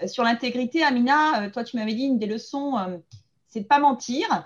Euh, 0.03 0.07
sur 0.07 0.25
l'intégrité, 0.25 0.83
Amina, 0.83 1.43
euh, 1.43 1.51
toi, 1.51 1.65
tu 1.65 1.77
m'avais 1.77 1.95
dit 1.95 2.05
une 2.05 2.19
des 2.19 2.27
leçons, 2.27 2.79
euh, 2.79 2.99
c'est 3.49 3.61
de 3.61 3.67
pas 3.67 3.79
mentir. 3.79 4.45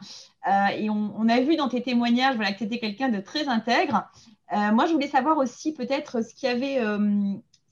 et 0.76 0.90
on, 0.90 1.28
a 1.28 1.40
vu 1.40 1.56
dans 1.56 1.68
tes 1.68 1.82
témoignages 1.82 2.36
voilà, 2.36 2.52
que 2.52 2.58
tu 2.58 2.64
étais 2.64 2.78
quelqu'un 2.78 3.08
de 3.08 3.20
très 3.20 3.48
intègre. 3.48 4.08
moi, 4.50 4.86
je 4.86 4.92
voulais 4.92 5.08
savoir 5.08 5.38
aussi 5.38 5.72
peut-être 5.72 6.22
ce 6.24 6.34
qui 6.34 6.46
avait 6.46 6.80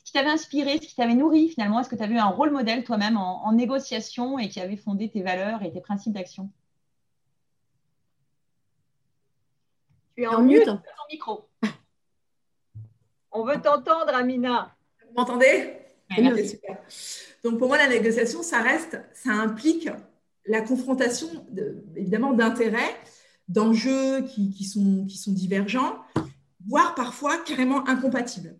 qui 0.04 0.12
t'avait 0.12 0.30
inspiré, 0.30 0.74
ce 0.74 0.88
qui 0.88 0.96
t'avait 0.96 1.14
nourri 1.14 1.48
finalement 1.48 1.80
Est-ce 1.80 1.88
que 1.88 1.94
tu 1.94 2.02
avais 2.02 2.14
eu 2.14 2.18
un 2.18 2.26
rôle 2.26 2.50
modèle 2.50 2.82
toi-même 2.82 3.16
en, 3.16 3.52
négociation 3.52 4.38
et 4.40 4.48
qui 4.48 4.60
avait 4.60 4.76
fondé 4.76 5.08
tes 5.08 5.22
valeurs 5.22 5.62
et 5.62 5.72
tes 5.72 5.80
principes 5.80 6.12
d'action? 6.12 6.50
Tu 10.20 10.24
es 10.24 10.28
en, 10.28 10.42
mute 10.42 10.66
ton 10.66 10.80
micro. 11.10 11.48
On 13.32 13.42
veut 13.42 13.58
t'entendre, 13.58 14.14
Amina. 14.14 14.76
Vous 15.08 15.14
m'entendez? 15.16 15.78
Super. 16.46 16.76
Donc 17.42 17.58
pour 17.58 17.68
moi, 17.68 17.78
la 17.78 17.88
négociation, 17.88 18.42
ça 18.42 18.60
reste, 18.60 19.00
ça 19.14 19.30
implique 19.30 19.88
la 20.44 20.60
confrontation, 20.60 21.26
évidemment, 21.96 22.34
d'intérêts, 22.34 22.94
d'enjeux 23.48 24.26
qui, 24.26 24.62
sont, 24.62 25.06
qui 25.06 25.16
sont 25.16 25.32
divergents, 25.32 26.00
voire 26.68 26.94
parfois 26.94 27.38
carrément 27.38 27.88
incompatibles. 27.88 28.58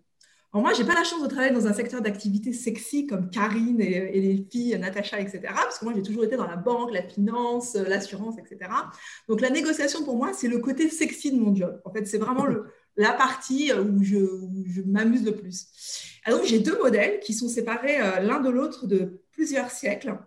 Alors 0.53 0.65
moi, 0.65 0.73
je 0.73 0.81
n'ai 0.81 0.87
pas 0.87 0.95
la 0.95 1.05
chance 1.05 1.23
de 1.23 1.27
travailler 1.27 1.53
dans 1.53 1.65
un 1.65 1.73
secteur 1.73 2.01
d'activité 2.01 2.51
sexy 2.51 3.07
comme 3.07 3.29
Karine 3.29 3.79
et, 3.79 4.19
les 4.19 4.45
filles, 4.51 4.77
Natacha, 4.77 5.17
etc. 5.21 5.41
Parce 5.45 5.79
que 5.79 5.85
moi, 5.85 5.93
j'ai 5.95 6.01
toujours 6.01 6.25
été 6.25 6.35
dans 6.35 6.45
la 6.45 6.57
banque, 6.57 6.91
la 6.91 7.03
finance, 7.03 7.75
l'assurance, 7.75 8.35
etc. 8.37 8.69
Donc 9.29 9.39
la 9.39 9.49
négociation, 9.49 10.03
pour 10.03 10.17
moi, 10.17 10.33
c'est 10.33 10.49
le 10.49 10.59
côté 10.59 10.89
sexy 10.89 11.31
de 11.31 11.39
mon 11.39 11.55
job. 11.55 11.81
En 11.85 11.93
fait, 11.93 12.05
c'est 12.05 12.17
vraiment 12.17 12.45
la 12.97 13.13
partie 13.13 13.71
où 13.71 14.03
je, 14.03 14.81
m'amuse 14.85 15.23
le 15.23 15.35
plus. 15.35 15.67
Alors, 16.25 16.43
j'ai 16.43 16.59
deux 16.59 16.77
modèles 16.79 17.21
qui 17.21 17.33
sont 17.33 17.47
séparés 17.47 18.01
euh, 18.01 18.19
l'un 18.19 18.41
de 18.41 18.49
l'autre 18.49 18.87
de 18.87 19.21
plusieurs 19.31 19.71
siècles. 19.71 20.17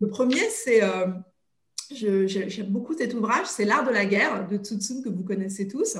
Le 0.00 0.08
premier, 0.08 0.42
c'est, 0.50 0.82
euh, 0.82 1.06
j'aime 1.90 2.66
beaucoup 2.66 2.94
cet 2.94 3.14
ouvrage, 3.14 3.46
c'est 3.46 3.64
L'art 3.64 3.84
de 3.84 3.92
la 3.92 4.06
guerre 4.06 4.48
de 4.48 4.56
Tsu 4.56 5.02
que 5.02 5.08
vous 5.08 5.22
connaissez 5.22 5.68
tous, 5.68 5.96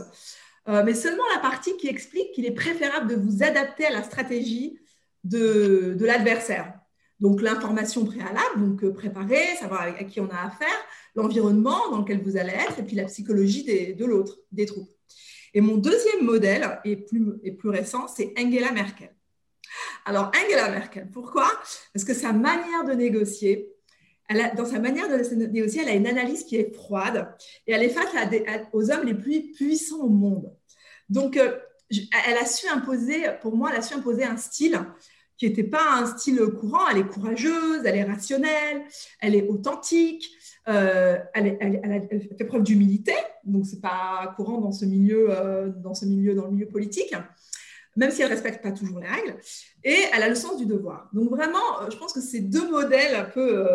euh, 0.69 0.83
mais 0.85 0.95
seulement 0.95 1.25
la 1.35 1.41
partie 1.41 1.77
qui 1.77 1.89
explique 1.89 2.33
qu'il 2.33 2.47
est 2.47 2.53
préférable 2.55 3.09
de 3.09 3.16
vous 3.16 3.43
adapter 3.43 3.87
à 3.87 3.91
la 3.91 4.03
stratégie 4.03 4.79
de, 5.25 5.95
de 5.99 6.05
l'adversaire. 6.05 6.75
Donc, 7.21 7.43
l'information 7.43 8.05
préalable, 8.05 8.59
donc 8.59 8.89
préparer, 8.95 9.57
savoir 9.59 9.83
à 9.83 10.05
qui 10.05 10.21
on 10.21 10.29
a 10.29 10.47
affaire, 10.47 10.69
l'environnement 11.16 11.91
dans 11.91 11.99
lequel 11.99 12.23
vous 12.23 12.37
allez 12.37 12.53
être, 12.53 12.79
et 12.79 12.83
puis 12.85 12.95
la 12.95 13.07
psychologie 13.07 13.95
de 13.95 14.05
l'autre, 14.05 14.39
des 14.53 14.66
troupes. 14.66 14.89
Et 15.55 15.61
mon 15.61 15.77
deuxième 15.77 16.25
modèle, 16.25 16.79
et 16.85 16.97
plus, 16.97 17.33
et 17.43 17.53
plus 17.53 17.71
récent, 17.71 18.07
c'est 18.07 18.33
Angela 18.39 18.71
Merkel. 18.71 19.14
Alors, 20.05 20.31
Angela 20.35 20.71
Merkel, 20.71 21.11
pourquoi? 21.12 21.51
Parce 21.93 22.05
que 22.05 22.14
sa 22.14 22.33
manière 22.33 22.85
de 22.87 22.93
négocier, 22.93 23.69
dans 24.57 24.66
sa 24.66 24.79
manière 24.79 25.09
de 25.09 25.35
négocier, 25.47 25.83
elle 25.83 25.89
a 25.89 25.95
une 25.95 26.07
analyse 26.07 26.45
qui 26.45 26.57
est 26.57 26.75
froide 26.75 27.35
et 27.66 27.73
elle 27.73 27.83
est 27.83 27.89
face 27.89 28.14
aux 28.73 28.91
hommes 28.91 29.07
les 29.07 29.14
plus 29.14 29.53
puissants 29.53 30.03
au 30.03 30.09
monde. 30.09 30.55
Donc, 31.09 31.37
euh, 31.37 31.59
elle 32.27 32.37
a 32.37 32.45
su 32.45 32.69
imposer, 32.69 33.25
pour 33.41 33.57
moi, 33.57 33.71
elle 33.73 33.79
a 33.79 33.83
su 33.83 33.95
imposer 33.95 34.25
un 34.25 34.37
style 34.37 34.79
qui 35.37 35.47
n'était 35.47 35.65
pas 35.65 35.95
un 35.95 36.07
style 36.07 36.41
courant. 36.61 36.89
Elle 36.91 36.99
est 36.99 37.07
courageuse, 37.07 37.83
elle 37.85 37.97
est 37.97 38.05
rationnelle, 38.05 38.83
elle 39.21 39.35
est 39.35 39.49
authentique, 39.49 40.29
euh, 40.69 41.17
elle, 41.33 42.09
fait 42.37 42.45
preuve 42.45 42.63
d'humilité, 42.63 43.15
donc 43.45 43.65
c'est 43.65 43.81
pas 43.81 44.35
courant 44.37 44.59
dans 44.61 44.73
ce 44.73 44.85
milieu, 44.85 45.29
euh, 45.31 45.69
dans 45.69 45.95
ce 45.95 46.05
milieu, 46.05 46.35
dans 46.35 46.47
le 46.47 46.51
milieu 46.51 46.67
politique, 46.67 47.15
même 47.97 48.11
si 48.11 48.21
elle 48.21 48.29
respecte 48.29 48.63
pas 48.63 48.73
toujours 48.73 48.99
les 48.99 49.07
règles. 49.07 49.37
Et 49.85 49.97
elle 50.13 50.23
a 50.23 50.29
le 50.29 50.35
sens 50.35 50.59
du 50.59 50.67
devoir. 50.67 51.09
Donc 51.13 51.31
vraiment, 51.31 51.89
je 51.91 51.97
pense 51.97 52.13
que 52.13 52.21
ces 52.21 52.41
deux 52.41 52.71
modèles 52.71 53.15
un 53.15 53.25
peu 53.25 53.67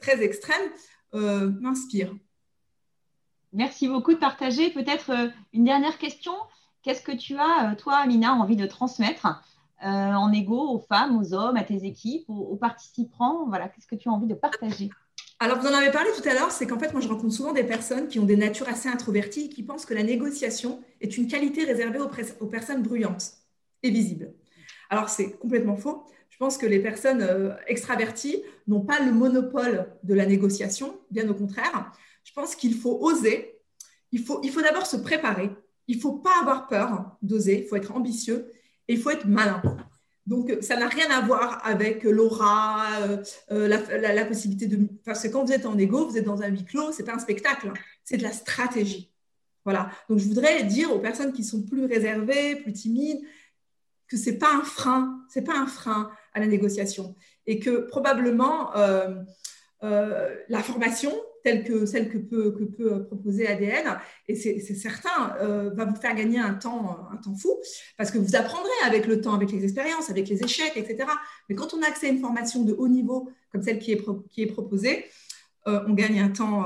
très 0.00 0.22
extrêmes 0.22 0.70
m'inspirent. 1.12 2.14
Merci 3.54 3.86
beaucoup 3.86 4.12
de 4.12 4.18
partager. 4.18 4.70
Peut-être 4.70 5.30
une 5.52 5.64
dernière 5.64 5.98
question. 5.98 6.32
Qu'est-ce 6.82 7.02
que 7.02 7.12
tu 7.12 7.36
as, 7.38 7.76
toi, 7.76 7.96
Amina, 7.98 8.34
envie 8.34 8.56
de 8.56 8.66
transmettre 8.66 9.42
en 9.80 10.32
égo 10.32 10.58
aux 10.58 10.80
femmes, 10.80 11.16
aux 11.16 11.32
hommes, 11.32 11.56
à 11.56 11.62
tes 11.62 11.84
équipes, 11.84 12.28
aux, 12.28 12.56
participants? 12.56 13.46
Voilà, 13.48 13.68
qu'est-ce 13.68 13.86
que 13.86 13.94
tu 13.94 14.08
as 14.08 14.12
envie 14.12 14.26
de 14.26 14.34
partager? 14.34 14.90
Alors, 15.38 15.58
vous 15.60 15.66
en 15.66 15.74
avez 15.74 15.90
parlé 15.90 16.10
tout 16.16 16.28
à 16.28 16.34
l'heure, 16.34 16.50
c'est 16.50 16.66
qu'en 16.66 16.78
fait, 16.78 16.92
moi, 16.92 17.00
je 17.00 17.08
rencontre 17.08 17.34
souvent 17.34 17.52
des 17.52 17.64
personnes 17.64 18.08
qui 18.08 18.18
ont 18.18 18.24
des 18.24 18.36
natures 18.36 18.68
assez 18.68 18.88
introverties 18.88 19.46
et 19.46 19.48
qui 19.48 19.62
pensent 19.62 19.86
que 19.86 19.94
la 19.94 20.02
négociation 20.02 20.82
est 21.00 21.16
une 21.16 21.26
qualité 21.26 21.64
réservée 21.64 22.00
aux, 22.00 22.46
personnes 22.46 22.82
bruyantes 22.82 23.32
et 23.82 23.90
visibles. 23.90 24.34
Alors, 24.90 25.08
c'est 25.08 25.38
complètement 25.38 25.76
faux. 25.76 26.04
Je 26.30 26.36
pense 26.36 26.58
que 26.58 26.66
les 26.66 26.80
personnes 26.80 27.22
euh, 27.22 27.54
extraverties 27.66 28.42
n'ont 28.66 28.82
pas 28.82 29.00
le 29.00 29.12
monopole 29.12 29.92
de 30.02 30.14
la 30.14 30.26
négociation, 30.26 30.98
bien 31.10 31.28
au 31.28 31.34
contraire. 31.34 31.92
Je 32.24 32.32
pense 32.32 32.56
qu'il 32.56 32.74
faut 32.74 32.98
oser, 33.00 33.60
il 34.10 34.20
faut 34.20 34.62
d'abord 34.62 34.86
se 34.86 34.96
préparer 34.96 35.50
il 35.88 36.00
faut 36.00 36.14
pas 36.14 36.40
avoir 36.40 36.68
peur 36.68 37.16
d'oser, 37.22 37.62
il 37.62 37.68
faut 37.68 37.76
être 37.76 37.92
ambitieux 37.92 38.50
et 38.88 38.94
il 38.94 39.00
faut 39.00 39.10
être 39.10 39.26
malin. 39.26 39.62
Donc, 40.26 40.56
ça 40.60 40.76
n'a 40.76 40.88
rien 40.88 41.10
à 41.10 41.20
voir 41.20 41.60
avec 41.66 42.04
l'aura, 42.04 42.86
euh, 43.50 43.68
la, 43.68 44.24
possibilité 44.24 44.66
de. 44.66 44.86
Parce 45.04 45.22
que 45.22 45.28
quand 45.28 45.44
vous 45.44 45.52
êtes 45.52 45.66
en 45.66 45.76
égo, 45.76 46.08
vous 46.08 46.16
êtes 46.16 46.24
dans 46.24 46.42
un 46.42 46.48
huis 46.48 46.64
clos, 46.64 46.92
ce 46.92 46.98
n'est 46.98 47.04
pas 47.06 47.14
un 47.14 47.18
spectacle, 47.18 47.68
hein. 47.68 47.74
c'est 48.04 48.18
de 48.18 48.22
la 48.22 48.30
stratégie. 48.30 49.12
Voilà. 49.64 49.90
Donc, 50.08 50.18
je 50.18 50.26
voudrais 50.26 50.62
dire 50.62 50.92
aux 50.92 51.00
personnes 51.00 51.32
qui 51.32 51.42
sont 51.42 51.62
plus 51.62 51.86
réservées, 51.86 52.56
plus 52.56 52.72
timides, 52.72 53.20
que 54.06 54.16
ce 54.16 54.30
n'est 54.30 54.38
pas 54.38 54.54
un 54.54 54.62
frein, 54.62 55.24
c'est 55.28 55.42
pas 55.42 55.58
un 55.58 55.66
frein 55.66 56.10
à 56.34 56.40
la 56.40 56.46
négociation. 56.46 57.16
Et 57.46 57.58
que 57.58 57.88
probablement, 57.88 58.76
euh, 58.76 59.16
euh, 59.82 60.34
la 60.48 60.62
formation, 60.62 61.12
telle 61.42 61.64
que 61.64 61.86
celle 61.86 62.08
que 62.08 62.18
peut, 62.18 62.52
que 62.52 62.64
peut 62.64 63.04
proposer 63.04 63.46
ADN, 63.46 63.98
et 64.28 64.34
c'est 64.34 64.60
certain, 64.60 65.36
euh, 65.40 65.70
va 65.74 65.84
vous 65.84 65.96
faire 65.96 66.14
gagner 66.14 66.38
un 66.38 66.54
temps, 66.54 66.98
un 67.12 67.16
temps 67.16 67.34
fou, 67.34 67.50
parce 67.96 68.10
que 68.10 68.18
vous 68.18 68.36
apprendrez 68.36 68.70
avec 68.84 69.06
le 69.06 69.20
temps, 69.20 69.34
avec 69.34 69.52
les 69.52 69.64
expériences, 69.64 70.10
avec 70.10 70.28
les 70.28 70.42
échecs, 70.42 70.76
etc. 70.76 71.08
Mais 71.48 71.54
quand 71.54 71.74
on 71.74 71.82
a 71.82 71.86
accès 71.86 72.08
à 72.08 72.10
une 72.10 72.20
formation 72.20 72.62
de 72.62 72.72
haut 72.72 72.88
niveau, 72.88 73.30
comme 73.50 73.62
celle 73.62 73.78
qui 73.78 73.92
est, 73.92 74.04
qui 74.28 74.42
est 74.42 74.46
proposée, 74.46 75.04
on 75.66 75.92
gagne 75.92 76.20
un 76.20 76.30
temps 76.30 76.64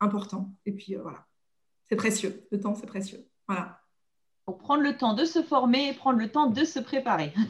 important. 0.00 0.54
Et 0.64 0.72
puis 0.72 0.94
voilà, 0.94 1.26
c'est 1.88 1.96
précieux. 1.96 2.46
Le 2.50 2.60
temps, 2.60 2.74
c'est 2.74 2.86
précieux. 2.86 3.26
Voilà. 3.46 3.78
Pour 4.46 4.58
prendre 4.58 4.82
le 4.82 4.96
temps 4.96 5.14
de 5.14 5.24
se 5.24 5.42
former 5.42 5.88
et 5.88 5.92
prendre 5.92 6.18
le 6.18 6.28
temps 6.28 6.48
de 6.48 6.64
se 6.64 6.78
préparer. 6.78 7.32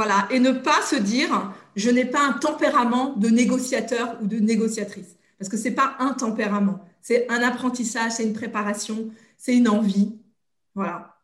Voilà, 0.00 0.26
et 0.30 0.40
ne 0.40 0.52
pas 0.52 0.80
se 0.80 0.96
dire, 0.96 1.52
je 1.76 1.90
n'ai 1.90 2.06
pas 2.06 2.26
un 2.26 2.32
tempérament 2.32 3.16
de 3.16 3.28
négociateur 3.28 4.16
ou 4.22 4.26
de 4.26 4.38
négociatrice. 4.38 5.14
Parce 5.40 5.48
que 5.48 5.56
ce 5.56 5.68
n'est 5.70 5.74
pas 5.74 5.96
un 5.98 6.12
tempérament, 6.12 6.80
c'est 7.00 7.26
un 7.30 7.42
apprentissage, 7.42 8.12
c'est 8.12 8.24
une 8.24 8.34
préparation, 8.34 9.08
c'est 9.38 9.56
une 9.56 9.70
envie. 9.70 10.18
Voilà. 10.74 11.16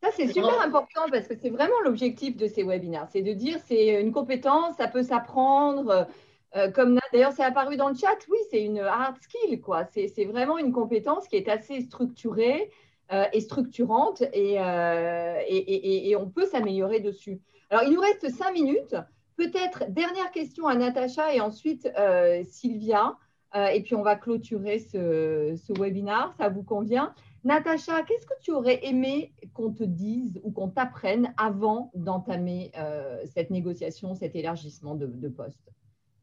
Ça, 0.00 0.10
c'est 0.16 0.28
super 0.28 0.62
important 0.62 1.02
parce 1.10 1.26
que 1.26 1.34
c'est 1.34 1.50
vraiment 1.50 1.80
l'objectif 1.84 2.36
de 2.36 2.46
ces 2.46 2.62
webinaires. 2.62 3.08
C'est 3.10 3.22
de 3.22 3.32
dire, 3.32 3.58
c'est 3.66 4.00
une 4.00 4.12
compétence, 4.12 4.76
ça 4.76 4.86
peut 4.86 5.02
s'apprendre. 5.02 6.06
Euh, 6.54 6.70
comme 6.70 6.96
d'ailleurs, 7.12 7.32
c'est 7.32 7.42
apparu 7.42 7.76
dans 7.76 7.88
le 7.88 7.96
chat, 7.96 8.16
oui, 8.30 8.38
c'est 8.52 8.62
une 8.62 8.78
hard 8.78 9.16
skill, 9.20 9.60
quoi. 9.60 9.84
C'est 9.92 10.24
vraiment 10.26 10.56
une 10.56 10.72
compétence 10.72 11.26
qui 11.26 11.34
est 11.34 11.48
assez 11.48 11.80
structurée 11.80 12.70
euh, 13.12 13.24
et 13.32 13.40
structurante 13.40 14.22
euh, 14.22 15.40
et, 15.48 15.56
et, 15.56 16.08
et 16.10 16.16
on 16.16 16.30
peut 16.30 16.46
s'améliorer 16.46 17.00
dessus. 17.00 17.40
Alors, 17.68 17.82
il 17.82 17.92
nous 17.94 18.00
reste 18.00 18.30
cinq 18.30 18.52
minutes. 18.52 18.94
Peut-être 19.36 19.84
dernière 19.88 20.30
question 20.30 20.68
à 20.68 20.76
Natacha 20.76 21.34
et 21.34 21.40
ensuite 21.40 21.90
euh, 21.98 22.44
Sylvia. 22.48 23.16
Euh, 23.54 23.66
et 23.66 23.82
puis, 23.82 23.94
on 23.94 24.02
va 24.02 24.16
clôturer 24.16 24.78
ce, 24.78 25.72
webinaire. 25.80 26.32
Ça 26.38 26.48
vous 26.48 26.62
convient 26.62 27.14
Natacha, 27.42 28.02
qu'est-ce 28.02 28.26
que 28.26 28.38
tu 28.42 28.50
aurais 28.52 28.84
aimé 28.84 29.32
qu'on 29.54 29.72
te 29.72 29.82
dise 29.82 30.38
ou 30.44 30.50
qu'on 30.50 30.68
t'apprenne 30.68 31.32
avant 31.38 31.90
d'entamer 31.94 32.70
euh, 32.76 33.24
cette 33.24 33.50
négociation, 33.50 34.14
cet 34.14 34.36
élargissement 34.36 34.94
de, 34.94 35.28
poste? 35.28 35.72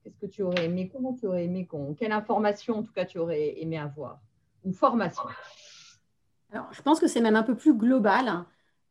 Qu'est-ce 0.03 0.19
que 0.19 0.27
tu 0.27 0.43
aurais 0.43 0.65
aimé 0.65 0.89
Comment 0.93 1.13
tu 1.13 1.25
aurais 1.25 1.45
aimé 1.45 1.65
qu'on 1.65 1.95
Quelle 1.95 2.11
information, 2.11 2.75
en 2.75 2.83
tout 2.83 2.93
cas, 2.93 3.05
tu 3.05 3.17
aurais 3.17 3.59
aimé 3.59 3.79
avoir? 3.79 4.21
Ou 4.63 4.71
formation? 4.71 5.23
Alors, 6.51 6.71
je 6.71 6.81
pense 6.81 6.99
que 6.99 7.07
c'est 7.07 7.21
même 7.21 7.35
un 7.35 7.43
peu 7.43 7.55
plus 7.55 7.73
global. 7.73 8.45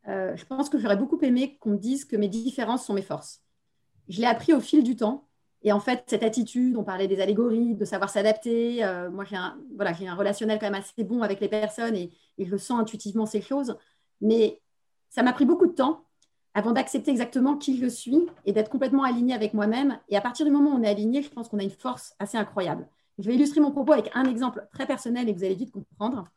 Euh, 0.08 0.36
je 0.36 0.44
pense 0.44 0.68
que 0.68 0.78
j'aurais 0.78 0.96
beaucoup 0.96 1.18
aimé 1.22 1.56
qu'on 1.58 1.70
me 1.70 1.78
dise 1.78 2.04
que 2.04 2.16
mes 2.16 2.28
différences 2.28 2.84
sont 2.84 2.94
mes 2.94 3.02
forces. 3.02 3.42
Je 4.08 4.20
l'ai 4.20 4.26
appris 4.26 4.52
au 4.52 4.60
fil 4.60 4.82
du 4.82 4.96
temps. 4.96 5.25
Et 5.66 5.72
en 5.72 5.80
fait, 5.80 6.04
cette 6.06 6.22
attitude, 6.22 6.76
on 6.76 6.84
parlait 6.84 7.08
des 7.08 7.20
allégories, 7.20 7.74
de 7.74 7.84
savoir 7.84 8.08
s'adapter. 8.08 8.84
Euh, 8.84 9.10
moi, 9.10 9.24
j'ai 9.24 9.34
un, 9.34 9.58
voilà, 9.74 9.90
un 10.00 10.14
relationnel 10.14 10.60
quand 10.60 10.70
même 10.70 10.80
assez 10.80 11.02
bon 11.02 11.22
avec 11.22 11.40
les 11.40 11.48
personnes 11.48 11.96
et, 11.96 12.12
je 12.38 12.56
sens 12.56 12.78
intuitivement 12.78 13.26
ces 13.26 13.40
choses. 13.40 13.76
Mais 14.20 14.60
ça 15.10 15.24
m'a 15.24 15.32
pris 15.32 15.44
beaucoup 15.44 15.66
de 15.66 15.72
temps 15.72 16.04
avant 16.54 16.70
d'accepter 16.70 17.10
exactement 17.10 17.56
qui 17.56 17.78
je 17.78 17.86
suis 17.86 18.26
et 18.44 18.52
d'être 18.52 18.70
complètement 18.70 19.02
aligné 19.02 19.34
avec 19.34 19.54
moi-même. 19.54 19.98
Et 20.08 20.16
à 20.16 20.20
partir 20.20 20.46
du 20.46 20.52
moment 20.52 20.70
où 20.70 20.78
on 20.78 20.84
est 20.84 20.88
aligné, 20.88 21.20
je 21.20 21.30
pense 21.30 21.48
qu'on 21.48 21.58
a 21.58 21.64
une 21.64 21.70
force 21.70 22.14
assez 22.20 22.38
incroyable. 22.38 22.86
Je 23.18 23.26
vais 23.26 23.34
illustrer 23.34 23.60
mon 23.60 23.72
propos 23.72 23.92
avec 23.92 24.08
un 24.14 24.24
exemple 24.24 24.68
très 24.72 24.86
personnel 24.86 25.28
et 25.28 25.32
vous 25.32 25.42
allez 25.42 25.56
vite 25.56 25.72
comprendre. 25.72 26.28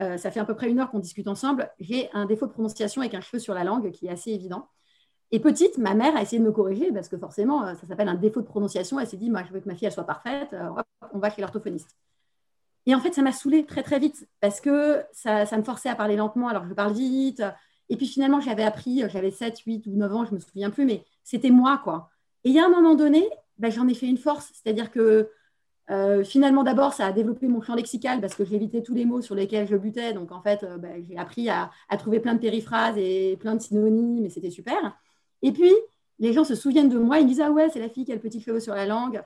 Euh, 0.00 0.16
ça 0.16 0.30
fait 0.30 0.40
à 0.40 0.46
peu 0.46 0.54
près 0.54 0.70
une 0.70 0.80
heure 0.80 0.90
qu'on 0.90 0.98
discute 0.98 1.28
ensemble. 1.28 1.70
J'ai 1.78 2.08
un 2.14 2.24
défaut 2.24 2.46
de 2.46 2.52
prononciation 2.52 3.02
avec 3.02 3.12
un 3.12 3.20
cheveu 3.20 3.38
sur 3.38 3.52
la 3.52 3.64
langue 3.64 3.90
qui 3.90 4.06
est 4.06 4.10
assez 4.10 4.30
évident. 4.30 4.66
Et 5.32 5.40
petite, 5.40 5.78
ma 5.78 5.94
mère 5.94 6.14
a 6.14 6.22
essayé 6.22 6.38
de 6.38 6.44
me 6.44 6.52
corriger 6.52 6.92
parce 6.92 7.08
que 7.08 7.16
forcément, 7.16 7.66
euh, 7.66 7.74
ça 7.74 7.86
s'appelle 7.86 8.08
un 8.08 8.14
défaut 8.14 8.40
de 8.40 8.46
prononciation. 8.46 9.00
Elle 9.00 9.06
s'est 9.06 9.16
dit, 9.16 9.30
moi, 9.30 9.42
je 9.48 9.52
veux 9.52 9.60
que 9.60 9.68
ma 9.68 9.74
fille 9.74 9.86
elle 9.86 9.92
soit 9.92 10.04
parfaite. 10.04 10.52
Euh, 10.52 10.68
on 11.12 11.18
va 11.18 11.30
chez 11.30 11.40
l'orthophoniste. 11.40 11.96
Et 12.84 12.94
en 12.94 13.00
fait, 13.00 13.12
ça 13.14 13.22
m'a 13.22 13.32
saoulée 13.32 13.64
très, 13.64 13.82
très 13.82 13.98
vite 13.98 14.28
parce 14.40 14.60
que 14.60 15.02
ça, 15.12 15.44
me 15.56 15.62
forçait 15.62 15.88
à 15.88 15.94
parler 15.94 16.16
lentement 16.16 16.48
alors 16.48 16.62
que 16.62 16.68
je 16.68 16.74
parle 16.74 16.92
vite. 16.92 17.42
Et 17.88 17.96
puis 17.96 18.06
finalement, 18.06 18.40
j'avais 18.40 18.64
appris, 18.64 19.04
j'avais 19.08 19.30
7, 19.30 19.58
8 19.58 19.86
ou 19.86 19.96
9 19.96 20.14
ans, 20.14 20.24
je 20.24 20.30
ne 20.30 20.36
me 20.36 20.40
souviens 20.40 20.70
plus, 20.70 20.84
mais 20.84 21.04
c'était 21.22 21.50
moi, 21.50 21.80
quoi. 21.82 22.10
Et 22.44 22.50
il 22.50 22.54
y 22.54 22.58
a 22.58 22.66
un 22.66 22.70
moment 22.70 22.94
donné, 22.94 23.28
ben, 23.58 23.70
j'en 23.70 23.86
ai 23.88 23.94
fait 23.94 24.06
une 24.06 24.18
force. 24.18 24.50
C'est-à-dire 24.52 24.90
que 24.90 25.30
euh, 25.90 26.24
finalement, 26.24 26.62
d'abord, 26.62 26.92
ça 26.92 27.06
a 27.06 27.12
développé 27.12 27.48
mon 27.48 27.60
champ 27.60 27.74
lexical 27.74 28.20
parce 28.20 28.34
que 28.34 28.44
j'évitais 28.44 28.82
tous 28.82 28.94
les 28.94 29.04
mots 29.04 29.20
sur 29.20 29.34
lesquels 29.34 29.66
je 29.68 29.76
butais. 29.76 30.12
Donc, 30.12 30.32
en 30.32 30.40
fait, 30.40 30.62
euh, 30.62 30.78
bah, 30.78 30.88
j'ai 31.06 31.16
appris 31.16 31.48
à, 31.50 31.70
trouver 31.98 32.20
plein 32.20 32.34
de 32.34 32.40
périphrases 32.40 32.96
et 32.96 33.36
plein 33.38 33.54
de 33.54 33.60
synonymes 33.60 34.24
et 34.24 34.30
c'était 34.30 34.50
super. 34.50 34.96
Et 35.42 35.52
puis, 35.52 35.72
les 36.18 36.32
gens 36.32 36.44
se 36.44 36.54
souviennent 36.54 36.88
de 36.88 36.98
moi, 36.98 37.18
ils 37.18 37.26
disent 37.26 37.40
Ah 37.40 37.50
ouais, 37.50 37.68
c'est 37.70 37.80
la 37.80 37.88
fille 37.88 38.04
qui 38.04 38.12
a 38.12 38.14
le 38.14 38.20
petit 38.20 38.40
cheveu 38.40 38.60
sur 38.60 38.74
la 38.74 38.86
langue. 38.86 39.22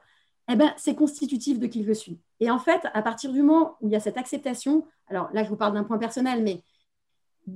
Eh 0.48 0.56
ben, 0.56 0.72
c'est 0.76 0.94
constitutif 0.94 1.58
de 1.58 1.66
qui 1.66 1.82
je 1.82 1.92
suis. 1.92 2.20
Et 2.40 2.50
en 2.50 2.58
fait, 2.58 2.80
à 2.94 3.02
partir 3.02 3.32
du 3.32 3.42
moment 3.42 3.76
où 3.80 3.88
il 3.88 3.92
y 3.92 3.96
a 3.96 4.00
cette 4.00 4.16
acceptation, 4.16 4.86
alors 5.08 5.28
là, 5.32 5.42
je 5.42 5.48
vous 5.48 5.56
parle 5.56 5.74
d'un 5.74 5.82
point 5.84 5.98
personnel, 5.98 6.42
mais 6.42 6.62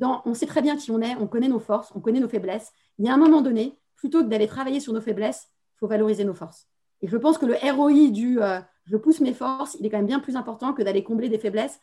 on 0.01 0.35
sait 0.35 0.47
très 0.47 0.63
bien 0.63 0.77
qui 0.77 0.91
on 0.91 1.01
est, 1.01 1.17
on 1.17 1.27
connaît 1.27 1.49
nos 1.49 1.61
forces, 1.61 1.93
on 1.95 2.01
connaît 2.01 2.21
nos 2.21 2.29
faiblesses. 2.29 2.73
Il 2.99 3.07
y 3.07 3.09
a 3.09 3.15
un 3.15 3.17
moment 3.17 3.43
donné, 3.43 3.79
plutôt 3.97 4.23
que 4.23 4.29
d'aller 4.29 4.47
travailler 4.47 4.81
sur 4.81 4.93
nos 4.93 5.01
faiblesses, 5.01 5.49
il 5.77 5.79
faut 5.79 5.87
valoriser 5.87 6.25
nos 6.25 6.35
forces. 6.35 6.67
Et 7.01 7.09
je 7.09 7.17
pense 7.17 7.39
que 7.39 7.47
le 7.47 7.55
ROI 7.55 8.11
du 8.11 8.41
euh, 8.43 8.61
je 8.85 8.97
pousse 8.97 9.21
mes 9.21 9.33
forces, 9.33 9.77
il 9.79 9.87
est 9.87 9.91
quand 9.91 9.99
même 9.99 10.07
bien 10.07 10.21
plus 10.21 10.37
important 10.37 10.73
que 10.73 10.83
d'aller 10.83 11.05
combler 11.05 11.29
des 11.29 11.39
faiblesses. 11.39 11.81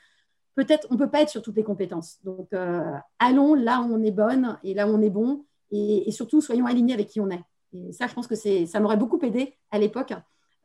Peut-être 0.56 0.88
on 0.90 0.96
ne 0.96 1.00
peut 1.00 1.10
pas 1.10 1.22
être 1.22 1.30
sur 1.30 1.42
toutes 1.42 1.56
les 1.56 1.64
compétences. 1.64 2.18
Donc, 2.24 2.52
euh, 2.54 2.94
allons 3.20 3.54
là 3.54 3.82
où 3.82 3.94
on 3.94 4.04
est 4.04 4.12
bonne 4.12 4.58
et 4.64 4.74
là 4.74 4.88
où 4.88 4.92
on 4.92 5.02
est 5.02 5.10
bon. 5.10 5.46
Et, 5.72 6.12
surtout, 6.12 6.42
soyons 6.42 6.66
alignés 6.66 6.94
avec 6.94 7.08
qui 7.08 7.20
on 7.20 7.30
est. 7.30 7.44
Et 7.74 7.92
ça, 7.92 8.08
je 8.08 8.14
pense 8.14 8.28
que 8.28 8.36
ça 8.36 8.80
m'aurait 8.80 8.98
beaucoup 8.98 9.20
aidé 9.24 9.56
à 9.72 9.80
l'époque, 9.80 10.14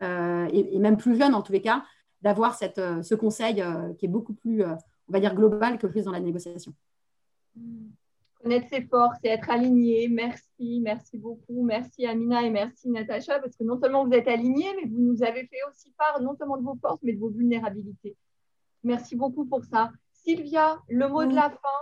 euh, 0.03 0.49
et, 0.53 0.79
même 0.79 0.97
plus 0.97 1.17
jeune 1.17 1.35
en 1.35 1.43
tous 1.43 1.53
les 1.53 1.63
cas, 1.63 1.85
d'avoir 2.21 2.57
euh, 2.79 3.03
ce 3.03 3.15
conseil 3.15 3.63
qui 3.99 4.07
est 4.07 4.09
beaucoup 4.09 4.35
plus, 4.35 4.65
on 4.65 5.13
va 5.13 5.21
dire, 5.21 5.35
global 5.35 5.79
que 5.79 5.91
juste 5.91 6.07
dans 6.07 6.13
la 6.13 6.21
négociation. 6.21 6.73
Mmh 7.57 7.91
connaître 8.43 8.69
ses 8.71 8.83
forces 8.83 9.19
et 9.23 9.29
être 9.29 9.51
aligné. 9.51 10.09
Merci, 10.09 10.81
merci 10.83 11.19
beaucoup. 11.19 11.63
Merci 11.63 12.07
Amina 12.07 12.43
et 12.43 12.51
merci 12.51 12.91
Natacha, 12.91 13.39
parce 13.39 13.57
que 13.57 13.65
non 13.65 13.79
seulement 13.79 14.05
vous 14.05 14.13
êtes 14.13 14.29
alignés, 14.29 14.71
mais 14.77 14.89
vous 14.89 15.01
nous 15.01 15.23
avez 15.23 15.47
fait 15.47 15.59
aussi 15.71 15.93
part 15.97 16.21
non 16.21 16.35
seulement 16.37 16.57
de 16.57 16.65
vos 16.65 16.77
forces, 16.81 17.01
mais 17.03 17.13
de 17.13 17.19
vos 17.19 17.31
vulnérabilités. 17.31 18.17
Merci 18.83 19.17
beaucoup 19.17 19.45
pour 19.45 19.65
ça. 19.65 19.93
Sylvia, 20.13 20.81
le 20.89 21.09
mot 21.09 21.25
de 21.25 21.35
la 21.35 21.51
fin, 21.51 21.79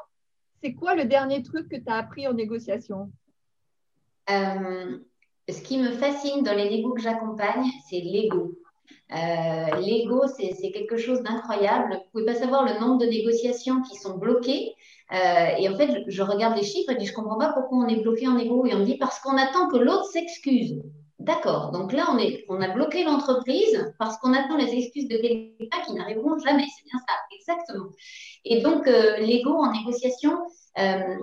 c'est 0.63 0.75
quoi 0.75 0.95
le 0.95 1.05
dernier 1.05 1.43
truc 1.43 1.69
que 1.69 1.77
tu 1.77 1.89
as 1.89 1.97
appris 1.97 2.27
en 2.27 2.33
négociation? 2.33 3.11
Euh, 4.31 4.99
Ce 5.49 5.63
qui 5.63 5.79
me 5.79 5.93
fascine 5.93 6.43
dans 6.43 6.55
les 6.55 6.69
négos 6.69 6.95
que 6.95 7.03
j'accompagne, 7.03 7.65
c'est 7.89 8.01
l'ego. 8.01 8.53
Euh, 9.13 9.77
l'ego, 9.81 10.25
c'est 10.27 10.71
quelque 10.73 10.97
chose 10.97 11.23
d'incroyable. 11.23 12.01
Vous 12.13 12.21
ne 12.21 12.25
pouvez 12.25 12.27
pas 12.27 12.35
savoir 12.35 12.65
le 12.65 12.79
nombre 12.81 12.99
de 12.99 13.07
négociations 13.07 13.83
qui 13.83 13.97
sont 13.97 14.19
bloquées 14.19 14.75
euh, 15.13 15.57
et 15.59 15.69
en 15.69 15.77
fait, 15.77 16.05
je, 16.07 16.23
regarde 16.23 16.57
les 16.57 16.63
chiffres 16.63 16.91
et 16.91 16.95
je 16.95 16.99
dis, 17.01 17.07
je 17.07 17.13
comprends 17.13 17.39
pas 17.39 17.53
pourquoi 17.53 17.79
on 17.79 17.89
est 17.89 18.01
bloqué 18.01 18.29
en 18.29 18.39
égo. 18.39 18.67
Et 18.67 18.75
on 18.75 18.79
me 18.79 18.85
dit, 18.85 18.97
parce 18.97 19.19
qu'on 19.21 19.37
attend 19.37 19.69
que 19.69 19.77
l'autre 19.77 20.05
s'excuse. 20.05 20.83
D'accord. 21.21 21.71
Donc 21.73 21.93
là, 21.93 22.07
on, 22.11 22.19
est, 22.19 22.47
on 22.49 22.63
a 22.63 22.69
bloqué 22.69 23.05
l'entreprise 23.05 23.93
parce 23.99 24.17
qu'on 24.19 24.33
attend 24.33 24.57
les 24.57 24.73
excuses 24.73 25.07
de 25.07 25.19
quelqu'un 25.19 25.83
qui 25.87 25.93
n'arriveront 25.93 26.39
jamais. 26.39 26.65
C'est 26.75 26.85
bien 26.85 26.99
ça, 27.07 27.15
exactement. 27.31 27.91
Et 28.47 28.63
donc, 28.63 28.89
euh, 28.89 29.19
l'ego 29.19 29.51
en 29.51 29.71
négociation, 29.71 30.39
euh, 30.79 31.17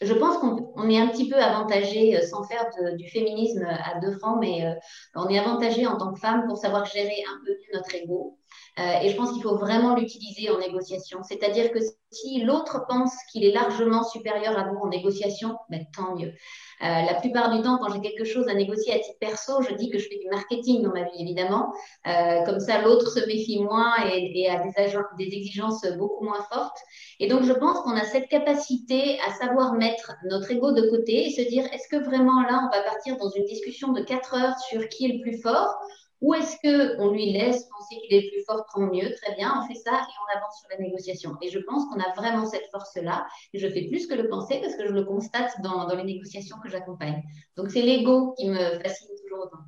je 0.00 0.14
pense 0.14 0.38
qu'on 0.38 0.88
est 0.88 0.98
un 0.98 1.08
petit 1.08 1.28
peu 1.28 1.36
avantagé, 1.36 2.18
sans 2.22 2.44
faire 2.44 2.66
du 2.96 3.06
féminisme 3.10 3.64
à 3.64 4.00
deux 4.00 4.12
francs, 4.12 4.38
mais 4.40 4.74
on 5.14 5.28
est 5.28 5.38
avantagé 5.38 5.86
en 5.86 5.98
tant 5.98 6.12
que 6.14 6.18
femme 6.18 6.46
pour 6.48 6.56
savoir 6.56 6.86
gérer 6.86 7.22
un 7.28 7.44
peu 7.44 7.52
notre 7.74 7.94
ego. 7.94 8.38
Euh, 8.78 9.00
et 9.02 9.10
je 9.10 9.16
pense 9.16 9.32
qu'il 9.32 9.42
faut 9.42 9.56
vraiment 9.56 9.94
l'utiliser 9.94 10.50
en 10.50 10.58
négociation. 10.58 11.22
C'est-à-dire 11.22 11.72
que 11.72 11.78
si 12.10 12.42
l'autre 12.42 12.86
pense 12.88 13.12
qu'il 13.30 13.44
est 13.44 13.52
largement 13.52 14.02
supérieur 14.02 14.58
à 14.58 14.64
vous 14.64 14.78
en 14.78 14.88
négociation, 14.88 15.56
ben, 15.68 15.84
tant 15.94 16.14
mieux. 16.16 16.28
Euh, 16.28 17.02
la 17.02 17.14
plupart 17.20 17.54
du 17.54 17.62
temps, 17.62 17.78
quand 17.78 17.92
j'ai 17.92 18.00
quelque 18.00 18.24
chose 18.24 18.48
à 18.48 18.54
négocier 18.54 18.94
à 18.94 18.98
titre 18.98 19.18
perso, 19.20 19.60
je 19.62 19.74
dis 19.74 19.90
que 19.90 19.98
je 19.98 20.08
fais 20.08 20.18
du 20.18 20.28
marketing 20.30 20.82
dans 20.82 20.90
ma 20.90 21.02
vie, 21.02 21.20
évidemment. 21.20 21.72
Euh, 22.06 22.44
comme 22.44 22.60
ça, 22.60 22.80
l'autre 22.80 23.10
se 23.10 23.20
méfie 23.26 23.60
moins 23.60 23.92
et, 24.06 24.48
a 24.48 24.62
des, 24.62 24.72
des, 25.18 25.36
exigences 25.36 25.86
beaucoup 25.98 26.24
moins 26.24 26.42
fortes. 26.50 26.78
Et 27.20 27.28
donc, 27.28 27.42
je 27.42 27.52
pense 27.52 27.78
qu'on 27.80 27.94
a 27.94 28.04
cette 28.04 28.28
capacité 28.28 29.18
à 29.28 29.32
savoir 29.34 29.74
mettre 29.74 30.12
notre 30.24 30.50
ego 30.50 30.72
de 30.72 30.88
côté 30.88 31.26
et 31.26 31.30
se 31.30 31.42
dire, 31.42 31.64
est-ce 31.72 31.88
que 31.88 32.02
vraiment 32.02 32.40
là, 32.42 32.66
on 32.66 32.74
va 32.74 32.82
partir 32.82 33.18
dans 33.18 33.30
une 33.30 33.44
discussion 33.44 33.92
de 33.92 34.00
quatre 34.00 34.34
heures 34.34 34.58
sur 34.58 34.88
qui 34.88 35.04
est 35.04 35.14
le 35.14 35.20
plus 35.20 35.40
fort 35.42 35.76
Ou 36.22 36.34
est-ce 36.34 36.56
qu'on 36.62 37.10
lui 37.10 37.32
laisse 37.32 37.64
penser 37.64 37.96
qu'il 38.00 38.16
est 38.16 38.30
plus 38.30 38.44
fort, 38.44 38.64
tant 38.72 38.82
mieux, 38.82 39.12
très 39.20 39.34
bien, 39.34 39.60
on 39.60 39.66
fait 39.66 39.78
ça 39.78 39.90
et 39.90 40.14
on 40.22 40.38
avance 40.38 40.60
sur 40.60 40.68
la 40.70 40.78
négociation. 40.78 41.36
Et 41.42 41.50
je 41.50 41.58
pense 41.58 41.84
qu'on 41.86 42.00
a 42.00 42.14
vraiment 42.14 42.46
cette 42.46 42.70
force-là. 42.70 43.26
Je 43.52 43.68
fais 43.68 43.88
plus 43.88 44.06
que 44.06 44.14
le 44.14 44.28
penser 44.28 44.60
parce 44.60 44.76
que 44.76 44.86
je 44.86 44.92
le 44.92 45.04
constate 45.04 45.60
dans, 45.62 45.92
les 45.94 46.04
négociations 46.04 46.56
que 46.62 46.68
j'accompagne. 46.68 47.22
Donc 47.56 47.70
c'est 47.70 47.82
l'ego 47.82 48.34
qui 48.38 48.48
me 48.48 48.78
fascine 48.80 49.08
toujours 49.20 49.46
autant. 49.46 49.64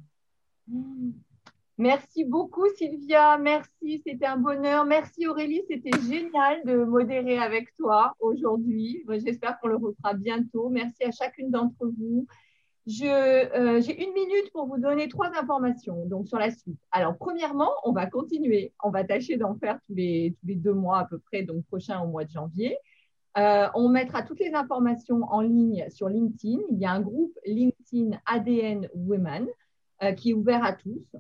Mmh. 0.69 1.11
Merci 1.77 2.25
beaucoup 2.25 2.69
Sylvia, 2.77 3.37
merci, 3.37 4.01
c'était 4.07 4.27
un 4.27 4.37
bonheur. 4.37 4.85
Merci 4.85 5.27
Aurélie, 5.27 5.63
c'était 5.69 6.01
génial 6.03 6.65
de 6.65 6.85
modérer 6.85 7.37
avec 7.39 7.75
toi 7.75 8.15
aujourd'hui. 8.21 9.05
J'espère 9.25 9.59
qu'on 9.59 9.67
le 9.67 9.77
refera 9.77 10.15
bientôt. 10.15 10.69
Merci 10.69 11.03
à 11.03 11.11
chacune 11.11 11.51
d'entre 11.51 11.85
vous. 11.99 12.29
Euh, 12.87 13.80
j'ai 13.80 14.05
une 14.05 14.12
minute 14.12 14.53
pour 14.53 14.66
vous 14.66 14.78
donner 14.78 15.09
trois 15.09 15.30
informations 15.41 16.05
donc 16.07 16.28
sur 16.28 16.39
la 16.39 16.51
suite. 16.51 16.78
Alors, 16.93 17.16
premièrement, 17.16 17.70
on 17.85 17.93
va 17.93 18.07
continuer. 18.07 18.72
On 18.82 18.91
va 18.91 19.05
tâcher 19.05 19.37
d'en 19.37 19.55
faire 19.55 19.78
tous 19.87 19.95
les, 19.95 20.37
tous 20.39 20.47
les 20.47 20.57
deux 20.57 20.74
mois 20.74 20.99
à 20.99 21.05
peu 21.07 21.18
près, 21.18 21.43
donc 21.43 21.64
prochain 21.64 22.01
au 22.03 22.09
mois 22.09 22.24
de 22.24 22.30
janvier. 22.30 22.76
Euh, 23.37 23.66
on 23.74 23.89
mettra 23.89 24.22
toutes 24.22 24.41
les 24.41 24.55
informations 24.55 25.22
en 25.24 25.41
ligne 25.41 25.87
sur 25.89 26.09
LinkedIn. 26.09 26.59
Il 26.70 26.78
y 26.78 26.85
a 26.85 26.93
un 26.93 27.01
groupe 27.01 27.37
LinkedIn 27.47 28.18
ADN 28.26 28.89
Women 28.95 29.49
euh, 30.03 30.12
qui 30.12 30.30
est 30.30 30.35
ouvert 30.35 30.62
à 30.62 30.74
tous. 30.74 31.16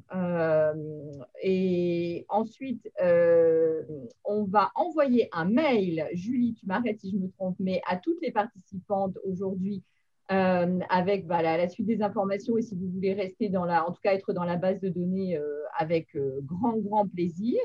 Et 1.42 2.26
ensuite, 2.28 2.90
on 3.00 4.44
va 4.44 4.70
envoyer 4.74 5.30
un 5.32 5.46
mail, 5.46 6.08
Julie, 6.12 6.54
tu 6.54 6.66
m'arrêtes 6.66 7.00
si 7.00 7.10
je 7.10 7.16
me 7.16 7.30
trompe, 7.30 7.56
mais 7.58 7.80
à 7.88 7.96
toutes 7.96 8.20
les 8.20 8.32
participantes 8.32 9.16
aujourd'hui 9.24 9.82
avec 10.28 11.26
la, 11.28 11.68
suite 11.68 11.86
des 11.86 12.02
informations 12.02 12.56
et 12.56 12.62
si 12.62 12.74
vous 12.74 12.88
voulez 12.88 13.12
rester 13.12 13.48
dans 13.48 13.64
la, 13.64 13.86
en 13.86 13.92
tout 13.92 14.00
cas 14.02 14.14
être 14.14 14.32
dans 14.32 14.44
la 14.44 14.56
base 14.56 14.80
de 14.80 14.88
données 14.88 15.38
avec 15.76 16.16
grand, 16.42 16.78
grand 16.78 17.06
plaisir. 17.06 17.60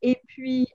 Et 0.00 0.18
puis, 0.26 0.68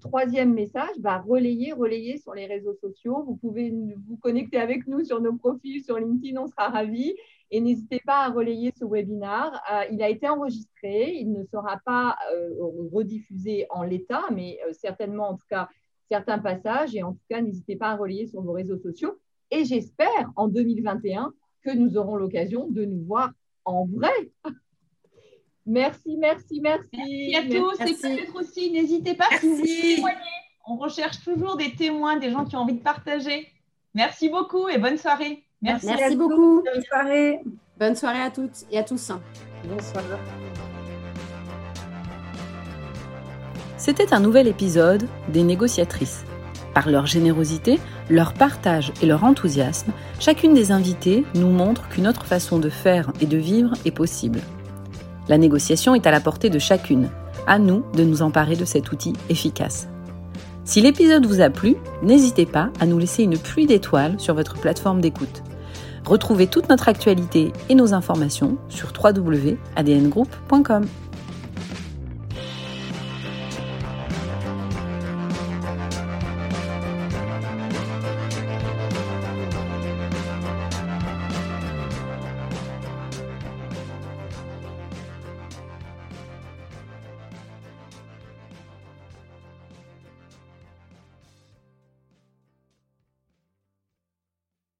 troisième 0.00 0.54
message, 0.54 0.98
bah, 1.00 1.22
relayer, 1.26 1.72
relayer 1.72 2.18
sur 2.18 2.34
les 2.34 2.46
réseaux 2.46 2.74
sociaux. 2.74 3.24
Vous 3.26 3.36
pouvez 3.36 3.70
vous 4.06 4.16
connecter 4.16 4.58
avec 4.58 4.86
nous 4.86 5.04
sur 5.04 5.20
nos 5.20 5.34
profils 5.34 5.84
sur 5.84 5.98
LinkedIn, 5.98 6.40
on 6.40 6.46
sera 6.46 6.68
ravis. 6.68 7.14
Et 7.50 7.60
n'hésitez 7.60 8.00
pas 8.04 8.24
à 8.24 8.30
relayer 8.30 8.72
ce 8.76 8.84
webinaire. 8.84 9.60
Euh, 9.72 9.84
il 9.90 10.02
a 10.02 10.08
été 10.08 10.28
enregistré, 10.28 11.14
il 11.14 11.32
ne 11.32 11.44
sera 11.44 11.78
pas 11.84 12.16
euh, 12.32 12.50
rediffusé 12.92 13.66
en 13.70 13.82
l'état, 13.82 14.24
mais 14.30 14.58
euh, 14.66 14.72
certainement 14.72 15.30
en 15.30 15.36
tout 15.36 15.46
cas 15.48 15.68
certains 16.10 16.38
passages. 16.38 16.94
Et 16.94 17.02
en 17.02 17.12
tout 17.12 17.24
cas, 17.28 17.40
n'hésitez 17.40 17.76
pas 17.76 17.88
à 17.88 17.96
relayer 17.96 18.26
sur 18.26 18.42
vos 18.42 18.52
réseaux 18.52 18.78
sociaux. 18.78 19.18
Et 19.50 19.64
j'espère 19.64 20.30
en 20.36 20.48
2021 20.48 21.32
que 21.64 21.70
nous 21.70 21.96
aurons 21.96 22.16
l'occasion 22.16 22.68
de 22.68 22.84
nous 22.84 23.04
voir 23.04 23.30
en 23.64 23.86
vrai. 23.86 24.12
merci, 25.66 26.16
merci, 26.18 26.60
merci. 26.60 26.88
Merci 26.92 27.36
à 27.36 27.42
tous. 27.42 27.80
Et 27.80 27.94
peut-être 27.94 28.36
aussi, 28.36 28.70
n'hésitez 28.70 29.14
pas 29.14 29.28
si 29.40 29.96
vous 29.96 30.08
On 30.66 30.76
recherche 30.76 31.22
toujours 31.24 31.56
des 31.56 31.74
témoins, 31.74 32.16
des 32.16 32.30
gens 32.30 32.44
qui 32.44 32.56
ont 32.56 32.60
envie 32.60 32.74
de 32.74 32.82
partager. 32.82 33.48
Merci 33.94 34.28
beaucoup 34.28 34.68
et 34.68 34.78
bonne 34.78 34.98
soirée. 34.98 35.44
Merci, 35.62 36.16
beaucoup. 36.16 36.62
Bonne 36.62 36.82
soirée. 36.82 37.40
Bonne 37.78 37.96
soirée 37.96 38.22
à 38.22 38.30
toutes 38.30 38.64
et 38.70 38.78
à 38.78 38.84
tous. 38.84 39.12
Bonsoir. 39.64 40.04
C'était 43.76 44.12
un 44.12 44.20
nouvel 44.20 44.48
épisode 44.48 45.08
des 45.28 45.42
négociatrices. 45.42 46.24
Par 46.74 46.90
leur 46.90 47.06
générosité, 47.06 47.80
leur 48.08 48.34
partage 48.34 48.92
et 49.02 49.06
leur 49.06 49.24
enthousiasme, 49.24 49.92
chacune 50.20 50.54
des 50.54 50.70
invitées 50.70 51.24
nous 51.34 51.50
montre 51.50 51.88
qu'une 51.88 52.06
autre 52.06 52.24
façon 52.24 52.58
de 52.58 52.68
faire 52.68 53.12
et 53.20 53.26
de 53.26 53.36
vivre 53.36 53.72
est 53.84 53.90
possible. 53.90 54.40
La 55.28 55.38
négociation 55.38 55.94
est 55.94 56.06
à 56.06 56.10
la 56.10 56.20
portée 56.20 56.50
de 56.50 56.58
chacune. 56.58 57.10
À 57.46 57.58
nous 57.58 57.84
de 57.94 58.04
nous 58.04 58.22
emparer 58.22 58.56
de 58.56 58.64
cet 58.64 58.92
outil 58.92 59.14
efficace. 59.28 59.88
Si 60.64 60.82
l'épisode 60.82 61.24
vous 61.24 61.40
a 61.40 61.48
plu, 61.48 61.76
n'hésitez 62.02 62.44
pas 62.44 62.70
à 62.78 62.86
nous 62.86 62.98
laisser 62.98 63.22
une 63.22 63.38
pluie 63.38 63.66
d'étoiles 63.66 64.20
sur 64.20 64.34
votre 64.34 64.58
plateforme 64.58 65.00
d'écoute. 65.00 65.42
Retrouvez 66.04 66.46
toute 66.46 66.68
notre 66.68 66.88
actualité 66.88 67.52
et 67.68 67.74
nos 67.74 67.94
informations 67.94 68.58
sur 68.68 68.92
www.adngroup.com. 68.92 70.86